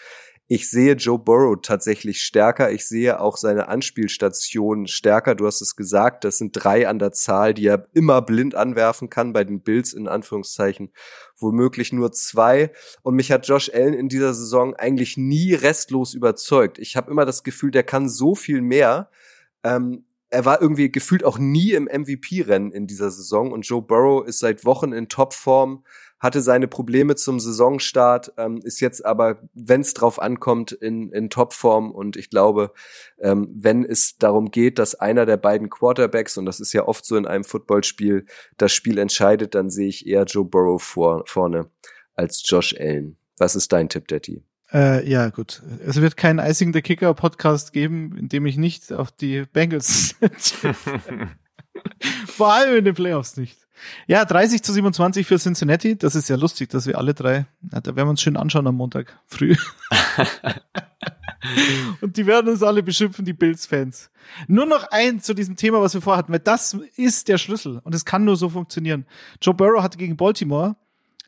ich 0.52 0.68
sehe 0.68 0.94
Joe 0.94 1.16
Burrow 1.16 1.56
tatsächlich 1.62 2.22
stärker. 2.22 2.72
Ich 2.72 2.84
sehe 2.84 3.20
auch 3.20 3.36
seine 3.36 3.68
Anspielstationen 3.68 4.88
stärker. 4.88 5.36
Du 5.36 5.46
hast 5.46 5.60
es 5.60 5.76
gesagt, 5.76 6.24
das 6.24 6.38
sind 6.38 6.50
drei 6.54 6.88
an 6.88 6.98
der 6.98 7.12
Zahl, 7.12 7.54
die 7.54 7.68
er 7.68 7.86
immer 7.92 8.20
blind 8.20 8.56
anwerfen 8.56 9.08
kann, 9.08 9.32
bei 9.32 9.44
den 9.44 9.60
Bills 9.60 9.92
in 9.92 10.08
Anführungszeichen 10.08 10.90
womöglich 11.38 11.92
nur 11.92 12.10
zwei. 12.10 12.72
Und 13.02 13.14
mich 13.14 13.30
hat 13.30 13.46
Josh 13.46 13.70
Allen 13.72 13.94
in 13.94 14.08
dieser 14.08 14.34
Saison 14.34 14.74
eigentlich 14.74 15.16
nie 15.16 15.54
restlos 15.54 16.14
überzeugt. 16.14 16.80
Ich 16.80 16.96
habe 16.96 17.12
immer 17.12 17.24
das 17.24 17.44
Gefühl, 17.44 17.70
der 17.70 17.84
kann 17.84 18.08
so 18.08 18.34
viel 18.34 18.60
mehr. 18.60 19.08
Ähm, 19.62 20.04
er 20.30 20.46
war 20.46 20.60
irgendwie 20.60 20.90
gefühlt 20.90 21.24
auch 21.24 21.38
nie 21.38 21.74
im 21.74 21.84
MVP-Rennen 21.84 22.72
in 22.72 22.88
dieser 22.88 23.12
Saison 23.12 23.52
und 23.52 23.62
Joe 23.62 23.82
Burrow 23.82 24.26
ist 24.26 24.40
seit 24.40 24.64
Wochen 24.64 24.92
in 24.92 25.08
Topform 25.08 25.84
hatte 26.20 26.42
seine 26.42 26.68
Probleme 26.68 27.16
zum 27.16 27.40
Saisonstart, 27.40 28.34
ähm, 28.36 28.60
ist 28.62 28.80
jetzt 28.80 29.04
aber, 29.04 29.40
wenn 29.54 29.80
es 29.80 29.94
drauf 29.94 30.20
ankommt, 30.20 30.72
in, 30.72 31.10
in 31.12 31.30
Topform. 31.30 31.90
Und 31.90 32.16
ich 32.16 32.30
glaube, 32.30 32.72
ähm, 33.18 33.48
wenn 33.52 33.84
es 33.84 34.18
darum 34.18 34.50
geht, 34.50 34.78
dass 34.78 34.94
einer 34.94 35.26
der 35.26 35.38
beiden 35.38 35.70
Quarterbacks, 35.70 36.36
und 36.36 36.44
das 36.44 36.60
ist 36.60 36.74
ja 36.74 36.86
oft 36.86 37.04
so 37.04 37.16
in 37.16 37.26
einem 37.26 37.44
Footballspiel, 37.44 38.26
das 38.58 38.72
Spiel 38.72 38.98
entscheidet, 38.98 39.54
dann 39.54 39.70
sehe 39.70 39.88
ich 39.88 40.06
eher 40.06 40.24
Joe 40.24 40.44
Burrow 40.44 40.80
vor, 40.80 41.24
vorne 41.26 41.70
als 42.14 42.42
Josh 42.44 42.76
Allen. 42.78 43.16
Was 43.38 43.56
ist 43.56 43.72
dein 43.72 43.88
Tipp, 43.88 44.06
Daddy? 44.08 44.44
Äh, 44.72 45.08
ja, 45.08 45.30
gut. 45.30 45.62
Es 45.84 46.00
wird 46.00 46.16
keinen 46.16 46.38
Icing 46.38 46.72
the 46.72 46.82
Kicker 46.82 47.12
Podcast 47.14 47.72
geben, 47.72 48.16
in 48.16 48.28
dem 48.28 48.46
ich 48.46 48.56
nicht 48.56 48.92
auf 48.92 49.10
die 49.10 49.44
Bengals 49.52 50.14
Vor 52.26 52.52
allem 52.52 52.76
in 52.76 52.84
den 52.84 52.94
Playoffs 52.94 53.36
nicht. 53.36 53.58
Ja, 54.06 54.24
30 54.24 54.62
zu 54.62 54.72
27 54.72 55.26
für 55.26 55.38
Cincinnati. 55.38 55.96
Das 55.96 56.14
ist 56.14 56.28
ja 56.28 56.36
lustig, 56.36 56.68
dass 56.70 56.86
wir 56.86 56.98
alle 56.98 57.14
drei, 57.14 57.46
ja, 57.72 57.80
da 57.80 57.96
werden 57.96 58.06
wir 58.06 58.10
uns 58.10 58.22
schön 58.22 58.36
anschauen 58.36 58.66
am 58.66 58.76
Montag 58.76 59.18
früh. 59.26 59.56
Und 62.00 62.16
die 62.16 62.26
werden 62.26 62.50
uns 62.50 62.62
alle 62.62 62.82
beschimpfen, 62.82 63.24
die 63.24 63.32
Bills-Fans. 63.32 64.10
Nur 64.46 64.66
noch 64.66 64.90
eins 64.90 65.24
zu 65.24 65.34
diesem 65.34 65.56
Thema, 65.56 65.80
was 65.80 65.94
wir 65.94 66.02
vorhatten, 66.02 66.32
weil 66.32 66.40
das 66.40 66.76
ist 66.96 67.28
der 67.28 67.38
Schlüssel 67.38 67.80
und 67.82 67.94
es 67.94 68.04
kann 68.04 68.24
nur 68.24 68.36
so 68.36 68.50
funktionieren. 68.50 69.06
Joe 69.40 69.54
Burrow 69.54 69.82
hatte 69.82 69.96
gegen 69.96 70.16
Baltimore, 70.16 70.76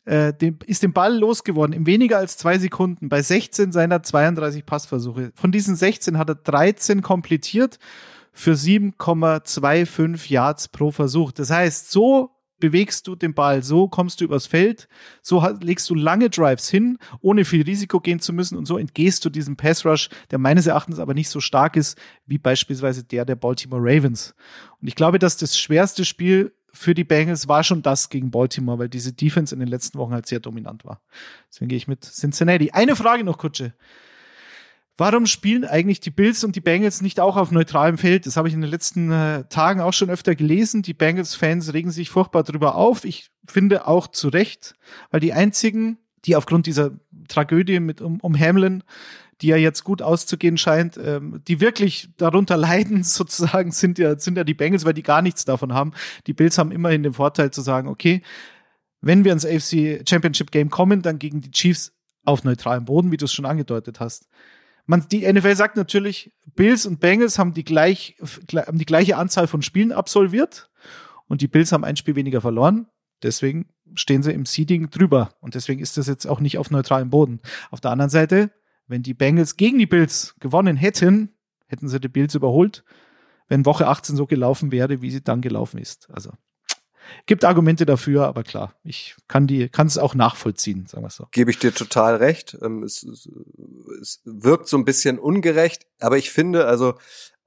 äh, 0.05 0.33
dem, 0.33 0.59
ist 0.65 0.83
den 0.83 0.93
Ball 0.93 1.17
losgeworden 1.17 1.73
in 1.73 1.85
weniger 1.85 2.17
als 2.17 2.37
zwei 2.37 2.59
Sekunden 2.59 3.09
bei 3.09 3.21
16 3.21 3.71
seiner 3.71 4.03
32 4.03 4.65
Passversuche. 4.65 5.31
Von 5.35 5.51
diesen 5.51 5.75
16 5.75 6.17
hat 6.17 6.29
er 6.29 6.35
13 6.35 7.01
komplettiert 7.01 7.79
für 8.31 8.53
7,25 8.53 10.29
Yards 10.29 10.67
pro 10.67 10.91
Versuch. 10.91 11.31
Das 11.31 11.49
heißt, 11.49 11.91
so 11.91 12.31
bewegst 12.63 13.07
du 13.07 13.17
den 13.17 13.33
Ball, 13.33 13.61
so 13.61 13.89
kommst 13.89 14.21
du 14.21 14.23
übers 14.23 14.47
Feld, 14.47 14.87
so 15.21 15.45
legst 15.59 15.89
du 15.89 15.95
lange 15.95 16.29
Drives 16.29 16.69
hin, 16.69 16.97
ohne 17.19 17.43
viel 17.43 17.63
Risiko 17.63 17.99
gehen 17.99 18.21
zu 18.21 18.31
müssen 18.31 18.57
und 18.57 18.65
so 18.65 18.77
entgehst 18.77 19.25
du 19.25 19.29
diesem 19.29 19.57
Pass 19.57 19.85
Rush, 19.85 20.07
der 20.31 20.39
meines 20.39 20.65
Erachtens 20.65 20.97
aber 20.97 21.13
nicht 21.13 21.27
so 21.27 21.41
stark 21.41 21.75
ist 21.75 21.99
wie 22.25 22.37
beispielsweise 22.37 23.03
der 23.03 23.25
der 23.25 23.35
Baltimore 23.35 23.81
Ravens. 23.83 24.33
Und 24.79 24.87
ich 24.87 24.95
glaube, 24.95 25.19
dass 25.19 25.35
das 25.35 25.59
schwerste 25.59 26.05
Spiel 26.05 26.53
für 26.71 26.93
die 26.93 27.03
Bengals 27.03 27.49
war 27.49 27.65
schon 27.65 27.81
das 27.81 28.07
gegen 28.07 28.31
Baltimore, 28.31 28.79
weil 28.79 28.87
diese 28.87 29.11
Defense 29.11 29.53
in 29.53 29.59
den 29.59 29.67
letzten 29.67 29.97
Wochen 29.97 30.13
halt 30.13 30.25
sehr 30.25 30.39
dominant 30.39 30.85
war. 30.85 31.01
Deswegen 31.49 31.67
gehe 31.67 31.77
ich 31.77 31.89
mit 31.89 32.05
Cincinnati. 32.05 32.71
Eine 32.71 32.95
Frage 32.95 33.25
noch, 33.25 33.37
Kutsche. 33.37 33.73
Warum 34.95 35.25
spielen 35.25 35.65
eigentlich 35.65 36.01
die 36.01 36.11
Bills 36.11 36.43
und 36.43 36.55
die 36.55 36.61
Bengals 36.61 37.01
nicht 37.01 37.19
auch 37.19 37.35
auf 37.35 37.51
neutralem 37.51 37.97
Feld? 37.97 38.25
Das 38.27 38.37
habe 38.37 38.47
ich 38.47 38.53
in 38.53 38.61
den 38.61 38.69
letzten 38.69 39.11
äh, 39.11 39.45
Tagen 39.45 39.81
auch 39.81 39.93
schon 39.93 40.11
öfter 40.11 40.35
gelesen. 40.35 40.83
Die 40.83 40.93
Bengals-Fans 40.93 41.73
regen 41.73 41.89
sich 41.89 42.11
furchtbar 42.11 42.43
drüber 42.43 42.75
auf. 42.75 43.03
Ich 43.03 43.29
finde 43.47 43.87
auch 43.87 44.07
zu 44.07 44.27
Recht, 44.27 44.75
weil 45.09 45.19
die 45.19 45.33
einzigen, 45.33 45.97
die 46.25 46.35
aufgrund 46.35 46.67
dieser 46.67 46.91
Tragödie 47.27 47.79
mit 47.79 48.01
um, 48.01 48.19
um 48.19 48.39
Hamlin 48.39 48.83
die 49.41 49.47
ja 49.47 49.57
jetzt 49.57 49.83
gut 49.83 50.01
auszugehen 50.01 50.57
scheint, 50.57 50.97
ähm, 50.97 51.41
die 51.47 51.59
wirklich 51.59 52.09
darunter 52.17 52.57
leiden, 52.57 53.03
sozusagen, 53.03 53.71
sind 53.71 53.99
ja, 53.99 54.17
sind 54.17 54.37
ja 54.37 54.43
die 54.43 54.53
Bengals, 54.53 54.85
weil 54.85 54.93
die 54.93 55.03
gar 55.03 55.21
nichts 55.21 55.45
davon 55.45 55.73
haben. 55.73 55.91
Die 56.27 56.33
Bills 56.33 56.57
haben 56.57 56.71
immerhin 56.71 57.03
den 57.03 57.13
Vorteil 57.13 57.51
zu 57.51 57.61
sagen, 57.61 57.87
okay, 57.87 58.21
wenn 59.01 59.25
wir 59.25 59.33
ins 59.33 59.45
AFC 59.45 60.07
Championship 60.07 60.51
Game 60.51 60.69
kommen, 60.69 61.01
dann 61.01 61.19
gegen 61.19 61.41
die 61.41 61.51
Chiefs 61.51 61.91
auf 62.23 62.45
neutralem 62.45 62.85
Boden, 62.85 63.11
wie 63.11 63.17
du 63.17 63.25
es 63.25 63.33
schon 63.33 63.45
angedeutet 63.45 63.99
hast. 63.99 64.27
Man, 64.85 65.05
die 65.09 65.31
NFL 65.31 65.55
sagt 65.55 65.77
natürlich, 65.77 66.33
Bills 66.55 66.85
und 66.85 66.99
Bengals 66.99 67.39
haben 67.39 67.53
die, 67.53 67.63
gleich, 67.63 68.17
haben 68.53 68.77
die 68.77 68.85
gleiche 68.85 69.17
Anzahl 69.17 69.47
von 69.47 69.61
Spielen 69.61 69.91
absolviert 69.91 70.69
und 71.27 71.41
die 71.41 71.47
Bills 71.47 71.71
haben 71.71 71.85
ein 71.85 71.95
Spiel 71.95 72.15
weniger 72.15 72.41
verloren. 72.41 72.87
Deswegen 73.21 73.69
stehen 73.95 74.23
sie 74.23 74.33
im 74.33 74.45
Seeding 74.45 74.89
drüber. 74.89 75.31
Und 75.39 75.55
deswegen 75.55 75.81
ist 75.81 75.97
das 75.97 76.07
jetzt 76.07 76.25
auch 76.25 76.39
nicht 76.39 76.57
auf 76.57 76.71
neutralem 76.71 77.09
Boden. 77.09 77.39
Auf 77.71 77.79
der 77.79 77.91
anderen 77.91 78.09
Seite, 78.09 78.51
wenn 78.87 79.03
die 79.03 79.13
Bengals 79.13 79.55
gegen 79.55 79.79
die 79.79 79.85
Bills 79.85 80.35
gewonnen 80.39 80.75
hätten, 80.75 81.33
hätten 81.67 81.87
sie 81.87 81.99
die 81.99 82.09
Bills 82.09 82.35
überholt, 82.35 82.83
wenn 83.47 83.65
Woche 83.65 83.87
18 83.87 84.15
so 84.15 84.25
gelaufen 84.25 84.71
wäre, 84.71 85.01
wie 85.01 85.11
sie 85.11 85.23
dann 85.23 85.41
gelaufen 85.41 85.77
ist. 85.77 86.09
Also 86.11 86.31
gibt 87.25 87.45
Argumente 87.45 87.85
dafür, 87.85 88.25
aber 88.27 88.43
klar, 88.43 88.73
ich 88.83 89.15
kann 89.27 89.47
die, 89.47 89.69
kann 89.69 89.87
es 89.87 89.97
auch 89.97 90.15
nachvollziehen, 90.15 90.85
sagen 90.87 91.03
wir 91.03 91.09
so. 91.09 91.27
Gebe 91.31 91.51
ich 91.51 91.59
dir 91.59 91.73
total 91.73 92.15
recht. 92.15 92.57
Ähm, 92.61 92.83
es, 92.83 93.03
es 93.03 94.21
wirkt 94.25 94.67
so 94.67 94.77
ein 94.77 94.85
bisschen 94.85 95.19
ungerecht, 95.19 95.85
aber 95.99 96.17
ich 96.17 96.31
finde, 96.31 96.65
also 96.65 96.95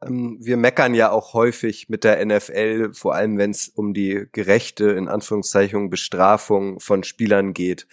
ähm, 0.03 0.39
wir 0.41 0.57
meckern 0.57 0.95
ja 0.95 1.11
auch 1.11 1.35
häufig 1.35 1.89
mit 1.89 2.05
der 2.05 2.25
NFL, 2.25 2.93
vor 2.93 3.15
allem 3.15 3.39
wenn 3.39 3.51
es 3.51 3.69
um 3.69 3.95
die 3.95 4.27
gerechte, 4.33 4.91
in 4.91 5.09
Anführungszeichen, 5.09 5.91
Bestrafung 5.91 6.81
von 6.81 7.05
Spielern 7.05 7.55
geht, 7.55 7.87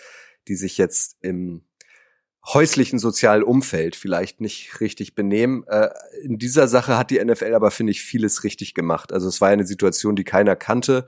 die 0.47 0.55
sich 0.55 0.77
jetzt 0.77 1.17
im 1.21 1.63
häuslichen 2.45 2.99
sozialen 2.99 3.43
Umfeld 3.43 3.95
vielleicht 3.95 4.41
nicht 4.41 4.81
richtig 4.81 5.15
benehmen. 5.15 5.63
Äh, 5.67 5.89
in 6.23 6.37
dieser 6.37 6.67
Sache 6.67 6.97
hat 6.97 7.09
die 7.09 7.23
NFL 7.23 7.53
aber, 7.53 7.71
finde 7.71 7.91
ich, 7.91 8.01
vieles 8.01 8.43
richtig 8.43 8.73
gemacht. 8.73 9.13
Also 9.13 9.29
es 9.29 9.39
war 9.39 9.49
eine 9.49 9.65
Situation, 9.65 10.15
die 10.15 10.25
keiner 10.25 10.57
kannte. 10.57 11.07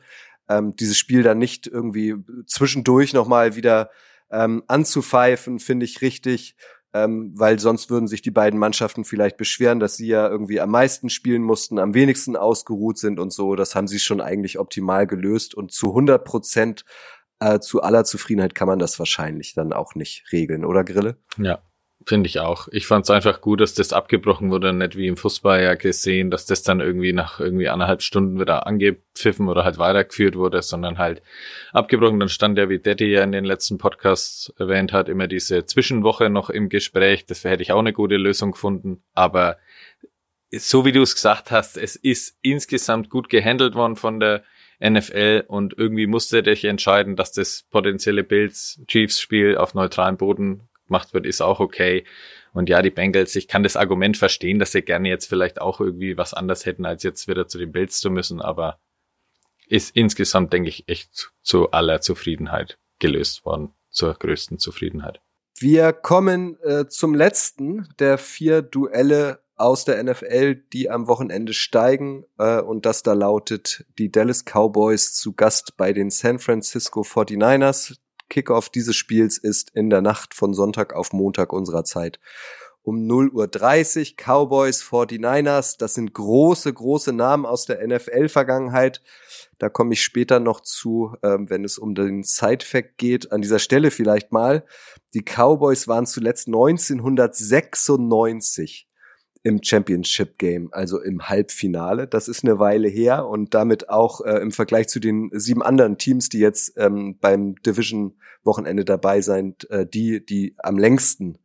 Ähm, 0.49 0.75
dieses 0.75 0.97
Spiel 0.97 1.23
dann 1.23 1.37
nicht 1.37 1.67
irgendwie 1.67 2.15
zwischendurch 2.45 3.13
nochmal 3.13 3.55
wieder 3.55 3.89
ähm, 4.31 4.63
anzupfeifen, 4.67 5.59
finde 5.59 5.85
ich 5.85 6.01
richtig 6.01 6.55
ähm, 6.95 7.33
weil 7.35 7.59
sonst 7.59 7.89
würden 7.89 8.07
sich 8.07 8.21
die 8.21 8.31
beiden 8.31 8.57
Mannschaften 8.57 9.03
vielleicht 9.03 9.35
beschweren, 9.35 9.81
dass 9.81 9.97
sie 9.97 10.07
ja 10.07 10.29
irgendwie 10.29 10.61
am 10.61 10.69
meisten 10.71 11.09
spielen 11.09 11.43
mussten, 11.43 11.77
am 11.77 11.93
wenigsten 11.93 12.37
ausgeruht 12.37 12.97
sind 12.97 13.19
und 13.19 13.33
so. 13.33 13.57
Das 13.57 13.75
haben 13.75 13.89
sie 13.89 13.99
schon 13.99 14.21
eigentlich 14.21 14.59
optimal 14.59 15.05
gelöst 15.05 15.55
und 15.55 15.73
zu 15.73 15.89
100 15.89 16.23
Prozent 16.23 16.85
äh, 17.41 17.59
zu 17.59 17.81
aller 17.81 18.05
Zufriedenheit 18.05 18.55
kann 18.55 18.69
man 18.69 18.79
das 18.79 18.97
wahrscheinlich 18.97 19.53
dann 19.53 19.73
auch 19.73 19.93
nicht 19.95 20.23
regeln, 20.31 20.63
oder 20.63 20.85
Grille? 20.85 21.17
Ja, 21.37 21.61
Finde 22.07 22.27
ich 22.27 22.39
auch. 22.39 22.67
Ich 22.71 22.85
fand 22.85 23.05
es 23.05 23.09
einfach 23.09 23.41
gut, 23.41 23.61
dass 23.61 23.73
das 23.73 23.91
abgebrochen 23.91 24.51
wurde, 24.51 24.71
nicht 24.73 24.95
wie 24.95 25.07
im 25.07 25.17
Fußball 25.17 25.63
ja 25.63 25.73
gesehen, 25.73 26.29
dass 26.29 26.45
das 26.45 26.61
dann 26.61 26.79
irgendwie 26.79 27.13
nach 27.13 27.39
irgendwie 27.39 27.67
anderthalb 27.67 28.03
Stunden 28.03 28.39
wieder 28.39 28.67
angepfiffen 28.67 29.49
oder 29.49 29.63
halt 29.63 29.79
weitergeführt 29.79 30.35
wurde, 30.35 30.61
sondern 30.61 30.99
halt 30.99 31.23
abgebrochen. 31.73 32.19
Dann 32.19 32.29
stand 32.29 32.59
ja, 32.59 32.69
wie 32.69 32.77
Daddy 32.77 33.07
ja 33.07 33.23
in 33.23 33.31
den 33.31 33.43
letzten 33.43 33.79
Podcasts 33.79 34.53
erwähnt 34.59 34.93
hat, 34.93 35.09
immer 35.09 35.27
diese 35.27 35.65
Zwischenwoche 35.65 36.29
noch 36.29 36.51
im 36.51 36.69
Gespräch. 36.69 37.25
Das 37.25 37.43
hätte 37.43 37.63
ich 37.63 37.71
auch 37.71 37.79
eine 37.79 37.93
gute 37.93 38.17
Lösung 38.17 38.51
gefunden. 38.51 39.01
Aber 39.15 39.57
so 40.51 40.85
wie 40.85 40.91
du 40.91 41.01
es 41.01 41.15
gesagt 41.15 41.49
hast, 41.49 41.75
es 41.75 41.95
ist 41.95 42.37
insgesamt 42.43 43.09
gut 43.09 43.29
gehandelt 43.29 43.73
worden 43.73 43.95
von 43.95 44.19
der 44.19 44.43
NFL 44.79 45.45
und 45.47 45.75
irgendwie 45.75 46.05
musste 46.05 46.43
dich 46.43 46.65
entscheiden, 46.65 47.15
dass 47.15 47.31
das 47.31 47.65
potenzielle 47.71 48.23
Bills 48.23 48.79
Chiefs 48.87 49.19
Spiel 49.19 49.57
auf 49.57 49.73
neutralem 49.73 50.17
Boden 50.17 50.69
gemacht 50.86 51.13
wird, 51.13 51.25
ist 51.25 51.41
auch 51.41 51.59
okay. 51.59 52.05
Und 52.53 52.69
ja, 52.69 52.81
die 52.81 52.89
Bengals, 52.89 53.36
ich 53.36 53.47
kann 53.47 53.63
das 53.63 53.75
Argument 53.75 54.17
verstehen, 54.17 54.59
dass 54.59 54.71
sie 54.71 54.81
gerne 54.81 55.09
jetzt 55.09 55.27
vielleicht 55.27 55.59
auch 55.59 55.81
irgendwie 55.81 56.17
was 56.17 56.33
anders 56.33 56.65
hätten, 56.65 56.86
als 56.86 57.03
jetzt 57.03 57.27
wieder 57.27 57.47
zu 57.47 57.57
den 57.57 57.71
Bills 57.71 57.99
zu 57.99 58.09
müssen, 58.09 58.41
aber 58.41 58.79
ist 59.67 59.95
insgesamt, 59.95 60.53
denke 60.53 60.69
ich, 60.69 60.88
echt 60.88 61.31
zu 61.41 61.71
aller 61.71 62.01
Zufriedenheit 62.01 62.77
gelöst 62.99 63.45
worden, 63.45 63.73
zur 63.89 64.13
größten 64.13 64.59
Zufriedenheit. 64.59 65.19
Wir 65.57 65.93
kommen 65.93 66.57
äh, 66.63 66.88
zum 66.88 67.15
letzten 67.15 67.88
der 67.99 68.17
vier 68.17 68.61
Duelle 68.61 69.39
aus 69.55 69.86
der 69.86 70.03
NFL, 70.03 70.55
die 70.73 70.89
am 70.89 71.07
Wochenende 71.07 71.53
steigen. 71.53 72.25
Äh, 72.38 72.61
und 72.61 72.86
das 72.86 73.03
da 73.03 73.13
lautet 73.13 73.86
die 73.97 74.11
Dallas 74.11 74.43
Cowboys 74.43 75.13
zu 75.13 75.33
Gast 75.33 75.77
bei 75.77 75.93
den 75.93 76.09
San 76.09 76.39
Francisco 76.39 77.01
49ers. 77.01 77.95
Kickoff 78.30 78.69
dieses 78.69 78.95
Spiels 78.95 79.38
ist 79.38 79.71
in 79.76 79.89
der 79.89 80.01
Nacht 80.01 80.34
von 80.34 80.53
Sonntag 80.53 80.93
auf 80.93 81.11
Montag 81.13 81.53
unserer 81.53 81.84
Zeit. 81.84 82.19
Um 82.82 83.07
0.30 83.07 84.11
Uhr 84.11 84.15
Cowboys 84.17 84.84
49ers. 84.84 85.78
Das 85.80 85.95
sind 85.95 86.13
große, 86.13 86.71
große 86.71 87.13
Namen 87.13 87.47
aus 87.47 87.65
der 87.65 87.86
NFL-Vergangenheit. 87.86 89.01
Da 89.57 89.69
komme 89.69 89.93
ich 89.93 90.03
später 90.03 90.39
noch 90.39 90.61
zu, 90.61 91.15
ähm, 91.23 91.49
wenn 91.49 91.63
es 91.63 91.80
um 91.80 91.95
den 91.95 92.23
Side-Fact 92.23 92.97
geht. 92.97 93.32
An 93.32 93.41
dieser 93.41 93.59
Stelle 93.59 93.89
vielleicht 93.89 94.32
mal. 94.32 94.65
Die 95.15 95.23
Cowboys 95.23 95.88
waren 95.88 96.05
zuletzt 96.05 96.47
1996 96.47 98.88
im 99.45 99.61
Championship 99.61 100.39
Game, 100.39 100.69
also 100.71 100.99
im 100.99 101.29
Halbfinale. 101.29 102.07
Das 102.07 102.27
ist 102.27 102.43
eine 102.43 102.57
Weile 102.57 102.87
her 102.87 103.27
und 103.27 103.53
damit 103.53 103.89
auch 103.89 104.21
äh, 104.21 104.39
im 104.39 104.51
Vergleich 104.51 104.87
zu 104.87 104.99
den 104.99 105.29
sieben 105.33 105.61
anderen 105.61 105.99
Teams, 105.99 106.29
die 106.29 106.39
jetzt 106.39 106.73
ähm, 106.77 107.19
beim 107.21 107.53
Division-Wochenende 107.61 108.85
dabei 108.85 109.21
sind, 109.21 109.69
äh, 109.69 109.85
die, 109.85 110.25
die 110.25 110.55
am 110.57 110.79
längsten, 110.79 111.37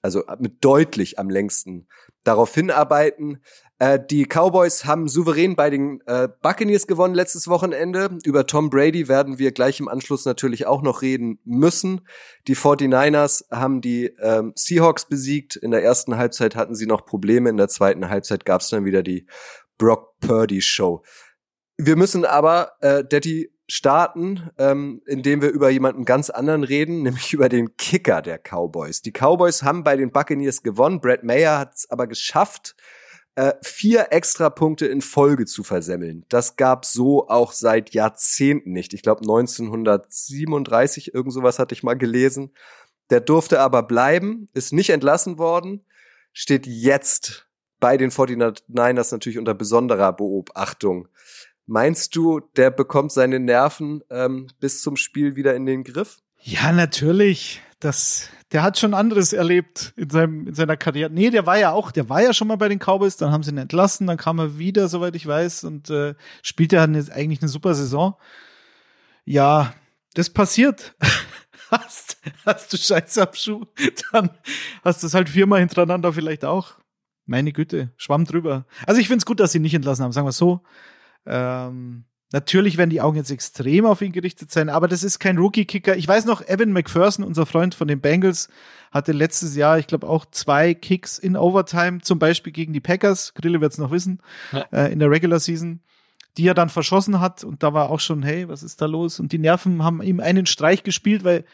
also 0.00 0.22
mit 0.38 0.64
deutlich 0.64 1.18
am 1.18 1.28
längsten 1.28 1.86
darauf 2.24 2.54
hinarbeiten. 2.54 3.42
Äh, 3.78 3.98
die 3.98 4.24
Cowboys 4.24 4.84
haben 4.84 5.08
souverän 5.08 5.56
bei 5.56 5.68
den 5.68 6.00
äh, 6.06 6.28
Buccaneers 6.42 6.86
gewonnen 6.86 7.14
letztes 7.14 7.48
Wochenende. 7.48 8.18
Über 8.24 8.46
Tom 8.46 8.70
Brady 8.70 9.08
werden 9.08 9.38
wir 9.38 9.52
gleich 9.52 9.80
im 9.80 9.88
Anschluss 9.88 10.24
natürlich 10.24 10.66
auch 10.66 10.82
noch 10.82 11.02
reden 11.02 11.40
müssen. 11.44 12.06
Die 12.46 12.56
49ers 12.56 13.50
haben 13.50 13.80
die 13.80 14.06
ähm, 14.20 14.52
Seahawks 14.54 15.06
besiegt. 15.06 15.56
In 15.56 15.72
der 15.72 15.82
ersten 15.82 16.16
Halbzeit 16.16 16.54
hatten 16.54 16.74
sie 16.74 16.86
noch 16.86 17.04
Probleme. 17.04 17.50
In 17.50 17.56
der 17.56 17.68
zweiten 17.68 18.08
Halbzeit 18.08 18.44
gab 18.44 18.60
es 18.60 18.68
dann 18.68 18.84
wieder 18.84 19.02
die 19.02 19.26
Brock 19.76 20.18
Purdy 20.20 20.62
Show. 20.62 21.02
Wir 21.76 21.96
müssen 21.96 22.24
aber, 22.24 22.72
äh, 22.80 23.02
Daddy, 23.04 23.50
starten, 23.66 24.50
ähm, 24.58 25.00
indem 25.06 25.40
wir 25.42 25.50
über 25.50 25.70
jemanden 25.70 26.04
ganz 26.04 26.30
anderen 26.30 26.64
reden, 26.64 27.02
nämlich 27.02 27.32
über 27.32 27.48
den 27.48 27.76
Kicker 27.76 28.22
der 28.22 28.38
Cowboys. 28.38 29.02
Die 29.02 29.12
Cowboys 29.12 29.62
haben 29.62 29.84
bei 29.84 29.96
den 29.96 30.12
Buccaneers 30.12 30.62
gewonnen. 30.62 31.00
Brad 31.00 31.24
Mayer 31.24 31.58
hat 31.58 31.74
es 31.74 31.90
aber 31.90 32.06
geschafft, 32.06 32.76
äh, 33.36 33.54
vier 33.62 34.08
extra 34.10 34.50
Punkte 34.50 34.86
in 34.86 35.00
Folge 35.00 35.46
zu 35.46 35.64
versemmeln. 35.64 36.24
Das 36.28 36.56
gab 36.56 36.84
so 36.84 37.28
auch 37.28 37.52
seit 37.52 37.90
Jahrzehnten 37.90 38.72
nicht. 38.72 38.94
Ich 38.94 39.02
glaube 39.02 39.22
1937 39.22 41.14
irgend 41.14 41.32
sowas 41.32 41.58
hatte 41.58 41.74
ich 41.74 41.82
mal 41.82 41.94
gelesen. 41.94 42.52
Der 43.10 43.20
durfte 43.20 43.60
aber 43.60 43.82
bleiben, 43.82 44.48
ist 44.54 44.72
nicht 44.72 44.90
entlassen 44.90 45.38
worden, 45.38 45.84
steht 46.32 46.66
jetzt 46.66 47.46
bei 47.80 47.96
den 47.96 48.10
49ers 48.10 49.12
natürlich 49.12 49.38
unter 49.38 49.54
besonderer 49.54 50.12
Beobachtung. 50.12 51.08
Meinst 51.66 52.14
du, 52.16 52.40
der 52.56 52.70
bekommt 52.70 53.12
seine 53.12 53.40
Nerven 53.40 54.02
ähm, 54.10 54.48
bis 54.60 54.80
zum 54.80 54.96
Spiel 54.96 55.36
wieder 55.36 55.54
in 55.54 55.66
den 55.66 55.82
Griff? 55.82 56.18
Ja, 56.40 56.72
natürlich. 56.72 57.62
Das, 57.84 58.30
der 58.50 58.62
hat 58.62 58.78
schon 58.78 58.94
anderes 58.94 59.34
erlebt 59.34 59.92
in, 59.96 60.08
seinem, 60.08 60.46
in 60.46 60.54
seiner 60.54 60.78
Karriere. 60.78 61.10
Nee, 61.10 61.28
der 61.28 61.44
war 61.44 61.58
ja 61.58 61.72
auch, 61.72 61.90
der 61.90 62.08
war 62.08 62.22
ja 62.22 62.32
schon 62.32 62.48
mal 62.48 62.56
bei 62.56 62.70
den 62.70 62.78
Cowboys, 62.78 63.18
dann 63.18 63.30
haben 63.30 63.42
sie 63.42 63.50
ihn 63.50 63.58
entlassen, 63.58 64.06
dann 64.06 64.16
kam 64.16 64.38
er 64.38 64.58
wieder, 64.58 64.88
soweit 64.88 65.14
ich 65.14 65.26
weiß, 65.26 65.64
und 65.64 65.90
äh, 65.90 66.14
spielte 66.42 66.80
halt 66.80 66.88
eine, 66.88 67.04
eigentlich 67.12 67.42
eine 67.42 67.50
super 67.50 67.74
Saison. 67.74 68.16
Ja, 69.26 69.74
das 70.14 70.30
passiert. 70.30 70.94
hast, 71.70 72.16
hast 72.46 72.72
du 72.72 72.78
Scheiße 72.78 73.28
am 73.28 73.34
Schuh, 73.34 73.66
dann 74.12 74.30
hast 74.82 75.02
du 75.02 75.08
es 75.08 75.12
halt 75.12 75.28
viermal 75.28 75.60
hintereinander 75.60 76.14
vielleicht 76.14 76.46
auch. 76.46 76.76
Meine 77.26 77.52
Güte, 77.52 77.92
schwamm 77.98 78.24
drüber. 78.24 78.64
Also 78.86 78.98
ich 78.98 79.08
finde 79.08 79.18
es 79.18 79.26
gut, 79.26 79.40
dass 79.40 79.52
sie 79.52 79.60
nicht 79.60 79.74
entlassen 79.74 80.04
haben, 80.04 80.12
sagen 80.12 80.26
wir 80.26 80.32
so. 80.32 80.62
Ähm, 81.26 82.06
Natürlich 82.34 82.78
werden 82.78 82.90
die 82.90 83.00
Augen 83.00 83.16
jetzt 83.16 83.30
extrem 83.30 83.86
auf 83.86 84.02
ihn 84.02 84.10
gerichtet 84.10 84.50
sein, 84.50 84.68
aber 84.68 84.88
das 84.88 85.04
ist 85.04 85.20
kein 85.20 85.38
Rookie-Kicker. 85.38 85.96
Ich 85.96 86.08
weiß 86.08 86.24
noch, 86.24 86.42
Evan 86.42 86.72
McPherson, 86.72 87.24
unser 87.24 87.46
Freund 87.46 87.76
von 87.76 87.86
den 87.86 88.00
Bengals, 88.00 88.48
hatte 88.90 89.12
letztes 89.12 89.54
Jahr, 89.54 89.78
ich 89.78 89.86
glaube, 89.86 90.08
auch 90.08 90.26
zwei 90.32 90.74
Kicks 90.74 91.16
in 91.16 91.36
Overtime, 91.36 92.00
zum 92.00 92.18
Beispiel 92.18 92.52
gegen 92.52 92.72
die 92.72 92.80
Packers. 92.80 93.34
Grille 93.34 93.60
wird 93.60 93.70
es 93.70 93.78
noch 93.78 93.92
wissen, 93.92 94.18
ja. 94.50 94.66
äh, 94.72 94.92
in 94.92 94.98
der 94.98 95.12
Regular 95.12 95.38
Season, 95.38 95.78
die 96.36 96.48
er 96.48 96.54
dann 96.54 96.70
verschossen 96.70 97.20
hat. 97.20 97.44
Und 97.44 97.62
da 97.62 97.72
war 97.72 97.88
auch 97.88 98.00
schon, 98.00 98.24
hey, 98.24 98.48
was 98.48 98.64
ist 98.64 98.82
da 98.82 98.86
los? 98.86 99.20
Und 99.20 99.30
die 99.30 99.38
Nerven 99.38 99.84
haben 99.84 100.02
ihm 100.02 100.18
einen 100.18 100.46
Streich 100.46 100.82
gespielt, 100.82 101.22
weil 101.22 101.44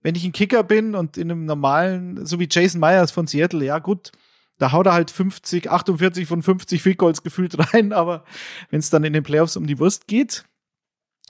wenn 0.00 0.14
ich 0.14 0.24
ein 0.24 0.30
Kicker 0.30 0.62
bin 0.62 0.94
und 0.94 1.16
in 1.16 1.28
einem 1.28 1.44
normalen, 1.44 2.24
so 2.24 2.38
wie 2.38 2.46
Jason 2.48 2.80
Myers 2.80 3.10
von 3.10 3.26
Seattle, 3.26 3.64
ja 3.64 3.80
gut, 3.80 4.12
da 4.60 4.72
haut 4.72 4.86
er 4.86 4.92
halt 4.92 5.10
50, 5.10 5.68
48 5.70 6.28
von 6.28 6.42
50 6.42 6.82
Field 6.82 6.98
Goals 6.98 7.22
gefühlt 7.24 7.56
rein, 7.74 7.92
aber 7.94 8.24
wenn 8.70 8.78
es 8.78 8.90
dann 8.90 9.02
in 9.02 9.12
den 9.12 9.24
Playoffs 9.24 9.56
um 9.56 9.66
die 9.66 9.78
Wurst 9.80 10.06
geht, 10.06 10.44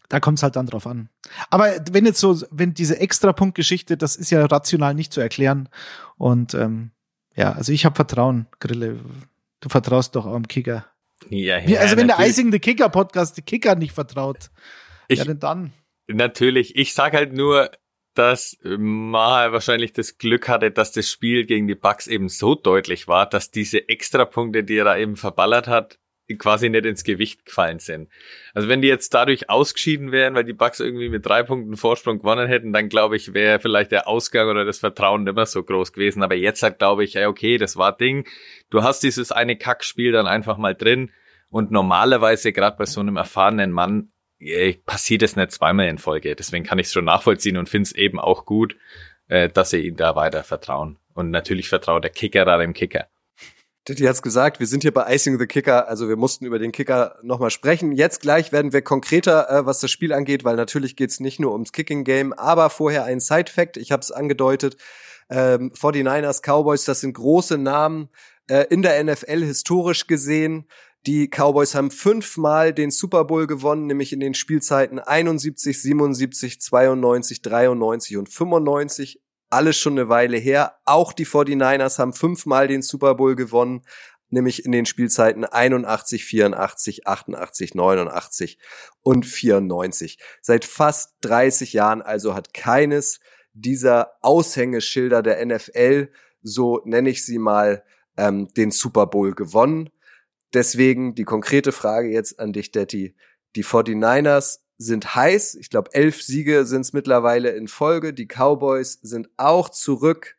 da 0.09 0.18
kommt 0.18 0.39
es 0.39 0.43
halt 0.43 0.57
dann 0.57 0.66
drauf 0.66 0.87
an. 0.87 1.09
Aber 1.49 1.72
wenn 1.93 2.05
jetzt 2.05 2.18
so, 2.20 2.43
wenn 2.51 2.74
diese 2.74 2.99
Extrapunktgeschichte, 2.99 3.97
das 3.97 4.16
ist 4.16 4.31
ja 4.31 4.45
rational 4.45 4.95
nicht 4.95 5.12
zu 5.12 5.20
erklären 5.20 5.68
und 6.18 6.53
ähm, 6.55 6.91
ja, 7.37 7.53
also 7.53 7.72
ich 7.72 7.85
habe 7.85 7.95
Vertrauen, 7.95 8.47
Grille. 8.59 8.99
Du 9.61 9.68
vertraust 9.68 10.16
doch 10.16 10.26
auch 10.26 10.35
am 10.35 10.49
Kicker. 10.49 10.85
Ja, 11.28 11.64
Wie, 11.64 11.74
ja, 11.74 11.81
also 11.81 11.97
wenn 11.97 12.09
der 12.09 12.16
natürlich. 12.16 12.39
Icing 12.39 12.51
the 12.53 12.59
Kicker 12.59 12.89
Podcast 12.89 13.37
die 13.37 13.43
Kicker 13.43 13.76
nicht 13.76 13.93
vertraut, 13.93 14.51
Ich- 15.07 15.18
ja 15.20 15.24
denn 15.24 15.39
dann. 15.39 15.72
Natürlich. 16.09 16.74
Ich 16.74 16.93
sag 16.93 17.12
halt 17.12 17.33
nur, 17.33 17.70
dass 18.20 18.58
Maher 18.62 19.52
wahrscheinlich 19.52 19.94
das 19.94 20.18
Glück 20.18 20.46
hatte, 20.46 20.70
dass 20.70 20.92
das 20.92 21.10
Spiel 21.10 21.46
gegen 21.46 21.66
die 21.66 21.74
Bucks 21.74 22.06
eben 22.06 22.28
so 22.28 22.54
deutlich 22.54 23.08
war, 23.08 23.26
dass 23.26 23.50
diese 23.50 23.88
Extrapunkte, 23.88 24.62
die 24.62 24.76
er 24.76 24.84
da 24.84 24.98
eben 24.98 25.16
verballert 25.16 25.68
hat, 25.68 25.98
quasi 26.38 26.68
nicht 26.68 26.84
ins 26.84 27.02
Gewicht 27.02 27.46
gefallen 27.46 27.78
sind. 27.78 28.10
Also 28.52 28.68
wenn 28.68 28.82
die 28.82 28.88
jetzt 28.88 29.14
dadurch 29.14 29.48
ausgeschieden 29.48 30.12
wären, 30.12 30.34
weil 30.34 30.44
die 30.44 30.52
Bucks 30.52 30.80
irgendwie 30.80 31.08
mit 31.08 31.24
drei 31.24 31.42
Punkten 31.42 31.78
Vorsprung 31.78 32.18
gewonnen 32.18 32.46
hätten, 32.46 32.74
dann 32.74 32.90
glaube 32.90 33.16
ich, 33.16 33.32
wäre 33.32 33.58
vielleicht 33.58 33.90
der 33.90 34.06
Ausgang 34.06 34.48
oder 34.48 34.66
das 34.66 34.78
Vertrauen 34.78 35.24
nicht 35.24 35.34
mehr 35.34 35.46
so 35.46 35.62
groß 35.62 35.94
gewesen. 35.94 36.22
Aber 36.22 36.34
jetzt 36.34 36.62
halt 36.62 36.78
glaube 36.78 37.04
ich, 37.04 37.14
ja 37.14 37.26
okay, 37.26 37.56
das 37.56 37.78
war 37.78 37.96
Ding. 37.96 38.28
Du 38.68 38.82
hast 38.82 39.02
dieses 39.02 39.32
eine 39.32 39.56
Kackspiel 39.56 40.12
dann 40.12 40.26
einfach 40.26 40.58
mal 40.58 40.74
drin 40.74 41.10
und 41.48 41.70
normalerweise 41.70 42.52
gerade 42.52 42.76
bei 42.76 42.84
so 42.84 43.00
einem 43.00 43.16
erfahrenen 43.16 43.72
Mann 43.72 44.12
passiert 44.86 45.22
es 45.22 45.36
nicht 45.36 45.53
zweimal 45.53 45.88
in 45.88 45.99
Folge. 45.99 46.34
Deswegen 46.34 46.64
kann 46.64 46.78
ich 46.78 46.86
es 46.86 46.93
schon 46.93 47.05
nachvollziehen 47.05 47.57
und 47.57 47.68
finde 47.68 47.86
es 47.86 47.93
eben 47.93 48.18
auch 48.18 48.47
gut, 48.47 48.76
äh, 49.28 49.49
dass 49.49 49.70
sie 49.70 49.86
ihm 49.86 49.97
da 49.97 50.16
weiter 50.16 50.43
vertrauen. 50.45 50.99
Und 51.14 51.30
natürlich 51.30 51.68
vertraut 51.68 52.05
der 52.05 52.11
Kicker 52.11 52.45
da 52.45 52.59
dem 52.59 52.72
Kicker. 52.72 53.07
Diddy 53.88 54.05
hat's 54.05 54.22
gesagt, 54.22 54.61
wir 54.61 54.66
sind 54.66 54.82
hier 54.82 54.93
bei 54.93 55.14
Icing 55.14 55.38
the 55.38 55.47
Kicker, 55.47 55.88
also 55.88 56.09
wir 56.09 56.16
mussten 56.16 56.45
über 56.45 56.59
den 56.59 56.70
Kicker 56.70 57.18
nochmal 57.22 57.51
sprechen. 57.51 57.93
Jetzt 57.93 58.20
gleich 58.20 58.53
werden 58.53 58.72
wir 58.72 58.82
konkreter, 58.82 59.49
äh, 59.51 59.66
was 59.66 59.80
das 59.80 59.91
Spiel 59.91 60.12
angeht, 60.12 60.45
weil 60.45 60.57
natürlich 60.57 60.97
geht's 60.97 61.18
nicht 61.18 61.41
nur 61.41 61.53
ums 61.53 61.72
Kicking-Game, 61.72 62.32
aber 62.34 62.68
vorher 62.70 63.05
ein 63.05 63.20
Side-Fact, 63.20 63.78
ich 63.78 63.91
habe 63.91 64.01
es 64.01 64.12
angedeutet, 64.12 64.76
ähm, 65.30 65.72
49ers, 65.72 66.43
Cowboys, 66.43 66.84
das 66.84 67.01
sind 67.01 67.14
große 67.14 67.57
Namen 67.57 68.11
äh, 68.49 68.66
in 68.68 68.82
der 68.82 69.03
NFL 69.03 69.45
historisch 69.45 70.07
gesehen. 70.07 70.66
Die 71.07 71.28
Cowboys 71.28 71.74
haben 71.74 71.90
fünfmal 71.90 72.74
den 72.74 72.90
Super 72.90 73.24
Bowl 73.24 73.46
gewonnen, 73.46 73.86
nämlich 73.86 74.12
in 74.12 74.20
den 74.20 74.34
Spielzeiten 74.34 74.98
71, 74.98 75.80
77, 75.80 76.61
92, 76.61 77.40
93 77.40 78.16
und 78.18 78.28
95 78.28 79.22
alles 79.51 79.76
schon 79.78 79.94
eine 79.94 80.09
Weile 80.09 80.36
her. 80.36 80.76
Auch 80.84 81.12
die 81.12 81.26
49ers 81.26 81.98
haben 81.98 82.12
fünfmal 82.12 82.68
den 82.68 82.82
Super 82.82 83.14
Bowl 83.16 83.34
gewonnen, 83.34 83.82
nämlich 84.28 84.64
in 84.64 84.72
den 84.72 84.86
Spielzeiten 84.86 85.44
81, 85.44 86.24
84, 86.24 87.07
88, 87.07 87.74
89 87.74 88.59
und 89.03 89.26
94. 89.26 90.18
Seit 90.40 90.64
fast 90.64 91.14
30 91.22 91.72
Jahren 91.72 92.03
also 92.03 92.34
hat 92.34 92.55
keines 92.55 93.20
dieser 93.53 94.12
Aushängeschilder 94.22 95.22
der 95.22 95.44
NFL, 95.44 96.11
so 96.42 96.80
nenne 96.84 97.11
ich 97.11 97.24
sie 97.24 97.38
mal, 97.38 97.84
ähm, 98.16 98.48
den 98.57 98.70
Super 98.70 99.07
Bowl 99.07 99.34
gewonnen. 99.34 99.90
Deswegen 100.53 101.14
die 101.14 101.24
konkrete 101.24 101.72
Frage 101.72 102.09
jetzt 102.09 102.40
an 102.40 102.53
dich, 102.53 102.72
Detti. 102.72 103.14
Die 103.57 103.64
49ers 103.64 104.61
sind 104.78 105.14
heiß. 105.14 105.57
Ich 105.57 105.70
glaube, 105.70 105.92
elf 105.92 106.22
Siege 106.22 106.64
sind 106.64 106.82
es 106.82 106.92
mittlerweile 106.92 107.51
in 107.51 107.68
Folge. 107.68 108.14
Die 108.14 108.26
Cowboys 108.26 108.94
sind 109.03 109.28
auch 109.36 109.68
zurück. 109.68 110.36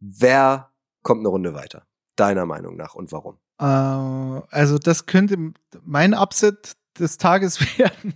Wer 0.00 0.72
kommt 1.02 1.20
eine 1.20 1.28
Runde 1.28 1.54
weiter? 1.54 1.86
Deiner 2.16 2.46
Meinung 2.46 2.76
nach 2.76 2.94
und 2.94 3.12
warum? 3.12 3.38
Äh, 3.58 3.64
also 3.64 4.78
das 4.78 5.06
könnte 5.06 5.52
mein 5.84 6.14
Upset 6.14 6.76
des 6.98 7.18
Tages 7.18 7.60
werden. 7.78 8.14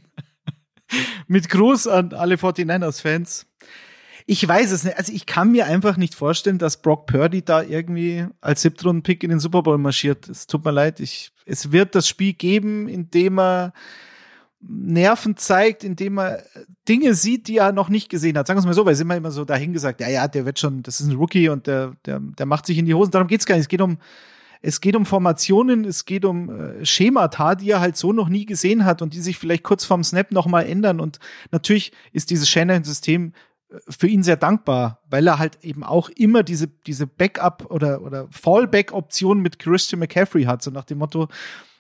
Mit 1.27 1.49
Gruß 1.49 1.87
an 1.87 2.13
alle 2.15 2.37
49ers-Fans. 2.37 3.47
Ich 4.33 4.47
weiß 4.47 4.71
es 4.71 4.85
nicht. 4.85 4.97
Also 4.97 5.13
ich 5.13 5.27
kann 5.27 5.51
mir 5.51 5.67
einfach 5.67 5.97
nicht 5.97 6.15
vorstellen, 6.15 6.59
dass 6.59 6.81
Brock 6.81 7.07
Purdy 7.07 7.45
da 7.45 7.65
irgendwie 7.65 8.27
als 8.41 8.63
Siebtrunden-Pick 8.63 9.25
in 9.25 9.31
den 9.31 9.41
Super 9.41 9.65
Bowl 9.65 9.77
marschiert. 9.77 10.29
Es 10.29 10.47
tut 10.47 10.65
mir 10.65 10.71
leid. 10.71 11.01
Ich, 11.01 11.33
es 11.47 11.73
wird 11.73 11.97
das 11.97 12.07
Spiel 12.07 12.35
geben, 12.35 12.87
in 12.87 13.11
dem 13.11 13.41
er 13.41 13.73
Nerven 14.61 15.37
zeigt, 15.37 15.83
indem 15.83 16.21
er 16.21 16.45
Dinge 16.89 17.15
sieht, 17.15 17.49
die 17.49 17.57
er 17.57 17.73
noch 17.73 17.89
nicht 17.89 18.09
gesehen 18.09 18.39
hat. 18.39 18.47
Sagen 18.47 18.57
wir 18.59 18.61
es 18.61 18.67
mal 18.67 18.75
so, 18.75 18.87
weil 18.87 18.93
es 18.93 19.01
immer 19.01 19.17
immer 19.17 19.33
so 19.33 19.45
dahingesagt, 19.45 20.01
ja, 20.01 20.09
ja, 20.09 20.29
der 20.29 20.47
wird 20.47 20.61
schon, 20.61 20.85
das 20.85 21.01
ist 21.01 21.09
ein 21.09 21.17
Rookie 21.17 21.49
und 21.49 21.67
der, 21.67 21.95
der, 22.07 22.21
der 22.21 22.47
macht 22.47 22.67
sich 22.67 22.79
in 22.79 22.87
die 22.87 22.95
Hosen. 22.95 23.11
Darum 23.11 23.27
geht's 23.27 23.47
gar 23.47 23.57
nicht. 23.57 23.65
Es 23.65 23.69
geht 23.69 23.81
um, 23.81 23.99
es 24.63 24.81
geht 24.81 24.95
um 24.95 25.07
Formationen, 25.07 25.85
es 25.85 26.05
geht 26.05 26.25
um 26.25 26.51
äh, 26.51 26.87
Schemata, 26.87 27.57
die 27.57 27.71
er 27.71 27.81
halt 27.81 27.97
so 27.97 28.13
noch 28.13 28.29
nie 28.29 28.47
gesehen 28.47 28.85
hat 28.85 29.03
und 29.03 29.13
die 29.13 29.21
sich 29.21 29.39
vielleicht 29.39 29.65
kurz 29.65 29.85
vorm 29.85 30.05
Snap 30.05 30.31
nochmal 30.31 30.67
ändern. 30.67 31.01
Und 31.01 31.19
natürlich 31.51 31.91
ist 32.13 32.31
dieses 32.31 32.49
Shanahan-System 32.49 33.33
äh, 33.33 33.50
für 33.89 34.07
ihn 34.07 34.23
sehr 34.23 34.37
dankbar, 34.37 35.01
weil 35.09 35.27
er 35.27 35.39
halt 35.39 35.59
eben 35.63 35.85
auch 35.85 36.09
immer 36.11 36.43
diese, 36.43 36.69
diese 36.69 37.07
Backup- 37.07 37.71
oder, 37.71 38.03
oder 38.03 38.27
Fallback-Option 38.31 39.41
mit 39.41 39.59
Christian 39.59 40.01
McCaffrey 40.01 40.45
hat, 40.45 40.63
so 40.63 40.71
nach 40.71 40.85
dem 40.85 40.99
Motto, 40.99 41.29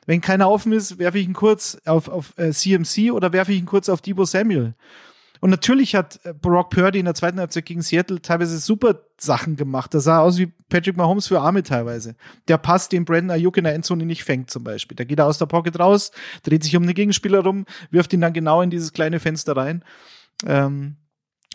wenn 0.07 0.20
keiner 0.20 0.51
offen 0.51 0.72
ist, 0.72 0.99
werfe 0.99 1.18
ich 1.18 1.26
ihn 1.26 1.34
kurz 1.34 1.78
auf, 1.84 2.09
auf 2.09 2.36
äh, 2.38 2.53
CMC 2.53 3.12
oder 3.12 3.32
werfe 3.32 3.53
ich 3.53 3.59
ihn 3.59 3.66
kurz 3.66 3.88
auf 3.88 4.01
Debo 4.01 4.24
Samuel. 4.24 4.74
Und 5.41 5.51
natürlich 5.51 5.95
hat 5.95 6.20
äh, 6.24 6.34
Brock 6.34 6.70
Purdy 6.70 6.99
in 6.99 7.07
der 7.07 7.14
zweiten 7.14 7.41
Halbzeit 7.41 7.64
gegen 7.64 7.82
Seattle 7.82 8.20
teilweise 8.20 8.59
super 8.59 9.01
Sachen 9.18 9.57
gemacht. 9.57 9.95
Das 9.95 10.05
sah 10.05 10.20
aus 10.20 10.38
wie 10.38 10.47
Patrick 10.68 10.97
Mahomes 10.97 11.26
für 11.26 11.41
Arme 11.41 11.62
teilweise. 11.62 12.14
Der 12.49 12.59
Pass, 12.59 12.88
den 12.88 13.05
Brandon 13.05 13.30
Ayuk 13.30 13.57
in 13.57 13.64
der 13.64 13.74
Endzone 13.74 14.05
nicht 14.05 14.24
fängt 14.24 14.51
zum 14.51 14.64
Beispiel. 14.64 14.97
Da 14.97 15.05
geht 15.05 15.18
er 15.18 15.26
aus 15.26 15.38
der 15.38 15.47
Pocket 15.47 15.78
raus, 15.78 16.12
dreht 16.43 16.62
sich 16.62 16.76
um 16.76 16.86
den 16.86 16.95
Gegenspieler 16.95 17.41
rum, 17.41 17.64
wirft 17.91 18.12
ihn 18.12 18.20
dann 18.20 18.32
genau 18.32 18.62
in 18.62 18.70
dieses 18.70 18.93
kleine 18.93 19.18
Fenster 19.18 19.57
rein. 19.57 19.84
Ähm, 20.47 20.97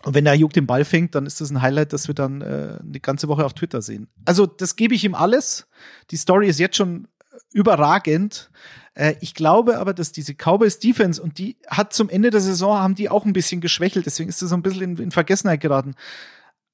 und 0.04 0.14
wenn 0.14 0.24
der 0.24 0.34
Ayuk 0.34 0.52
den 0.52 0.66
Ball 0.66 0.84
fängt, 0.84 1.14
dann 1.14 1.26
ist 1.26 1.40
das 1.40 1.50
ein 1.50 1.62
Highlight, 1.62 1.92
das 1.92 2.06
wir 2.06 2.14
dann 2.14 2.40
äh, 2.40 2.78
eine 2.80 3.00
ganze 3.00 3.28
Woche 3.28 3.44
auf 3.44 3.54
Twitter 3.54 3.82
sehen. 3.82 4.08
Also 4.24 4.46
das 4.46 4.76
gebe 4.76 4.94
ich 4.94 5.04
ihm 5.04 5.14
alles. 5.14 5.66
Die 6.10 6.16
Story 6.16 6.48
ist 6.48 6.60
jetzt 6.60 6.76
schon 6.76 7.08
überragend. 7.52 8.50
Äh, 8.94 9.14
ich 9.20 9.34
glaube 9.34 9.78
aber, 9.78 9.94
dass 9.94 10.12
diese 10.12 10.34
Cowboys 10.34 10.78
Defense 10.78 11.20
und 11.20 11.38
die 11.38 11.56
hat 11.66 11.92
zum 11.92 12.08
Ende 12.08 12.30
der 12.30 12.40
Saison 12.40 12.78
haben 12.78 12.94
die 12.94 13.08
auch 13.08 13.24
ein 13.24 13.32
bisschen 13.32 13.60
geschwächelt. 13.60 14.06
Deswegen 14.06 14.28
ist 14.28 14.42
das 14.42 14.50
so 14.50 14.56
ein 14.56 14.62
bisschen 14.62 14.82
in, 14.82 14.96
in 14.96 15.10
Vergessenheit 15.10 15.60
geraten. 15.60 15.94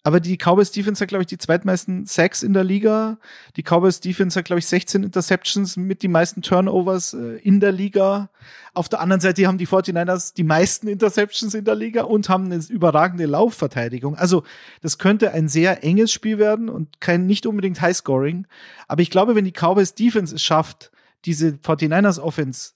Aber 0.04 0.18
die 0.18 0.36
Cowboys 0.36 0.72
Defense 0.72 1.00
hat, 1.00 1.08
glaube 1.08 1.22
ich, 1.22 1.28
die 1.28 1.38
zweitmeisten 1.38 2.06
Sacks 2.06 2.42
in 2.42 2.52
der 2.52 2.64
Liga. 2.64 3.18
Die 3.56 3.62
Cowboys 3.62 4.00
Defense 4.00 4.36
hat, 4.36 4.46
glaube 4.46 4.58
ich, 4.58 4.66
16 4.66 5.04
Interceptions 5.04 5.76
mit 5.76 6.02
die 6.02 6.08
meisten 6.08 6.42
Turnovers 6.42 7.14
äh, 7.14 7.36
in 7.36 7.60
der 7.60 7.70
Liga. 7.70 8.28
Auf 8.74 8.88
der 8.88 9.00
anderen 9.00 9.20
Seite 9.20 9.46
haben 9.46 9.58
die 9.58 9.68
49ers 9.68 10.34
die 10.34 10.42
meisten 10.42 10.88
Interceptions 10.88 11.54
in 11.54 11.64
der 11.64 11.76
Liga 11.76 12.02
und 12.02 12.28
haben 12.28 12.46
eine 12.46 12.56
überragende 12.68 13.26
Laufverteidigung. 13.26 14.16
Also, 14.16 14.42
das 14.80 14.98
könnte 14.98 15.32
ein 15.32 15.48
sehr 15.48 15.84
enges 15.84 16.10
Spiel 16.10 16.38
werden 16.38 16.68
und 16.68 17.00
kein 17.00 17.26
nicht 17.26 17.46
unbedingt 17.46 17.80
Highscoring. 17.80 18.48
Aber 18.88 19.02
ich 19.02 19.10
glaube, 19.10 19.36
wenn 19.36 19.44
die 19.44 19.52
Cowboys 19.52 19.94
Defense 19.94 20.34
es 20.34 20.42
schafft, 20.42 20.90
diese 21.26 21.50
49ers 21.50 22.18
Offense 22.18 22.72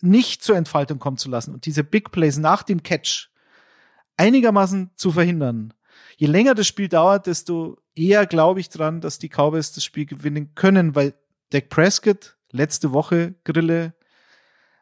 nicht 0.00 0.42
zur 0.42 0.56
Entfaltung 0.56 0.98
kommen 0.98 1.18
zu 1.18 1.28
lassen 1.28 1.52
und 1.52 1.66
diese 1.66 1.84
Big 1.84 2.12
Plays 2.12 2.38
nach 2.38 2.62
dem 2.62 2.82
Catch 2.82 3.28
einigermaßen 4.16 4.90
zu 4.96 5.12
verhindern, 5.12 5.74
je 6.16 6.26
länger 6.26 6.54
das 6.54 6.66
Spiel 6.66 6.88
dauert, 6.88 7.26
desto 7.26 7.78
eher 7.94 8.26
glaube 8.26 8.60
ich 8.60 8.68
dran, 8.68 9.00
dass 9.00 9.18
die 9.18 9.28
Cowboys 9.28 9.72
das 9.72 9.84
Spiel 9.84 10.06
gewinnen 10.06 10.54
können, 10.54 10.94
weil 10.94 11.14
Dak 11.50 11.68
Prescott 11.68 12.36
letzte 12.50 12.92
Woche 12.92 13.34
Grille 13.44 13.94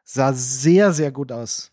sah 0.04 0.32
sehr, 0.32 0.92
sehr 0.92 1.12
gut 1.12 1.32
aus. 1.32 1.72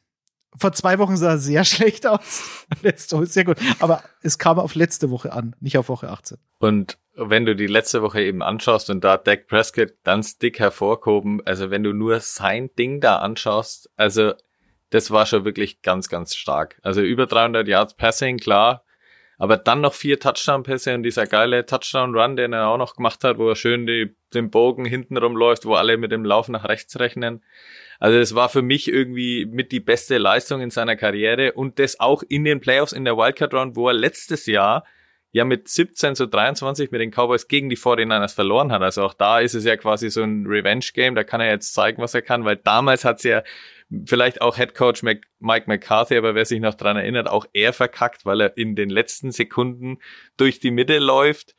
Vor 0.57 0.73
zwei 0.73 0.99
Wochen 0.99 1.15
sah 1.15 1.31
er 1.31 1.37
sehr 1.37 1.63
schlecht 1.65 2.05
aus. 2.05 2.65
Letzte 2.81 3.17
Woche 3.17 3.27
sehr 3.27 3.45
gut. 3.45 3.57
Aber 3.79 4.03
es 4.21 4.37
kam 4.37 4.59
auf 4.59 4.75
letzte 4.75 5.09
Woche 5.09 5.31
an, 5.31 5.55
nicht 5.59 5.77
auf 5.77 5.89
Woche 5.89 6.09
18. 6.09 6.37
Und 6.59 6.97
wenn 7.15 7.45
du 7.45 7.55
die 7.55 7.67
letzte 7.67 8.01
Woche 8.01 8.21
eben 8.21 8.41
anschaust 8.41 8.89
und 8.89 9.03
da 9.03 9.17
Dak 9.17 9.47
Prescott 9.47 9.93
ganz 10.03 10.37
dick 10.37 10.59
hervorgehoben, 10.59 11.45
also 11.45 11.69
wenn 11.69 11.83
du 11.83 11.93
nur 11.93 12.19
sein 12.19 12.69
Ding 12.77 12.99
da 12.99 13.17
anschaust, 13.17 13.89
also 13.95 14.33
das 14.89 15.11
war 15.11 15.25
schon 15.25 15.45
wirklich 15.45 15.81
ganz, 15.81 16.09
ganz 16.09 16.35
stark. 16.35 16.79
Also 16.83 17.01
über 17.01 17.25
300 17.25 17.67
Yards 17.67 17.95
Passing, 17.95 18.37
klar, 18.37 18.83
aber 19.41 19.57
dann 19.57 19.81
noch 19.81 19.95
vier 19.95 20.19
Touchdown-Pässe 20.19 20.93
und 20.93 21.01
dieser 21.01 21.25
geile 21.25 21.65
Touchdown-Run, 21.65 22.35
den 22.35 22.53
er 22.53 22.67
auch 22.67 22.77
noch 22.77 22.95
gemacht 22.95 23.23
hat, 23.23 23.39
wo 23.39 23.49
er 23.49 23.55
schön 23.55 23.87
die, 23.87 24.15
den 24.35 24.51
Bogen 24.51 24.85
hinten 24.85 25.17
rumläuft, 25.17 25.65
wo 25.65 25.73
alle 25.73 25.97
mit 25.97 26.11
dem 26.11 26.23
Lauf 26.23 26.47
nach 26.47 26.69
rechts 26.69 26.99
rechnen. 26.99 27.43
Also 27.99 28.19
das 28.19 28.35
war 28.35 28.49
für 28.49 28.61
mich 28.61 28.87
irgendwie 28.87 29.47
mit 29.47 29.71
die 29.71 29.79
beste 29.79 30.19
Leistung 30.19 30.61
in 30.61 30.69
seiner 30.69 30.95
Karriere 30.95 31.53
und 31.53 31.79
das 31.79 31.99
auch 31.99 32.21
in 32.21 32.43
den 32.43 32.59
Playoffs 32.59 32.93
in 32.93 33.03
der 33.03 33.17
Wildcard 33.17 33.55
Round, 33.55 33.75
wo 33.75 33.87
er 33.87 33.95
letztes 33.95 34.45
Jahr 34.45 34.85
ja 35.31 35.43
mit 35.43 35.67
17 35.67 36.15
zu 36.15 36.27
23 36.27 36.91
mit 36.91 37.01
den 37.01 37.09
Cowboys 37.09 37.47
gegen 37.47 37.67
die 37.67 37.77
49ers 37.77 38.35
verloren 38.35 38.71
hat. 38.71 38.83
Also 38.83 39.01
auch 39.03 39.15
da 39.15 39.39
ist 39.39 39.55
es 39.55 39.65
ja 39.65 39.75
quasi 39.75 40.11
so 40.11 40.21
ein 40.21 40.45
Revenge-Game, 40.45 41.15
da 41.15 41.23
kann 41.23 41.41
er 41.41 41.49
jetzt 41.49 41.73
zeigen, 41.73 41.99
was 41.99 42.13
er 42.13 42.21
kann, 42.21 42.45
weil 42.45 42.57
damals 42.57 43.05
hat's 43.05 43.23
ja 43.23 43.41
vielleicht 44.05 44.41
auch 44.41 44.57
Head 44.57 44.73
Coach 44.75 45.03
Mike 45.03 45.23
McCarthy, 45.39 46.17
aber 46.17 46.35
wer 46.35 46.45
sich 46.45 46.59
noch 46.59 46.75
dran 46.75 46.97
erinnert, 46.97 47.27
auch 47.29 47.45
er 47.53 47.73
verkackt, 47.73 48.25
weil 48.25 48.41
er 48.41 48.57
in 48.57 48.75
den 48.75 48.89
letzten 48.89 49.31
Sekunden 49.31 49.99
durch 50.37 50.59
die 50.59 50.71
Mitte 50.71 50.99
läuft. 50.99 51.55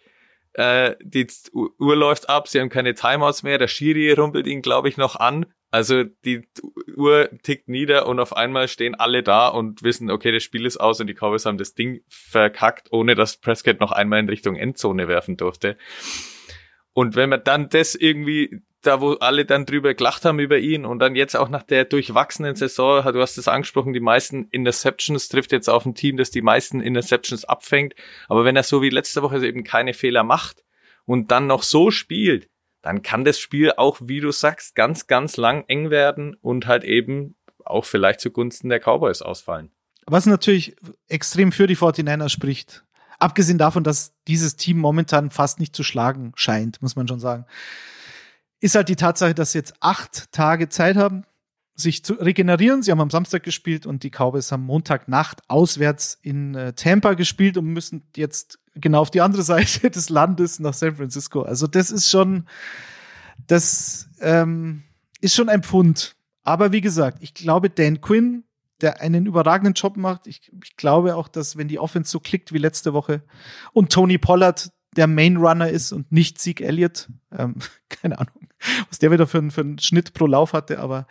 Äh, 0.54 0.96
die 1.02 1.26
Uhr 1.52 1.96
läuft 1.96 2.28
ab, 2.28 2.48
sie 2.48 2.60
haben 2.60 2.68
keine 2.68 2.94
Timeouts 2.94 3.42
mehr, 3.42 3.58
der 3.58 3.68
Schiri 3.68 4.12
rumpelt 4.12 4.46
ihn, 4.46 4.62
glaube 4.62 4.88
ich, 4.88 4.96
noch 4.96 5.16
an. 5.16 5.46
Also 5.70 6.04
die 6.04 6.46
Uhr 6.96 7.30
tickt 7.42 7.68
nieder 7.68 8.06
und 8.06 8.20
auf 8.20 8.36
einmal 8.36 8.68
stehen 8.68 8.94
alle 8.94 9.22
da 9.22 9.48
und 9.48 9.82
wissen, 9.82 10.10
okay, 10.10 10.30
das 10.30 10.42
Spiel 10.42 10.66
ist 10.66 10.76
aus 10.76 11.00
und 11.00 11.06
die 11.06 11.14
Cowboys 11.14 11.46
haben 11.46 11.56
das 11.56 11.74
Ding 11.74 12.02
verkackt, 12.08 12.92
ohne 12.92 13.14
dass 13.14 13.38
Prescott 13.38 13.80
noch 13.80 13.92
einmal 13.92 14.20
in 14.20 14.28
Richtung 14.28 14.56
Endzone 14.56 15.08
werfen 15.08 15.38
durfte. 15.38 15.78
Und 16.92 17.16
wenn 17.16 17.30
man 17.30 17.42
dann 17.42 17.70
das 17.70 17.94
irgendwie 17.94 18.60
da 18.82 19.00
wo 19.00 19.12
alle 19.14 19.44
dann 19.44 19.64
drüber 19.64 19.94
gelacht 19.94 20.24
haben 20.24 20.38
über 20.40 20.58
ihn 20.58 20.84
und 20.84 20.98
dann 20.98 21.14
jetzt 21.14 21.36
auch 21.36 21.48
nach 21.48 21.62
der 21.62 21.84
durchwachsenen 21.84 22.56
Saison, 22.56 23.04
du 23.12 23.20
hast 23.20 23.38
es 23.38 23.48
angesprochen, 23.48 23.92
die 23.92 24.00
meisten 24.00 24.48
Interceptions 24.50 25.28
trifft 25.28 25.52
jetzt 25.52 25.68
auf 25.68 25.86
ein 25.86 25.94
Team, 25.94 26.16
das 26.16 26.30
die 26.30 26.42
meisten 26.42 26.80
Interceptions 26.80 27.44
abfängt. 27.44 27.94
Aber 28.28 28.44
wenn 28.44 28.56
er 28.56 28.64
so 28.64 28.82
wie 28.82 28.90
letzte 28.90 29.22
Woche 29.22 29.44
eben 29.46 29.64
keine 29.64 29.94
Fehler 29.94 30.24
macht 30.24 30.64
und 31.06 31.30
dann 31.30 31.46
noch 31.46 31.62
so 31.62 31.90
spielt, 31.90 32.48
dann 32.82 33.02
kann 33.02 33.24
das 33.24 33.38
Spiel 33.38 33.72
auch, 33.76 33.98
wie 34.02 34.20
du 34.20 34.32
sagst, 34.32 34.74
ganz, 34.74 35.06
ganz 35.06 35.36
lang 35.36 35.64
eng 35.68 35.90
werden 35.90 36.34
und 36.34 36.66
halt 36.66 36.82
eben 36.82 37.36
auch 37.64 37.84
vielleicht 37.84 38.20
zugunsten 38.20 38.68
der 38.68 38.80
Cowboys 38.80 39.22
ausfallen. 39.22 39.70
Was 40.06 40.26
natürlich 40.26 40.74
extrem 41.06 41.52
für 41.52 41.68
die 41.68 41.76
49ers 41.76 42.28
spricht. 42.28 42.84
Abgesehen 43.20 43.58
davon, 43.58 43.84
dass 43.84 44.14
dieses 44.26 44.56
Team 44.56 44.78
momentan 44.78 45.30
fast 45.30 45.60
nicht 45.60 45.76
zu 45.76 45.84
schlagen 45.84 46.32
scheint, 46.34 46.82
muss 46.82 46.96
man 46.96 47.06
schon 47.06 47.20
sagen 47.20 47.46
ist 48.62 48.76
halt 48.76 48.88
die 48.88 48.96
Tatsache, 48.96 49.34
dass 49.34 49.52
sie 49.52 49.58
jetzt 49.58 49.74
acht 49.80 50.30
Tage 50.32 50.68
Zeit 50.68 50.96
haben, 50.96 51.24
sich 51.74 52.04
zu 52.04 52.14
regenerieren. 52.14 52.82
Sie 52.82 52.92
haben 52.92 53.00
am 53.00 53.10
Samstag 53.10 53.42
gespielt 53.42 53.86
und 53.86 54.04
die 54.04 54.10
Cowboys 54.10 54.52
haben 54.52 54.62
Montagnacht 54.62 55.40
auswärts 55.48 56.18
in 56.22 56.54
äh, 56.54 56.72
Tampa 56.72 57.14
gespielt 57.14 57.56
und 57.56 57.66
müssen 57.66 58.06
jetzt 58.16 58.60
genau 58.76 59.00
auf 59.00 59.10
die 59.10 59.20
andere 59.20 59.42
Seite 59.42 59.90
des 59.90 60.10
Landes 60.10 60.60
nach 60.60 60.74
San 60.74 60.94
Francisco. 60.94 61.42
Also 61.42 61.66
das 61.66 61.90
ist 61.90 62.08
schon, 62.08 62.46
das 63.48 64.08
ähm, 64.20 64.84
ist 65.20 65.34
schon 65.34 65.48
ein 65.48 65.64
Pfund. 65.64 66.14
Aber 66.44 66.70
wie 66.70 66.80
gesagt, 66.80 67.18
ich 67.20 67.34
glaube, 67.34 67.68
Dan 67.68 68.00
Quinn, 68.00 68.44
der 68.80 69.00
einen 69.00 69.26
überragenden 69.26 69.74
Job 69.74 69.96
macht, 69.96 70.28
ich, 70.28 70.52
ich 70.62 70.76
glaube 70.76 71.16
auch, 71.16 71.26
dass 71.26 71.56
wenn 71.56 71.66
die 71.66 71.80
Offense 71.80 72.12
so 72.12 72.20
klickt 72.20 72.52
wie 72.52 72.58
letzte 72.58 72.92
Woche 72.92 73.22
und 73.72 73.90
Tony 73.92 74.18
Pollard 74.18 74.70
der 74.96 75.06
Main 75.06 75.36
Runner 75.36 75.68
ist 75.68 75.92
und 75.92 76.12
nicht 76.12 76.40
Sieg 76.40 76.60
Elliott, 76.60 77.08
ähm, 77.36 77.56
keine 77.88 78.18
Ahnung, 78.18 78.48
was 78.88 78.98
der 78.98 79.10
wieder 79.10 79.26
für, 79.26 79.38
einen, 79.38 79.50
für 79.50 79.62
einen 79.62 79.78
Schnitt 79.78 80.12
pro 80.14 80.26
Lauf 80.26 80.52
hatte, 80.52 80.78
aber 80.78 81.06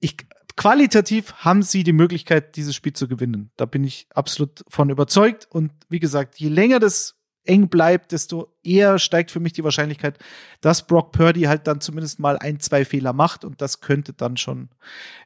ich, 0.00 0.16
qualitativ 0.56 1.32
haben 1.34 1.62
sie 1.62 1.84
die 1.84 1.92
Möglichkeit, 1.92 2.56
dieses 2.56 2.74
Spiel 2.74 2.92
zu 2.92 3.08
gewinnen. 3.08 3.50
Da 3.56 3.66
bin 3.66 3.84
ich 3.84 4.08
absolut 4.14 4.62
von 4.68 4.90
überzeugt. 4.90 5.46
Und 5.50 5.72
wie 5.88 6.00
gesagt, 6.00 6.38
je 6.38 6.48
länger 6.48 6.78
das 6.78 7.16
eng 7.44 7.68
bleibt, 7.68 8.12
desto 8.12 8.54
eher 8.62 8.98
steigt 8.98 9.30
für 9.30 9.40
mich 9.40 9.54
die 9.54 9.64
Wahrscheinlichkeit, 9.64 10.18
dass 10.60 10.86
Brock 10.86 11.12
Purdy 11.12 11.42
halt 11.42 11.66
dann 11.66 11.80
zumindest 11.80 12.18
mal 12.18 12.38
ein, 12.38 12.60
zwei 12.60 12.84
Fehler 12.84 13.12
macht. 13.12 13.44
Und 13.44 13.62
das 13.62 13.80
könnte 13.80 14.12
dann 14.12 14.36
schon 14.36 14.68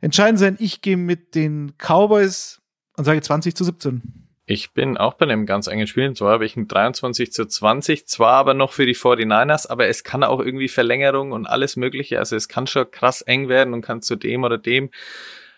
entscheidend 0.01 0.39
sein. 0.39 0.57
Ich 0.61 0.83
gehe 0.83 0.97
mit 0.97 1.35
den 1.35 1.73
Cowboys 1.79 2.61
und 2.97 3.05
sage 3.05 3.21
20 3.21 3.57
zu 3.57 3.65
17. 3.65 4.24
Ich 4.47 4.73
bin 4.73 4.99
auch 4.99 5.15
bei 5.15 5.25
einem 5.25 5.47
ganz 5.47 5.69
engen 5.69 5.87
Spiel. 5.87 6.09
Und 6.09 6.19
zwar 6.19 6.33
habe 6.33 6.45
ich 6.45 6.55
ein 6.55 6.69
23 6.69 7.33
zu 7.33 7.47
20, 7.47 8.07
zwar 8.07 8.35
aber 8.35 8.53
noch 8.53 8.73
für 8.73 8.85
die 8.85 8.95
49ers, 8.95 9.69
aber 9.69 9.87
es 9.87 10.05
kann 10.05 10.23
auch 10.23 10.39
irgendwie 10.39 10.69
Verlängerung 10.69 11.33
und 11.33 11.47
alles 11.47 11.77
Mögliche. 11.77 12.19
Also 12.19 12.37
es 12.37 12.49
kann 12.49 12.67
schon 12.67 12.91
krass 12.91 13.23
eng 13.23 13.49
werden 13.49 13.73
und 13.73 13.81
kann 13.81 14.03
zu 14.03 14.17
dem 14.17 14.45
oder 14.45 14.59
dem 14.59 14.91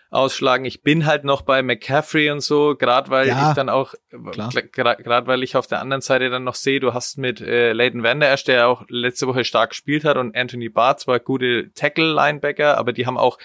ausschlagen. 0.09 0.65
Ich 0.65 0.81
bin 0.81 1.05
halt 1.05 1.23
noch 1.23 1.41
bei 1.41 1.61
McCaffrey 1.61 2.29
und 2.29 2.41
so, 2.41 2.75
gerade 2.75 3.09
weil 3.09 3.27
ja, 3.27 3.49
ich 3.49 3.55
dann 3.55 3.69
auch, 3.69 3.93
gerade 4.11 5.27
weil 5.27 5.43
ich 5.43 5.55
auf 5.55 5.67
der 5.67 5.81
anderen 5.81 6.01
Seite 6.01 6.29
dann 6.29 6.43
noch 6.43 6.55
sehe, 6.55 6.79
du 6.79 6.93
hast 6.93 7.17
mit 7.17 7.41
äh, 7.41 7.73
Leighton 7.73 8.03
Vander 8.03 8.31
Esch, 8.31 8.45
der 8.45 8.69
auch 8.69 8.85
letzte 8.87 9.27
Woche 9.27 9.43
stark 9.43 9.71
gespielt 9.71 10.05
hat 10.05 10.17
und 10.17 10.35
Anthony 10.35 10.69
Barr 10.69 10.97
zwar 10.97 11.19
gute 11.19 11.71
Tackle-Linebacker, 11.73 12.77
aber 12.77 12.93
die 12.93 13.05
haben 13.05 13.17
auch 13.17 13.37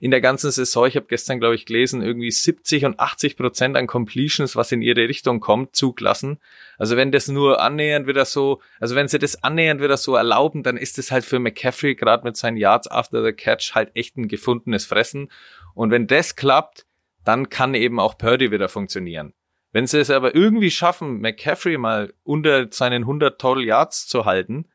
in 0.00 0.10
der 0.10 0.20
ganzen 0.20 0.50
Saison, 0.50 0.86
ich 0.86 0.96
habe 0.96 1.06
gestern 1.06 1.40
glaube 1.40 1.54
ich 1.54 1.64
gelesen, 1.64 2.02
irgendwie 2.02 2.30
70 2.30 2.84
und 2.84 3.00
80 3.00 3.36
Prozent 3.36 3.76
an 3.76 3.86
Completions, 3.86 4.56
was 4.56 4.72
in 4.72 4.82
ihre 4.82 5.08
Richtung 5.08 5.40
kommt, 5.40 5.74
zugelassen. 5.74 6.38
Also 6.80 6.96
wenn 6.96 7.12
das 7.12 7.28
nur 7.28 7.60
annähernd 7.60 8.06
wieder 8.06 8.24
so, 8.24 8.60
also 8.78 8.94
wenn 8.94 9.06
sie 9.06 9.18
das 9.18 9.42
annähernd 9.42 9.82
wieder 9.82 9.96
so 9.96 10.16
erlauben, 10.16 10.62
dann 10.62 10.76
ist 10.76 10.98
es 10.98 11.10
halt 11.10 11.24
für 11.24 11.38
McCaffrey 11.38 11.94
gerade 11.94 12.24
mit 12.24 12.36
seinen 12.38 12.56
Yards 12.56 12.90
after 12.90 13.22
the 13.22 13.32
catch 13.32 13.74
halt 13.74 13.90
echt 13.94 14.16
ein 14.16 14.28
gefundenes 14.28 14.86
Fressen. 14.86 15.30
Und 15.74 15.90
wenn 15.90 16.06
das 16.06 16.36
klappt, 16.36 16.86
dann 17.24 17.48
kann 17.48 17.74
eben 17.74 18.00
auch 18.00 18.18
Purdy 18.18 18.50
wieder 18.50 18.68
funktionieren. 18.68 19.34
Wenn 19.72 19.86
sie 19.86 20.00
es 20.00 20.10
aber 20.10 20.34
irgendwie 20.34 20.70
schaffen, 20.70 21.20
McCaffrey 21.20 21.78
mal 21.78 22.12
unter 22.24 22.72
seinen 22.72 23.02
100 23.02 23.40
Total 23.40 23.62
Yards 23.62 24.08
zu 24.08 24.24
halten 24.24 24.66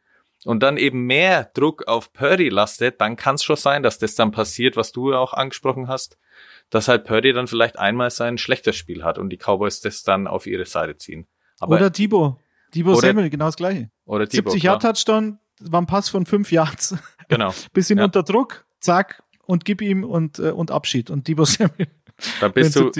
und 0.46 0.64
dann 0.64 0.78
eben 0.78 1.02
mehr 1.02 1.52
Druck 1.54 1.88
auf 1.88 2.14
Purdy 2.14 2.50
lastet, 2.50 3.02
dann 3.02 3.18
kann 3.18 3.36
es 3.36 3.44
schon 3.44 3.58
sein, 3.58 3.84
dass 3.84 4.00
das 4.00 4.16
dann 4.16 4.32
passiert, 4.32 4.78
was 4.78 4.94
du 4.94 5.14
auch 5.14 5.34
angesprochen 5.34 5.88
hast, 5.88 6.18
dass 6.70 6.88
halt 6.88 7.04
Purdy 7.04 7.34
dann 7.34 7.48
vielleicht 7.48 7.78
einmal 7.78 8.10
sein 8.10 8.38
schlechtes 8.38 8.76
Spiel 8.76 9.04
hat 9.04 9.18
und 9.18 9.30
die 9.30 9.38
Cowboys 9.38 9.82
das 9.82 10.04
dann 10.04 10.28
auf 10.28 10.48
ihre 10.48 10.66
Seite 10.66 10.98
ziehen. 10.98 11.28
Aber 11.60 11.76
oder 11.76 11.90
Debo. 11.90 12.40
Debo 12.74 12.92
oder, 12.92 13.02
Samuel, 13.02 13.30
genau 13.30 13.46
das 13.46 13.58
gleiche. 13.58 13.90
Oder 14.06 14.28
Debo, 14.28 14.50
70 14.52 14.64
Yard 14.64 14.82
Touchdown, 14.82 15.40
war 15.60 15.82
ein 15.82 15.88
Pass 15.88 16.10
von 16.10 16.26
5 16.26 16.52
Yards. 16.52 16.96
Genau. 17.28 17.54
Bisschen 17.74 17.98
ja. 17.98 18.06
unter 18.06 18.24
Druck, 18.24 18.66
zack, 18.80 19.24
und 19.46 19.66
gib 19.66 19.82
ihm 19.82 20.04
und, 20.04 20.40
äh, 20.40 20.52
und 20.52 20.72
Abschied. 20.72 21.10
Und 21.10 21.28
Debo 21.28 21.46
Samuel. 21.46 21.88
Da 22.40 22.48
bist 22.48 22.78
du, 22.78 22.92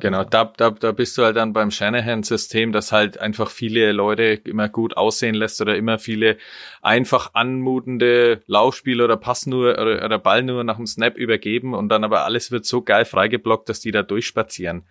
genau, 0.00 0.24
da, 0.24 0.52
da, 0.56 0.70
da 0.70 0.90
bist 0.90 1.16
du 1.16 1.22
halt 1.22 1.36
dann 1.36 1.52
beim 1.52 1.70
Shanahan-System, 1.70 2.72
das 2.72 2.90
halt 2.90 3.20
einfach 3.20 3.52
viele 3.52 3.92
Leute 3.92 4.40
immer 4.44 4.68
gut 4.68 4.96
aussehen 4.96 5.36
lässt 5.36 5.60
oder 5.60 5.76
immer 5.76 6.00
viele 6.00 6.38
einfach 6.82 7.34
anmutende 7.34 8.42
Laufspiele 8.46 9.04
oder 9.04 9.16
Pass 9.16 9.46
nur 9.46 9.78
oder, 9.78 10.04
oder 10.04 10.18
Ball 10.18 10.42
nur 10.42 10.64
nach 10.64 10.76
dem 10.76 10.88
Snap 10.88 11.16
übergeben 11.16 11.72
und 11.72 11.88
dann 11.88 12.02
aber 12.02 12.24
alles 12.24 12.50
wird 12.50 12.66
so 12.66 12.82
geil 12.82 13.04
freigeblockt, 13.04 13.68
dass 13.68 13.78
die 13.78 13.92
da 13.92 14.02
durchspazieren. 14.02 14.88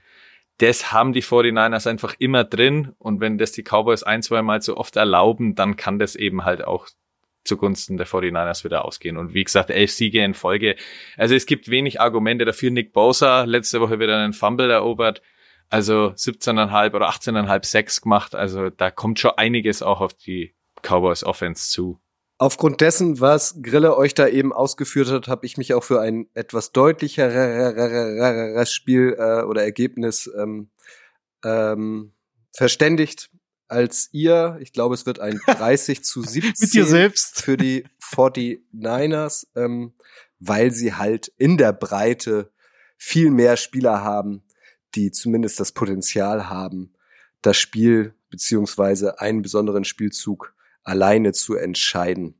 Das 0.59 0.93
haben 0.93 1.11
die 1.11 1.21
49ers 1.21 1.89
einfach 1.89 2.15
immer 2.19 2.45
drin 2.45 2.93
und 2.99 3.19
wenn 3.19 3.37
das 3.37 3.51
die 3.51 3.63
Cowboys 3.63 4.03
ein, 4.03 4.23
zwei 4.23 4.41
Mal 4.43 4.61
so 4.61 4.77
oft 4.77 4.95
erlauben, 4.95 5.55
dann 5.55 5.75
kann 5.75 5.99
das 5.99 6.15
eben 6.15 6.45
halt 6.45 6.63
auch 6.63 6.87
zugunsten 7.47 7.97
der 7.97 8.07
49ers 8.07 8.63
wieder 8.63 8.85
ausgehen. 8.85 9.17
Und 9.17 9.33
wie 9.33 9.43
gesagt, 9.43 9.69
elf 9.69 9.91
Siege 9.91 10.23
in 10.23 10.33
Folge. 10.33 10.75
Also 11.17 11.35
es 11.35 11.45
gibt 11.45 11.69
wenig 11.69 12.01
Argumente 12.01 12.45
dafür. 12.45 12.71
Nick 12.71 12.93
Bosa 12.93 13.43
letzte 13.43 13.81
Woche 13.81 13.99
wieder 13.99 14.17
einen 14.17 14.33
Fumble 14.33 14.69
erobert. 14.69 15.21
Also 15.69 16.13
17,5 16.15 16.93
oder 16.93 17.09
18,5 17.09 17.65
6 17.65 18.01
gemacht. 18.01 18.35
Also 18.35 18.69
da 18.69 18.91
kommt 18.91 19.19
schon 19.19 19.31
einiges 19.35 19.81
auch 19.81 20.01
auf 20.01 20.13
die 20.13 20.53
Cowboys 20.81 21.23
Offense 21.23 21.69
zu. 21.69 21.99
Aufgrund 22.39 22.81
dessen, 22.81 23.19
was 23.19 23.63
Grille 23.63 23.97
euch 23.97 24.13
da 24.13 24.27
eben 24.27 24.53
ausgeführt 24.53 25.09
hat, 25.09 25.27
habe 25.27 25.47
ich 25.47 25.57
mich 25.57 25.73
auch 25.73 25.83
für 25.83 26.01
ein 26.01 26.27
etwas 26.35 26.71
deutlicheres 26.71 28.71
Spiel 28.71 29.15
äh, 29.17 29.41
oder 29.41 29.63
Ergebnis 29.63 30.29
ähm, 30.37 30.69
ähm, 31.43 32.13
verständigt 32.51 33.31
als 33.67 34.09
ihr. 34.11 34.57
Ich 34.61 34.73
glaube, 34.73 34.95
es 34.95 35.05
wird 35.05 35.19
ein 35.19 35.39
30 35.47 36.03
zu 36.03 36.21
17 36.21 36.53
Mit 36.59 36.73
dir 36.73 36.85
selbst. 36.85 37.41
für 37.41 37.57
die 37.57 37.85
49ers, 38.01 39.47
ähm, 39.55 39.93
weil 40.39 40.71
sie 40.71 40.93
halt 40.93 41.31
in 41.37 41.57
der 41.57 41.73
Breite 41.73 42.51
viel 42.97 43.31
mehr 43.31 43.57
Spieler 43.57 44.03
haben, 44.03 44.43
die 44.95 45.11
zumindest 45.11 45.59
das 45.59 45.71
Potenzial 45.71 46.49
haben, 46.49 46.93
das 47.41 47.57
Spiel 47.57 48.15
beziehungsweise 48.29 49.19
einen 49.19 49.41
besonderen 49.41 49.83
Spielzug 49.83 50.53
alleine 50.83 51.33
zu 51.33 51.55
entscheiden. 51.55 52.39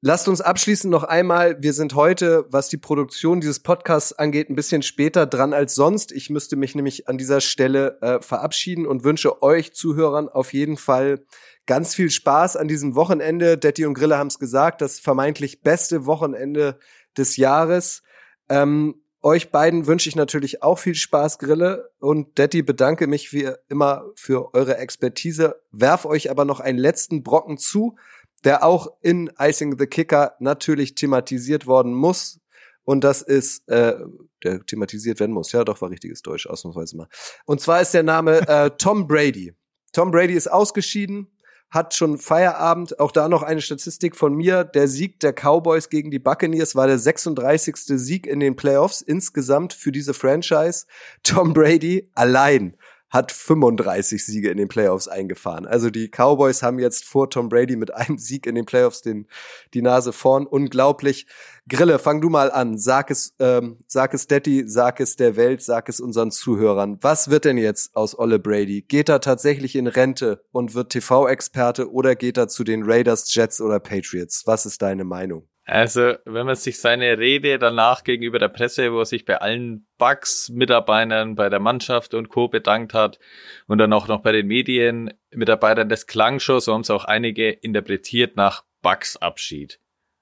Lasst 0.00 0.28
uns 0.28 0.40
abschließend 0.40 0.92
noch 0.92 1.02
einmal, 1.02 1.60
wir 1.60 1.72
sind 1.72 1.96
heute, 1.96 2.46
was 2.50 2.68
die 2.68 2.76
Produktion 2.76 3.40
dieses 3.40 3.58
Podcasts 3.58 4.12
angeht, 4.12 4.48
ein 4.48 4.54
bisschen 4.54 4.82
später 4.82 5.26
dran 5.26 5.52
als 5.52 5.74
sonst. 5.74 6.12
Ich 6.12 6.30
müsste 6.30 6.54
mich 6.54 6.76
nämlich 6.76 7.08
an 7.08 7.18
dieser 7.18 7.40
Stelle 7.40 7.98
äh, 8.00 8.20
verabschieden 8.20 8.86
und 8.86 9.02
wünsche 9.02 9.42
euch 9.42 9.74
Zuhörern 9.74 10.28
auf 10.28 10.52
jeden 10.52 10.76
Fall 10.76 11.24
ganz 11.66 11.96
viel 11.96 12.10
Spaß 12.10 12.56
an 12.56 12.68
diesem 12.68 12.94
Wochenende. 12.94 13.58
Detti 13.58 13.86
und 13.86 13.94
Grille 13.94 14.18
haben 14.18 14.28
es 14.28 14.38
gesagt, 14.38 14.82
das 14.82 15.00
vermeintlich 15.00 15.62
beste 15.62 16.06
Wochenende 16.06 16.78
des 17.16 17.36
Jahres. 17.36 18.04
Ähm, 18.48 19.02
euch 19.20 19.50
beiden 19.50 19.88
wünsche 19.88 20.08
ich 20.08 20.14
natürlich 20.14 20.62
auch 20.62 20.78
viel 20.78 20.94
Spaß, 20.94 21.40
Grille. 21.40 21.90
Und 21.98 22.38
Detti 22.38 22.62
bedanke 22.62 23.08
mich 23.08 23.32
wie 23.32 23.50
immer 23.68 24.04
für 24.14 24.54
eure 24.54 24.76
Expertise. 24.76 25.56
Werf 25.72 26.04
euch 26.04 26.30
aber 26.30 26.44
noch 26.44 26.60
einen 26.60 26.78
letzten 26.78 27.24
Brocken 27.24 27.58
zu 27.58 27.96
der 28.44 28.64
auch 28.64 28.88
in 29.00 29.30
Icing 29.38 29.78
the 29.78 29.86
Kicker 29.86 30.34
natürlich 30.38 30.94
thematisiert 30.94 31.66
worden 31.66 31.94
muss. 31.94 32.40
Und 32.84 33.04
das 33.04 33.20
ist, 33.20 33.68
äh, 33.68 33.96
der 34.42 34.64
thematisiert 34.64 35.20
werden 35.20 35.32
muss. 35.32 35.52
Ja, 35.52 35.64
doch, 35.64 35.80
war 35.82 35.90
richtiges 35.90 36.22
Deutsch, 36.22 36.46
ausnahmsweise 36.46 36.96
mal. 36.96 37.08
Und 37.44 37.60
zwar 37.60 37.82
ist 37.82 37.92
der 37.92 38.02
Name 38.02 38.48
äh, 38.48 38.70
Tom 38.78 39.06
Brady. 39.06 39.54
Tom 39.92 40.10
Brady 40.10 40.34
ist 40.34 40.50
ausgeschieden, 40.50 41.26
hat 41.70 41.94
schon 41.94 42.18
Feierabend. 42.18 42.98
Auch 42.98 43.12
da 43.12 43.28
noch 43.28 43.42
eine 43.42 43.60
Statistik 43.60 44.16
von 44.16 44.34
mir. 44.34 44.64
Der 44.64 44.88
Sieg 44.88 45.20
der 45.20 45.34
Cowboys 45.34 45.90
gegen 45.90 46.10
die 46.10 46.18
Buccaneers 46.18 46.76
war 46.76 46.86
der 46.86 46.98
36. 46.98 47.76
Sieg 47.76 48.26
in 48.26 48.40
den 48.40 48.56
Playoffs 48.56 49.02
insgesamt 49.02 49.74
für 49.74 49.92
diese 49.92 50.14
Franchise. 50.14 50.86
Tom 51.22 51.52
Brady 51.52 52.10
allein 52.14 52.76
hat 53.10 53.32
35 53.32 54.24
Siege 54.24 54.50
in 54.50 54.58
den 54.58 54.68
Playoffs 54.68 55.08
eingefahren. 55.08 55.66
Also 55.66 55.90
die 55.90 56.08
Cowboys 56.08 56.62
haben 56.62 56.78
jetzt 56.78 57.04
vor 57.04 57.30
Tom 57.30 57.48
Brady 57.48 57.76
mit 57.76 57.94
einem 57.94 58.18
Sieg 58.18 58.46
in 58.46 58.54
den 58.54 58.66
Playoffs 58.66 59.02
den, 59.02 59.26
die 59.74 59.82
Nase 59.82 60.12
vorn. 60.12 60.46
Unglaublich. 60.46 61.26
Grille, 61.68 61.98
fang 61.98 62.20
du 62.20 62.28
mal 62.28 62.50
an. 62.50 62.78
Sag 62.78 63.10
es, 63.10 63.34
ähm, 63.38 63.78
sag 63.86 64.14
es 64.14 64.26
Daddy, 64.26 64.64
sag 64.66 65.00
es 65.00 65.16
der 65.16 65.36
Welt, 65.36 65.62
sag 65.62 65.88
es 65.88 66.00
unseren 66.00 66.30
Zuhörern. 66.30 66.98
Was 67.00 67.30
wird 67.30 67.44
denn 67.44 67.58
jetzt 67.58 67.96
aus 67.96 68.18
Olle 68.18 68.38
Brady? 68.38 68.82
Geht 68.82 69.08
er 69.08 69.20
tatsächlich 69.20 69.76
in 69.76 69.86
Rente 69.86 70.44
und 70.52 70.74
wird 70.74 70.90
TV-Experte 70.90 71.90
oder 71.90 72.14
geht 72.14 72.36
er 72.36 72.48
zu 72.48 72.64
den 72.64 72.82
Raiders, 72.84 73.34
Jets 73.34 73.60
oder 73.60 73.80
Patriots? 73.80 74.46
Was 74.46 74.66
ist 74.66 74.82
deine 74.82 75.04
Meinung? 75.04 75.48
Also, 75.70 76.14
wenn 76.24 76.46
man 76.46 76.56
sich 76.56 76.80
seine 76.80 77.18
Rede 77.18 77.58
danach 77.58 78.02
gegenüber 78.02 78.38
der 78.38 78.48
Presse, 78.48 78.90
wo 78.90 79.00
er 79.00 79.04
sich 79.04 79.26
bei 79.26 79.36
allen 79.36 79.86
Bugs-Mitarbeitern, 79.98 81.34
bei 81.34 81.50
der 81.50 81.60
Mannschaft 81.60 82.14
und 82.14 82.30
Co. 82.30 82.48
bedankt 82.48 82.94
hat 82.94 83.18
und 83.66 83.76
dann 83.76 83.92
auch 83.92 84.08
noch 84.08 84.22
bei 84.22 84.32
den 84.32 84.46
Medienmitarbeitern, 84.46 85.90
das 85.90 86.06
klang 86.06 86.40
schon, 86.40 86.60
so 86.60 86.72
haben 86.72 86.80
es 86.80 86.88
auch 86.88 87.04
einige 87.04 87.50
interpretiert, 87.50 88.34
nach 88.34 88.64
Bugs-Abschied. 88.80 89.78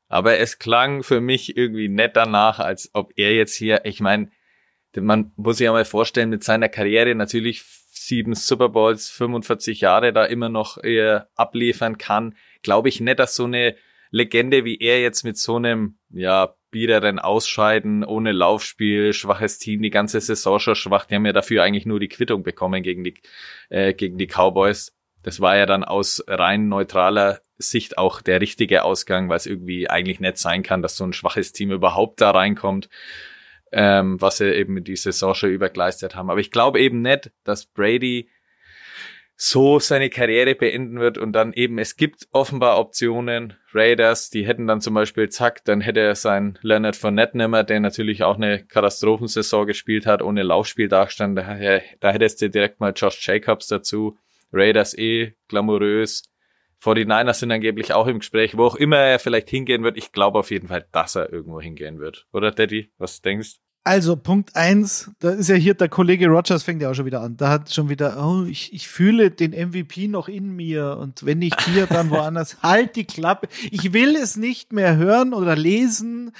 Aber 0.08 0.36
es 0.38 0.58
klang 0.58 1.04
für 1.04 1.20
mich 1.20 1.56
irgendwie 1.56 1.88
nett 1.88 2.16
danach, 2.16 2.58
als 2.58 2.90
ob 2.92 3.12
er 3.14 3.32
jetzt 3.32 3.54
hier, 3.54 3.84
ich 3.84 4.00
meine, 4.00 4.32
man 4.96 5.30
muss 5.36 5.58
sich 5.58 5.66
ja 5.66 5.72
mal 5.72 5.84
vorstellen, 5.84 6.30
mit 6.30 6.42
seiner 6.42 6.68
Karriere 6.68 7.14
natürlich 7.14 7.62
sieben 7.62 8.34
Super 8.34 8.70
Bowls, 8.70 9.10
45 9.10 9.80
Jahre 9.80 10.12
da 10.12 10.24
immer 10.24 10.48
noch 10.48 10.78
äh, 10.78 11.20
abliefern 11.36 11.98
kann, 11.98 12.34
glaube 12.62 12.88
ich 12.88 13.00
nicht, 13.00 13.20
dass 13.20 13.36
so 13.36 13.44
eine 13.44 13.76
Legende 14.10 14.64
wie 14.64 14.78
er 14.78 15.00
jetzt 15.00 15.24
mit 15.24 15.36
so 15.36 15.56
einem, 15.56 15.98
ja, 16.10 16.54
biederen 16.70 17.18
Ausscheiden, 17.18 18.04
ohne 18.04 18.32
Laufspiel, 18.32 19.12
schwaches 19.12 19.58
Team, 19.58 19.80
die 19.80 19.90
ganze 19.90 20.20
Saison 20.20 20.58
schon 20.58 20.74
schwach. 20.74 21.06
Die 21.06 21.14
haben 21.14 21.24
ja 21.24 21.32
dafür 21.32 21.62
eigentlich 21.62 21.86
nur 21.86 22.00
die 22.00 22.08
Quittung 22.08 22.42
bekommen 22.42 22.82
gegen 22.82 23.02
die, 23.02 23.14
äh, 23.70 23.94
gegen 23.94 24.18
die 24.18 24.26
Cowboys. 24.26 24.94
Das 25.22 25.40
war 25.40 25.56
ja 25.56 25.66
dann 25.66 25.84
aus 25.84 26.22
rein 26.28 26.68
neutraler 26.68 27.40
Sicht 27.58 27.98
auch 27.98 28.20
der 28.20 28.40
richtige 28.40 28.84
Ausgang, 28.84 29.28
weil 29.28 29.38
es 29.38 29.46
irgendwie 29.46 29.88
eigentlich 29.88 30.20
nicht 30.20 30.38
sein 30.38 30.62
kann, 30.62 30.82
dass 30.82 30.96
so 30.96 31.04
ein 31.04 31.12
schwaches 31.12 31.52
Team 31.52 31.70
überhaupt 31.70 32.20
da 32.20 32.30
reinkommt, 32.30 32.88
ähm, 33.72 34.20
was 34.20 34.36
sie 34.38 34.54
eben 34.54 34.84
die 34.84 34.96
Saison 34.96 35.34
schon 35.34 35.50
übergleistet 35.50 36.14
haben. 36.14 36.30
Aber 36.30 36.40
ich 36.40 36.50
glaube 36.50 36.80
eben 36.80 37.00
nicht, 37.00 37.30
dass 37.44 37.66
Brady 37.66 38.28
so 39.36 39.78
seine 39.78 40.08
Karriere 40.08 40.54
beenden 40.54 40.98
wird 40.98 41.18
und 41.18 41.32
dann 41.32 41.52
eben, 41.52 41.78
es 41.78 41.96
gibt 41.96 42.26
offenbar 42.32 42.78
Optionen, 42.78 43.52
Raiders, 43.74 44.30
die 44.30 44.46
hätten 44.46 44.66
dann 44.66 44.80
zum 44.80 44.94
Beispiel, 44.94 45.28
zack, 45.28 45.62
dann 45.64 45.82
hätte 45.82 46.00
er 46.00 46.14
sein 46.14 46.58
Leonard 46.62 46.96
Fournette 46.96 47.36
nimmer, 47.36 47.62
der 47.62 47.80
natürlich 47.80 48.22
auch 48.22 48.36
eine 48.36 48.64
Katastrophensaison 48.64 49.66
gespielt 49.66 50.06
hat, 50.06 50.22
ohne 50.22 50.42
Laufspiel 50.42 50.88
dastand, 50.88 51.36
da, 51.36 51.58
da 52.00 52.12
hättest 52.12 52.40
du 52.40 52.48
direkt 52.48 52.80
mal 52.80 52.94
Josh 52.96 53.26
Jacobs 53.26 53.68
dazu, 53.68 54.16
Raiders 54.52 54.96
eh, 54.96 55.34
glamourös, 55.48 56.22
49ers 56.82 57.34
sind 57.34 57.52
angeblich 57.52 57.92
auch 57.92 58.06
im 58.06 58.20
Gespräch, 58.20 58.56
wo 58.56 58.64
auch 58.64 58.76
immer 58.76 58.96
er 58.96 59.18
vielleicht 59.18 59.50
hingehen 59.50 59.82
wird, 59.82 59.98
ich 59.98 60.12
glaube 60.12 60.38
auf 60.38 60.50
jeden 60.50 60.68
Fall, 60.68 60.86
dass 60.92 61.14
er 61.14 61.30
irgendwo 61.30 61.60
hingehen 61.60 61.98
wird. 61.98 62.26
Oder 62.32 62.52
Daddy, 62.52 62.90
was 62.96 63.20
denkst 63.20 63.56
also 63.86 64.16
Punkt 64.16 64.56
eins, 64.56 65.12
da 65.20 65.30
ist 65.30 65.48
ja 65.48 65.54
hier 65.54 65.74
der 65.74 65.88
Kollege 65.88 66.26
Rogers 66.26 66.64
fängt 66.64 66.82
ja 66.82 66.90
auch 66.90 66.94
schon 66.94 67.06
wieder 67.06 67.20
an. 67.20 67.36
Da 67.36 67.50
hat 67.50 67.72
schon 67.72 67.88
wieder, 67.88 68.16
oh, 68.20 68.44
ich, 68.44 68.72
ich 68.72 68.88
fühle 68.88 69.30
den 69.30 69.52
MVP 69.52 70.08
noch 70.08 70.26
in 70.26 70.56
mir 70.56 70.96
und 71.00 71.24
wenn 71.24 71.38
nicht 71.38 71.60
hier, 71.62 71.86
dann 71.86 72.10
woanders. 72.10 72.56
halt 72.64 72.96
die 72.96 73.04
Klappe. 73.04 73.46
Ich 73.70 73.92
will 73.92 74.16
es 74.16 74.36
nicht 74.36 74.72
mehr 74.72 74.96
hören 74.96 75.32
oder 75.32 75.54
lesen. 75.54 76.32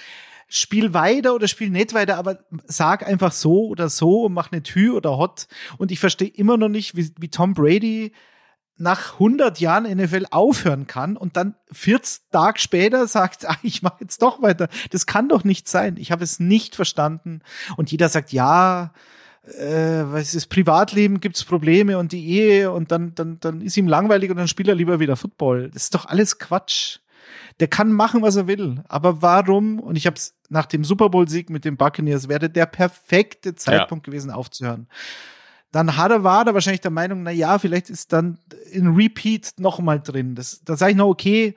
Spiel 0.49 0.93
weiter 0.93 1.37
oder 1.37 1.47
spiel 1.47 1.71
nicht 1.71 1.95
weiter, 1.95 2.17
aber 2.17 2.41
sag 2.67 3.07
einfach 3.07 3.31
so 3.31 3.69
oder 3.69 3.91
so 3.91 4.25
und 4.25 4.33
mach 4.33 4.51
nicht 4.51 4.75
Hü 4.75 4.91
oder 4.91 5.17
Hot. 5.17 5.47
Und 5.79 5.93
ich 5.93 6.01
verstehe 6.01 6.29
immer 6.29 6.57
noch 6.57 6.69
nicht, 6.69 6.97
wie, 6.97 7.13
wie 7.17 7.29
Tom 7.29 7.55
Brady 7.55 8.11
nach 8.79 9.15
100 9.15 9.59
Jahren 9.59 9.85
NFL 9.85 10.27
aufhören 10.31 10.87
kann 10.87 11.17
und 11.17 11.37
dann 11.37 11.55
40 11.73 12.31
Tage 12.31 12.59
später 12.59 13.07
sagt, 13.07 13.49
ah, 13.49 13.57
ich 13.63 13.83
mache 13.83 13.99
jetzt 14.01 14.21
doch 14.23 14.43
weiter. 14.43 14.69
Das 14.91 15.07
kann 15.07 15.29
doch 15.29 15.45
nicht 15.45 15.69
sein. 15.69 15.97
Ich 15.99 16.13
habe 16.13 16.25
es 16.25 16.41
nicht 16.41 16.77
verstanden. 16.77 17.41
Und 17.77 17.91
jeder 17.91 18.09
sagt, 18.09 18.33
ja, 18.33 18.93
äh, 19.47 20.03
was 20.05 20.35
ist 20.35 20.49
Privatleben, 20.49 21.21
gibt's 21.21 21.45
Probleme 21.45 21.99
und 21.99 22.13
die 22.13 22.27
Ehe 22.29 22.71
und 22.71 22.93
dann, 22.93 23.15
dann, 23.15 23.41
dann 23.41 23.61
ist 23.61 23.77
ihm 23.77 23.89
langweilig 23.89 24.31
und 24.31 24.37
dann 24.37 24.49
spielt 24.49 24.69
er 24.69 24.75
lieber 24.75 25.01
wieder 25.01 25.17
Football. 25.17 25.71
Das 25.73 25.85
ist 25.85 25.95
doch 25.95 26.07
alles 26.07 26.39
Quatsch. 26.39 26.99
Der 27.61 27.69
kann 27.69 27.91
machen, 27.91 28.21
was 28.21 28.37
er 28.37 28.47
will. 28.47 28.85
Aber 28.89 29.23
warum? 29.23 29.81
Und 29.81 29.97
ich 29.97 30.07
habe 30.07 30.17
es 30.17 30.35
nach 30.51 30.67
dem 30.67 30.85
Super 30.85 31.09
Bowl-Sieg 31.09 31.49
mit 31.49 31.65
den 31.65 31.79
Buccaneers 31.79 32.29
wäre 32.29 32.51
der 32.51 32.67
perfekte 32.67 33.55
Zeitpunkt 33.55 34.07
ja. 34.07 34.11
gewesen, 34.11 34.31
aufzuhören 34.31 34.87
dann 35.77 35.99
hat 35.99 36.11
er, 36.11 36.25
war 36.25 36.47
er 36.47 36.55
wahrscheinlich 36.55 36.81
der 36.81 36.91
Meinung, 36.91 37.23
na 37.23 37.31
ja, 37.31 37.59
vielleicht 37.59 37.91
ist 37.91 38.11
dann 38.11 38.39
in 38.73 38.95
Repeat 38.95 39.53
noch 39.59 39.79
mal 39.79 40.01
drin. 40.01 40.35
Das, 40.35 40.63
da 40.65 40.75
sage 40.75 40.93
ich 40.93 40.97
noch, 40.97 41.09
okay, 41.09 41.55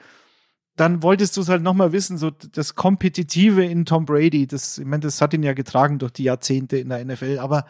dann 0.75 1.01
wolltest 1.01 1.37
du 1.37 1.41
es 1.41 1.47
halt 1.47 1.63
noch 1.63 1.73
mal 1.73 1.93
wissen, 1.93 2.17
so 2.17 2.29
das 2.29 2.75
Kompetitive 2.75 3.63
in 3.63 3.85
Tom 3.85 4.03
Brady, 4.03 4.45
das, 4.45 4.77
ich 4.77 4.85
meine, 4.85 4.99
das 4.99 5.21
hat 5.21 5.33
ihn 5.33 5.41
ja 5.41 5.53
getragen 5.53 5.99
durch 5.99 6.11
die 6.11 6.23
Jahrzehnte 6.23 6.75
in 6.75 6.89
der 6.89 7.05
NFL, 7.05 7.39
aber 7.39 7.65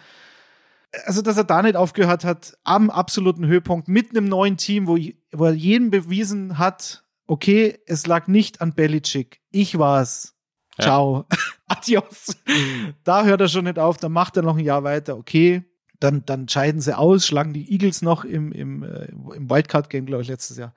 also, 1.05 1.21
dass 1.21 1.37
er 1.37 1.43
da 1.43 1.61
nicht 1.61 1.75
aufgehört 1.75 2.25
hat, 2.25 2.57
am 2.63 2.89
absoluten 2.89 3.45
Höhepunkt, 3.45 3.87
mit 3.87 4.09
einem 4.09 4.25
neuen 4.25 4.57
Team, 4.57 4.87
wo, 4.87 4.97
wo 5.31 5.45
er 5.45 5.53
jedem 5.53 5.91
bewiesen 5.91 6.57
hat, 6.57 7.03
okay, 7.27 7.77
es 7.85 8.07
lag 8.07 8.25
nicht 8.25 8.59
an 8.59 8.73
Belichick, 8.73 9.39
ich 9.51 9.77
war's. 9.77 10.35
Ja. 10.79 10.85
Ciao. 10.85 11.25
Adios. 11.67 12.35
Da 13.03 13.23
hört 13.23 13.41
er 13.41 13.49
schon 13.49 13.65
nicht 13.65 13.77
auf, 13.77 13.97
dann 13.97 14.13
macht 14.13 14.35
er 14.35 14.41
noch 14.41 14.57
ein 14.57 14.65
Jahr 14.65 14.83
weiter, 14.83 15.15
okay 15.15 15.68
dann, 15.99 16.25
dann 16.25 16.47
scheiden 16.47 16.81
sie 16.81 16.97
aus, 16.97 17.27
schlagen 17.27 17.53
die 17.53 17.71
Eagles 17.71 18.01
noch 18.01 18.23
im, 18.23 18.51
im, 18.51 18.83
äh, 18.83 19.05
im 19.05 19.49
Wildcard-Game, 19.49 20.05
glaube 20.05 20.23
ich, 20.23 20.29
letztes 20.29 20.57
Jahr. 20.57 20.73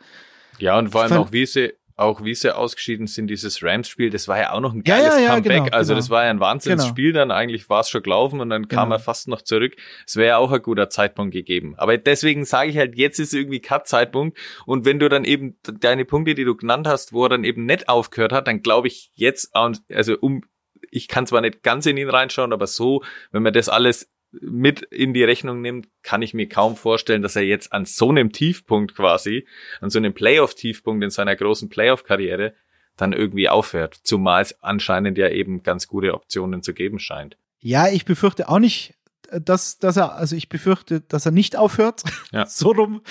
Ja, 0.58 0.78
und 0.78 0.90
vor 0.90 1.02
allem 1.02 1.12
auch, 1.12 1.32
wie 1.32 1.46
sie, 1.46 1.72
auch 1.96 2.24
wie 2.24 2.34
sie 2.34 2.54
ausgeschieden 2.54 3.06
sind, 3.06 3.28
dieses 3.28 3.62
Rams-Spiel, 3.62 4.10
das 4.10 4.28
war 4.28 4.38
ja 4.38 4.52
auch 4.52 4.60
noch 4.60 4.72
ein 4.72 4.82
geiles 4.82 5.14
ja, 5.14 5.18
ja, 5.18 5.20
ja, 5.20 5.34
Comeback. 5.34 5.64
Genau, 5.64 5.76
also 5.76 5.92
genau. 5.92 5.98
das 6.00 6.10
war 6.10 6.24
ja 6.24 6.30
ein 6.30 6.40
Wahnsinnsspiel, 6.40 7.12
genau. 7.12 7.20
dann 7.20 7.30
eigentlich 7.30 7.68
war 7.68 7.80
es 7.80 7.88
schon 7.88 8.02
gelaufen 8.02 8.40
und 8.40 8.50
dann 8.50 8.68
kam 8.68 8.86
genau. 8.86 8.96
er 8.96 8.98
fast 8.98 9.28
noch 9.28 9.42
zurück. 9.42 9.74
Es 10.06 10.16
wäre 10.16 10.28
ja 10.28 10.36
auch 10.38 10.50
ein 10.50 10.62
guter 10.62 10.90
Zeitpunkt 10.90 11.32
gegeben. 11.32 11.74
Aber 11.76 11.96
deswegen 11.96 12.44
sage 12.44 12.70
ich 12.70 12.76
halt, 12.76 12.96
jetzt 12.96 13.18
ist 13.18 13.32
irgendwie 13.32 13.60
Cut-Zeitpunkt 13.60 14.38
und 14.66 14.84
wenn 14.84 14.98
du 14.98 15.08
dann 15.08 15.24
eben 15.24 15.56
deine 15.62 16.04
Punkte, 16.04 16.34
die 16.34 16.44
du 16.44 16.56
genannt 16.56 16.86
hast, 16.86 17.12
wo 17.12 17.24
er 17.24 17.28
dann 17.28 17.44
eben 17.44 17.64
nicht 17.66 17.88
aufgehört 17.88 18.32
hat, 18.32 18.48
dann 18.48 18.62
glaube 18.62 18.88
ich 18.88 19.12
jetzt, 19.14 19.54
also 19.54 20.16
um 20.20 20.42
ich 20.90 21.08
kann 21.08 21.26
zwar 21.26 21.40
nicht 21.40 21.62
ganz 21.62 21.86
in 21.86 21.96
ihn 21.96 22.10
reinschauen, 22.10 22.52
aber 22.52 22.66
so, 22.66 23.02
wenn 23.30 23.42
man 23.42 23.54
das 23.54 23.70
alles 23.70 24.10
mit 24.40 24.82
in 24.82 25.12
die 25.12 25.24
Rechnung 25.24 25.60
nimmt, 25.60 25.88
kann 26.02 26.22
ich 26.22 26.34
mir 26.34 26.48
kaum 26.48 26.76
vorstellen, 26.76 27.22
dass 27.22 27.36
er 27.36 27.42
jetzt 27.42 27.72
an 27.72 27.84
so 27.84 28.08
einem 28.08 28.32
Tiefpunkt 28.32 28.94
quasi, 28.94 29.46
an 29.80 29.90
so 29.90 29.98
einem 29.98 30.14
Playoff-Tiefpunkt 30.14 31.04
in 31.04 31.10
seiner 31.10 31.36
großen 31.36 31.68
Playoff-Karriere 31.68 32.54
dann 32.96 33.12
irgendwie 33.12 33.48
aufhört. 33.48 33.98
Zumal 34.02 34.42
es 34.42 34.62
anscheinend 34.62 35.18
ja 35.18 35.28
eben 35.28 35.62
ganz 35.62 35.86
gute 35.88 36.14
Optionen 36.14 36.62
zu 36.62 36.72
geben 36.74 36.98
scheint. 36.98 37.36
Ja, 37.58 37.88
ich 37.88 38.04
befürchte 38.04 38.48
auch 38.48 38.58
nicht, 38.58 38.94
dass, 39.30 39.78
dass 39.78 39.96
er, 39.96 40.14
also 40.14 40.34
ich 40.34 40.48
befürchte, 40.48 41.00
dass 41.00 41.26
er 41.26 41.32
nicht 41.32 41.56
aufhört. 41.56 42.02
Ja. 42.32 42.46
so 42.48 42.72
rum. 42.72 43.02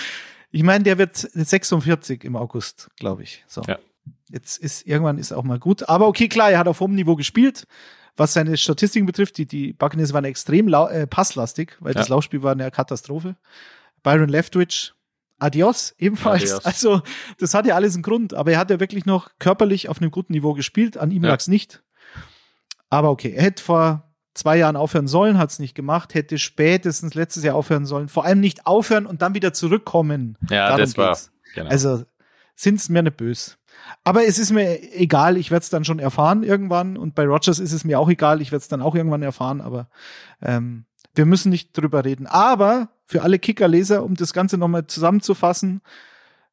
Ich 0.52 0.64
meine, 0.64 0.84
der 0.84 0.98
wird 0.98 1.16
46 1.16 2.24
im 2.24 2.36
August, 2.36 2.90
glaube 2.98 3.24
ich. 3.24 3.44
So. 3.48 3.62
Ja. 3.68 3.80
Jetzt 4.30 4.58
ist 4.58 4.88
irgendwann 4.88 5.18
ist 5.18 5.32
auch 5.32 5.44
mal 5.44 5.60
gut. 5.60 5.88
Aber 5.88 6.08
okay, 6.08 6.28
klar, 6.28 6.52
er 6.52 6.60
hat 6.60 6.68
auf 6.68 6.80
hohem 6.80 6.96
Niveau 6.96 7.16
gespielt 7.16 7.68
was 8.18 8.34
seine 8.34 8.58
Statistiken 8.58 9.06
betrifft, 9.06 9.38
die, 9.38 9.46
die 9.46 9.74
Buccaneers 9.74 10.14
waren 10.14 10.26
extrem 10.26 10.72
äh, 10.74 11.08
passlastig, 11.08 11.78
weil 11.80 11.94
ja. 11.94 12.00
das 12.00 12.10
Laufspiel 12.10 12.44
war 12.44 12.52
eine 12.52 12.70
Katastrophe. 12.72 13.36
Byron 14.04 14.30
Leftwich, 14.30 14.94
adios, 15.40 15.96
ebenfalls. 15.98 16.44
Adios. 16.44 16.66
Also, 16.66 17.02
das 17.40 17.54
hat 17.54 17.66
ja 17.66 17.76
alles 17.76 17.94
einen 17.94 18.04
Grund, 18.04 18.34
aber 18.34 18.52
er 18.52 18.60
hat 18.60 18.70
ja 18.70 18.80
wirklich 18.80 19.06
noch 19.06 19.30
körperlich 19.40 19.90
auf 19.90 20.02
einem 20.02 20.12
guten 20.12 20.34
Niveau 20.34 20.54
gespielt. 20.54 20.98
An 20.98 21.12
ihm 21.12 21.24
ja. 21.24 21.30
lag 21.30 21.40
es 21.40 21.48
nicht. 21.48 21.84
Aber 22.90 23.10
okay, 23.10 23.32
er 23.32 23.44
hätte 23.44 23.64
vor 23.64 24.12
zwei 24.34 24.58
Jahren 24.58 24.76
aufhören 24.76 25.08
sollen, 25.08 25.38
hat 25.38 25.52
es 25.52 25.60
nicht 25.60 25.76
gemacht, 25.76 26.14
hätte 26.14 26.38
spätestens 26.38 27.16
letztes 27.16 27.44
Jahr 27.44 27.56
aufhören 27.56 27.86
sollen. 27.86 28.08
Vor 28.08 28.26
allem 28.26 28.40
nicht 28.40 28.66
aufhören 28.66 29.06
und 29.06 29.22
dann 29.22 29.34
wieder 29.34 29.54
zurückkommen. 29.54 30.38
Ja, 30.50 30.68
Darum 30.68 30.80
das 30.80 30.98
war. 30.98 31.18
Genau. 31.54 31.70
Also 31.70 32.04
sind's 32.56 32.90
mir 32.90 33.04
nicht 33.04 33.18
böse. 33.18 33.56
Aber 34.04 34.26
es 34.26 34.40
ist 34.40 34.52
mir 34.52 34.94
egal, 34.94 35.38
ich 35.38 35.52
werde 35.52 35.64
es 35.64 35.70
dann 35.70 35.86
schon 35.86 36.00
erfahren 36.00 36.44
irgendwann. 36.44 36.98
Und 36.98 37.16
bei 37.16 37.26
Rogers 37.26 37.60
ist 37.60 37.74
es 37.74 37.84
mir 37.84 38.00
auch 38.00 38.10
egal, 38.10 38.42
ich 38.42 38.52
werde 38.52 38.62
es 38.62 38.68
dann 38.68 38.82
auch 38.82 38.96
irgendwann 38.96 39.22
erfahren, 39.22 39.62
aber 39.62 39.90
ähm, 40.42 40.86
wir 41.14 41.26
müssen 41.26 41.50
nicht 41.50 41.78
drüber 41.78 42.06
reden. 42.06 42.28
Aber 42.28 42.90
für 43.06 43.22
alle 43.22 43.40
Kicker-Leser, 43.40 44.04
um 44.04 44.16
das 44.16 44.34
Ganze 44.34 44.58
nochmal 44.58 44.88
zusammenzufassen, 44.88 45.82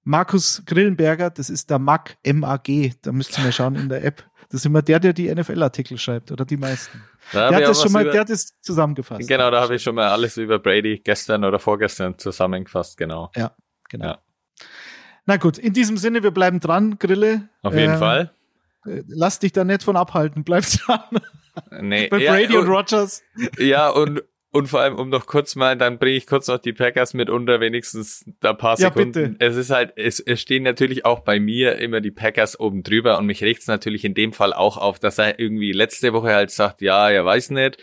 Markus 0.04 0.62
Grillenberger, 0.64 1.30
das 1.30 1.50
ist 1.50 1.70
der 1.70 1.78
MAG, 1.78 2.16
M-A-G, 2.22 2.94
da 3.02 3.12
müsst 3.12 3.36
ihr 3.38 3.44
mal 3.44 3.52
schauen 3.52 3.76
in 3.76 3.88
der 3.88 4.04
App. 4.04 4.24
Das 4.50 4.62
ist 4.62 4.66
immer 4.66 4.80
der, 4.80 4.98
der 4.98 5.12
die 5.12 5.32
NFL-Artikel 5.32 5.98
schreibt, 5.98 6.32
oder 6.32 6.46
die 6.46 6.56
meisten. 6.56 7.02
Da 7.32 7.50
der 7.50 7.58
hat 7.58 7.68
das 7.68 7.82
schon 7.82 7.92
mal, 7.92 8.02
über, 8.02 8.12
der 8.12 8.22
hat 8.22 8.30
das 8.30 8.58
zusammengefasst. 8.62 9.28
Genau, 9.28 9.50
da 9.50 9.60
habe 9.60 9.76
ich 9.76 9.82
schon 9.82 9.94
mal 9.94 10.08
alles 10.08 10.38
über 10.38 10.58
Brady 10.58 11.02
gestern 11.04 11.44
oder 11.44 11.58
vorgestern 11.58 12.16
zusammengefasst, 12.16 12.96
genau. 12.96 13.30
Ja, 13.36 13.54
genau. 13.90 14.06
Ja. 14.06 14.18
Na 15.28 15.36
gut, 15.36 15.58
in 15.58 15.74
diesem 15.74 15.98
Sinne, 15.98 16.22
wir 16.22 16.30
bleiben 16.30 16.58
dran, 16.58 16.98
Grille. 16.98 17.50
Auf 17.60 17.74
jeden 17.74 17.92
äh, 17.92 17.98
Fall. 17.98 18.30
Lass 19.08 19.38
dich 19.38 19.52
da 19.52 19.62
nicht 19.62 19.82
von 19.82 19.94
abhalten, 19.94 20.42
bleib 20.42 20.64
dran. 20.64 21.00
Nee, 21.82 22.08
Bei 22.08 22.16
Brady 22.16 22.54
ja, 22.54 22.60
und, 22.60 22.66
und 22.66 22.74
Rogers. 22.74 23.22
Ja, 23.58 23.90
und 23.90 24.22
Und 24.50 24.68
vor 24.68 24.80
allem, 24.80 24.96
um 24.96 25.10
noch 25.10 25.26
kurz 25.26 25.56
mal, 25.56 25.76
dann 25.76 25.98
bringe 25.98 26.16
ich 26.16 26.26
kurz 26.26 26.48
noch 26.48 26.58
die 26.58 26.72
Packers 26.72 27.12
mit 27.12 27.28
unter, 27.28 27.60
wenigstens 27.60 28.24
da 28.40 28.54
paar 28.54 28.78
Sekunden. 28.78 29.18
Ja, 29.20 29.28
bitte. 29.28 29.44
Es 29.44 29.56
ist 29.56 29.70
halt, 29.70 29.92
es, 29.96 30.20
es 30.20 30.40
stehen 30.40 30.62
natürlich 30.62 31.04
auch 31.04 31.20
bei 31.20 31.38
mir 31.38 31.76
immer 31.76 32.00
die 32.00 32.10
Packers 32.10 32.58
oben 32.58 32.82
drüber 32.82 33.18
und 33.18 33.26
mich 33.26 33.42
regt 33.42 33.60
es 33.60 33.66
natürlich 33.66 34.06
in 34.06 34.14
dem 34.14 34.32
Fall 34.32 34.54
auch 34.54 34.78
auf, 34.78 34.98
dass 34.98 35.18
er 35.18 35.38
irgendwie 35.38 35.72
letzte 35.72 36.14
Woche 36.14 36.34
halt 36.34 36.50
sagt, 36.50 36.80
ja, 36.80 37.10
er 37.10 37.26
weiß 37.26 37.50
nicht. 37.50 37.76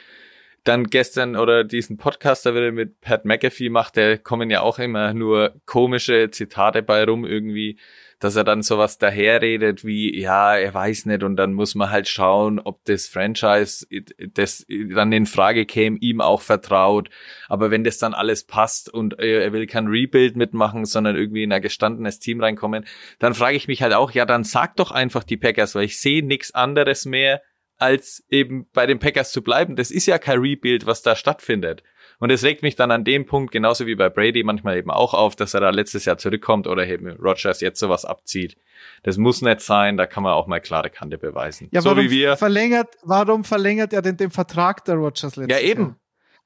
Dann 0.66 0.86
gestern 0.86 1.38
oder 1.38 1.64
diesen 1.64 1.96
Podcast, 1.98 2.46
da 2.46 2.54
wieder 2.54 2.74
mit 2.74 3.00
Pat 3.00 3.24
McAfee 3.24 3.70
macht, 3.70 3.96
der 3.96 4.18
kommen 4.18 4.50
ja 4.50 4.62
auch 4.62 4.78
immer 4.80 5.14
nur 5.14 5.54
komische 5.66 6.30
Zitate 6.32 6.84
bei 6.84 7.06
rum 7.06 7.26
irgendwie 7.26 7.80
dass 8.20 8.36
er 8.36 8.44
dann 8.44 8.62
sowas 8.62 8.98
daherredet 8.98 9.84
wie, 9.86 10.20
ja, 10.20 10.56
er 10.56 10.74
weiß 10.74 11.06
nicht 11.06 11.24
und 11.24 11.36
dann 11.36 11.54
muss 11.54 11.76
man 11.76 11.90
halt 11.90 12.08
schauen, 12.08 12.60
ob 12.60 12.84
das 12.86 13.08
Franchise, 13.08 13.86
das 14.34 14.66
dann 14.70 15.12
in 15.12 15.26
Frage 15.26 15.66
käme, 15.66 15.98
ihm 16.00 16.22
auch 16.22 16.42
vertraut. 16.42 17.10
Aber 17.48 17.72
wenn 17.72 17.84
das 17.84 17.98
dann 17.98 18.14
alles 18.14 18.44
passt 18.44 18.92
und 18.92 19.20
er 19.20 19.52
will 19.54 19.68
kein 19.68 19.88
Rebuild 19.88 20.36
mitmachen, 20.38 20.86
sondern 20.86 21.16
irgendwie 21.16 21.44
in 21.44 21.52
ein 21.52 21.62
gestandenes 21.62 22.20
Team 22.20 22.42
reinkommen, 22.42 22.86
dann 23.20 23.34
frage 23.34 23.58
ich 23.58 23.68
mich 23.68 23.82
halt 23.82 23.94
auch, 23.94 24.12
ja, 24.12 24.26
dann 24.26 24.44
sag 24.44 24.76
doch 24.78 24.92
einfach 24.92 25.24
die 25.24 25.38
Packers, 25.38 25.76
weil 25.76 25.86
ich 25.86 26.00
sehe 26.00 26.26
nichts 26.26 26.54
anderes 26.54 27.06
mehr, 27.06 27.42
als 27.78 28.24
eben 28.30 28.68
bei 28.74 28.86
den 28.86 29.00
Packers 29.00 29.32
zu 29.32 29.42
bleiben. 29.42 29.76
Das 29.76 29.92
ist 29.92 30.06
ja 30.06 30.18
kein 30.18 30.40
Rebuild, 30.40 30.86
was 30.86 31.02
da 31.02 31.16
stattfindet. 31.16 31.84
Und 32.20 32.30
es 32.30 32.44
regt 32.44 32.62
mich 32.62 32.76
dann 32.76 32.92
an 32.92 33.04
dem 33.04 33.26
Punkt, 33.26 33.52
genauso 33.52 33.86
wie 33.88 33.96
bei 33.96 34.10
Brady, 34.10 34.44
manchmal 34.44 34.78
eben 34.78 34.90
auch 34.90 35.14
auf, 35.14 35.36
dass 35.36 35.54
er 35.54 35.60
da 35.60 35.70
letztes 35.70 36.06
Jahr 36.06 36.18
zurückkommt 36.18 36.66
oder 36.66 36.88
eben 36.88 37.10
Rogers 37.10 37.60
jetzt 37.60 37.80
sowas 37.80 38.06
abzieht. 38.06 38.58
Das 39.04 39.18
muss 39.18 39.42
nicht 39.42 39.62
sein, 39.62 39.98
da 39.98 40.08
kann 40.08 40.24
man 40.24 40.34
auch 40.34 40.48
mal 40.48 40.62
klare 40.62 40.90
Kante 40.90 41.18
beweisen. 41.18 41.68
Ja, 41.72 41.82
so 41.82 41.90
warum 41.90 42.06
wie 42.06 42.12
wir. 42.12 42.38
Verlängert, 42.38 42.96
warum 43.04 43.44
verlängert 43.44 43.92
er 43.92 44.02
denn 44.02 44.16
den 44.16 44.32
Vertrag 44.32 44.86
der 44.86 44.96
Rogers 44.96 45.36
letztes 45.36 45.48
Jahr? 45.50 45.60
Ja, 45.60 45.66
eben. 45.66 45.84
Jahr? 45.84 45.96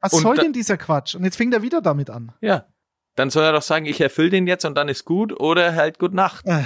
Was 0.02 0.14
und 0.14 0.22
soll 0.22 0.38
denn 0.38 0.54
dieser 0.54 0.78
Quatsch? 0.78 1.16
Und 1.16 1.24
jetzt 1.24 1.36
fängt 1.36 1.54
er 1.54 1.62
wieder 1.62 1.82
damit 1.82 2.10
an. 2.10 2.32
Ja. 2.42 2.66
Dann 3.16 3.30
soll 3.30 3.44
er 3.44 3.52
doch 3.52 3.62
sagen, 3.62 3.86
ich 3.86 4.00
erfülle 4.00 4.30
den 4.30 4.48
jetzt 4.48 4.64
und 4.66 4.76
dann 4.76 4.88
ist 4.88 5.04
gut 5.04 5.38
oder 5.40 5.76
halt 5.76 6.00
gut 6.00 6.14
Nacht. 6.14 6.46
Äh. 6.48 6.64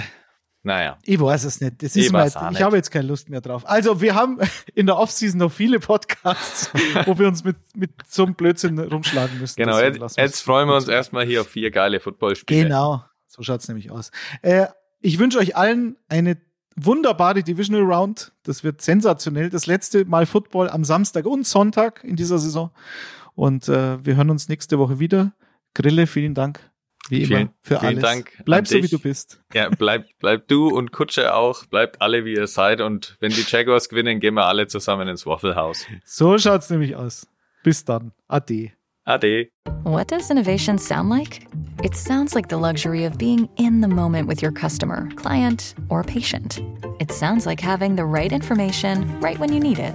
Naja. 0.64 0.96
Ich 1.02 1.20
weiß 1.20 1.44
es 1.44 1.60
nicht. 1.60 1.82
Das 1.82 1.94
ist 1.94 2.10
mal, 2.10 2.26
ich 2.26 2.62
habe 2.62 2.76
jetzt 2.76 2.90
keine 2.90 3.06
Lust 3.06 3.28
mehr 3.28 3.42
drauf. 3.42 3.68
Also 3.68 4.00
wir 4.00 4.14
haben 4.14 4.40
in 4.74 4.86
der 4.86 4.96
Offseason 4.96 5.38
noch 5.38 5.52
viele 5.52 5.78
Podcasts, 5.78 6.70
wo 7.04 7.18
wir 7.18 7.28
uns 7.28 7.44
mit, 7.44 7.56
mit 7.76 7.90
so 8.08 8.24
einem 8.24 8.34
Blödsinn 8.34 8.78
rumschlagen 8.78 9.38
müssen. 9.38 9.56
Genau, 9.56 9.78
jetzt, 9.78 10.16
jetzt 10.16 10.40
freuen 10.40 10.66
wir 10.66 10.74
uns 10.74 10.88
erstmal 10.88 11.26
hier 11.26 11.42
auf 11.42 11.48
vier 11.48 11.70
geile 11.70 12.00
Footballspiele. 12.00 12.62
Genau, 12.62 13.04
so 13.26 13.42
schaut's 13.42 13.68
nämlich 13.68 13.90
aus. 13.90 14.10
Äh, 14.40 14.66
ich 15.00 15.18
wünsche 15.18 15.38
euch 15.38 15.54
allen 15.54 15.96
eine 16.08 16.38
wunderbare 16.76 17.42
Divisional 17.42 17.82
Round. 17.82 18.32
Das 18.42 18.64
wird 18.64 18.80
sensationell. 18.80 19.50
Das 19.50 19.66
letzte 19.66 20.06
Mal 20.06 20.24
Football 20.24 20.70
am 20.70 20.82
Samstag 20.84 21.26
und 21.26 21.46
Sonntag 21.46 22.02
in 22.04 22.16
dieser 22.16 22.38
Saison. 22.38 22.70
Und 23.34 23.68
äh, 23.68 24.02
wir 24.02 24.16
hören 24.16 24.30
uns 24.30 24.48
nächste 24.48 24.78
Woche 24.78 24.98
wieder. 24.98 25.34
Grille, 25.74 26.06
vielen 26.06 26.32
Dank. 26.32 26.70
Wie 27.08 27.26
vielen, 27.26 27.40
immer, 27.42 27.54
für 27.60 27.78
vielen 27.80 27.98
alles. 27.98 28.02
Dank. 28.02 28.32
Bleib 28.44 28.66
so, 28.66 28.82
wie 28.82 28.88
du 28.88 28.98
bist. 28.98 29.40
Ja, 29.52 29.68
bleib, 29.68 30.06
bleib 30.20 30.48
du 30.48 30.68
und 30.68 30.90
Kutsche 30.92 31.34
auch. 31.34 31.66
Bleibt 31.66 32.00
alle, 32.00 32.24
wie 32.24 32.34
ihr 32.34 32.46
seid. 32.46 32.80
Und 32.80 33.16
wenn 33.20 33.30
die 33.30 33.44
Jaguars 33.46 33.88
gewinnen, 33.88 34.20
gehen 34.20 34.34
wir 34.34 34.46
alle 34.46 34.66
zusammen 34.66 35.08
ins 35.08 35.26
Waffle 35.26 35.54
House. 35.54 35.86
So 36.04 36.38
schaut's 36.38 36.70
nämlich 36.70 36.96
aus. 36.96 37.26
Bis 37.62 37.84
dann. 37.84 38.12
Ade. 38.28 38.72
Ade. 39.06 39.50
What 39.82 40.08
does 40.08 40.30
innovation 40.30 40.78
sound 40.78 41.10
like? 41.10 41.46
It 41.82 41.94
sounds 41.94 42.34
like 42.34 42.48
the 42.48 42.56
luxury 42.56 43.04
of 43.04 43.18
being 43.18 43.50
in 43.56 43.82
the 43.82 43.88
moment 43.88 44.26
with 44.26 44.42
your 44.42 44.52
customer, 44.52 45.08
client, 45.16 45.74
or 45.90 46.02
patient. 46.02 46.62
It 47.00 47.12
sounds 47.12 47.44
like 47.44 47.60
having 47.60 47.96
the 47.96 48.06
right 48.06 48.32
information 48.32 49.20
right 49.20 49.38
when 49.38 49.52
you 49.52 49.60
need 49.60 49.78
it. 49.78 49.94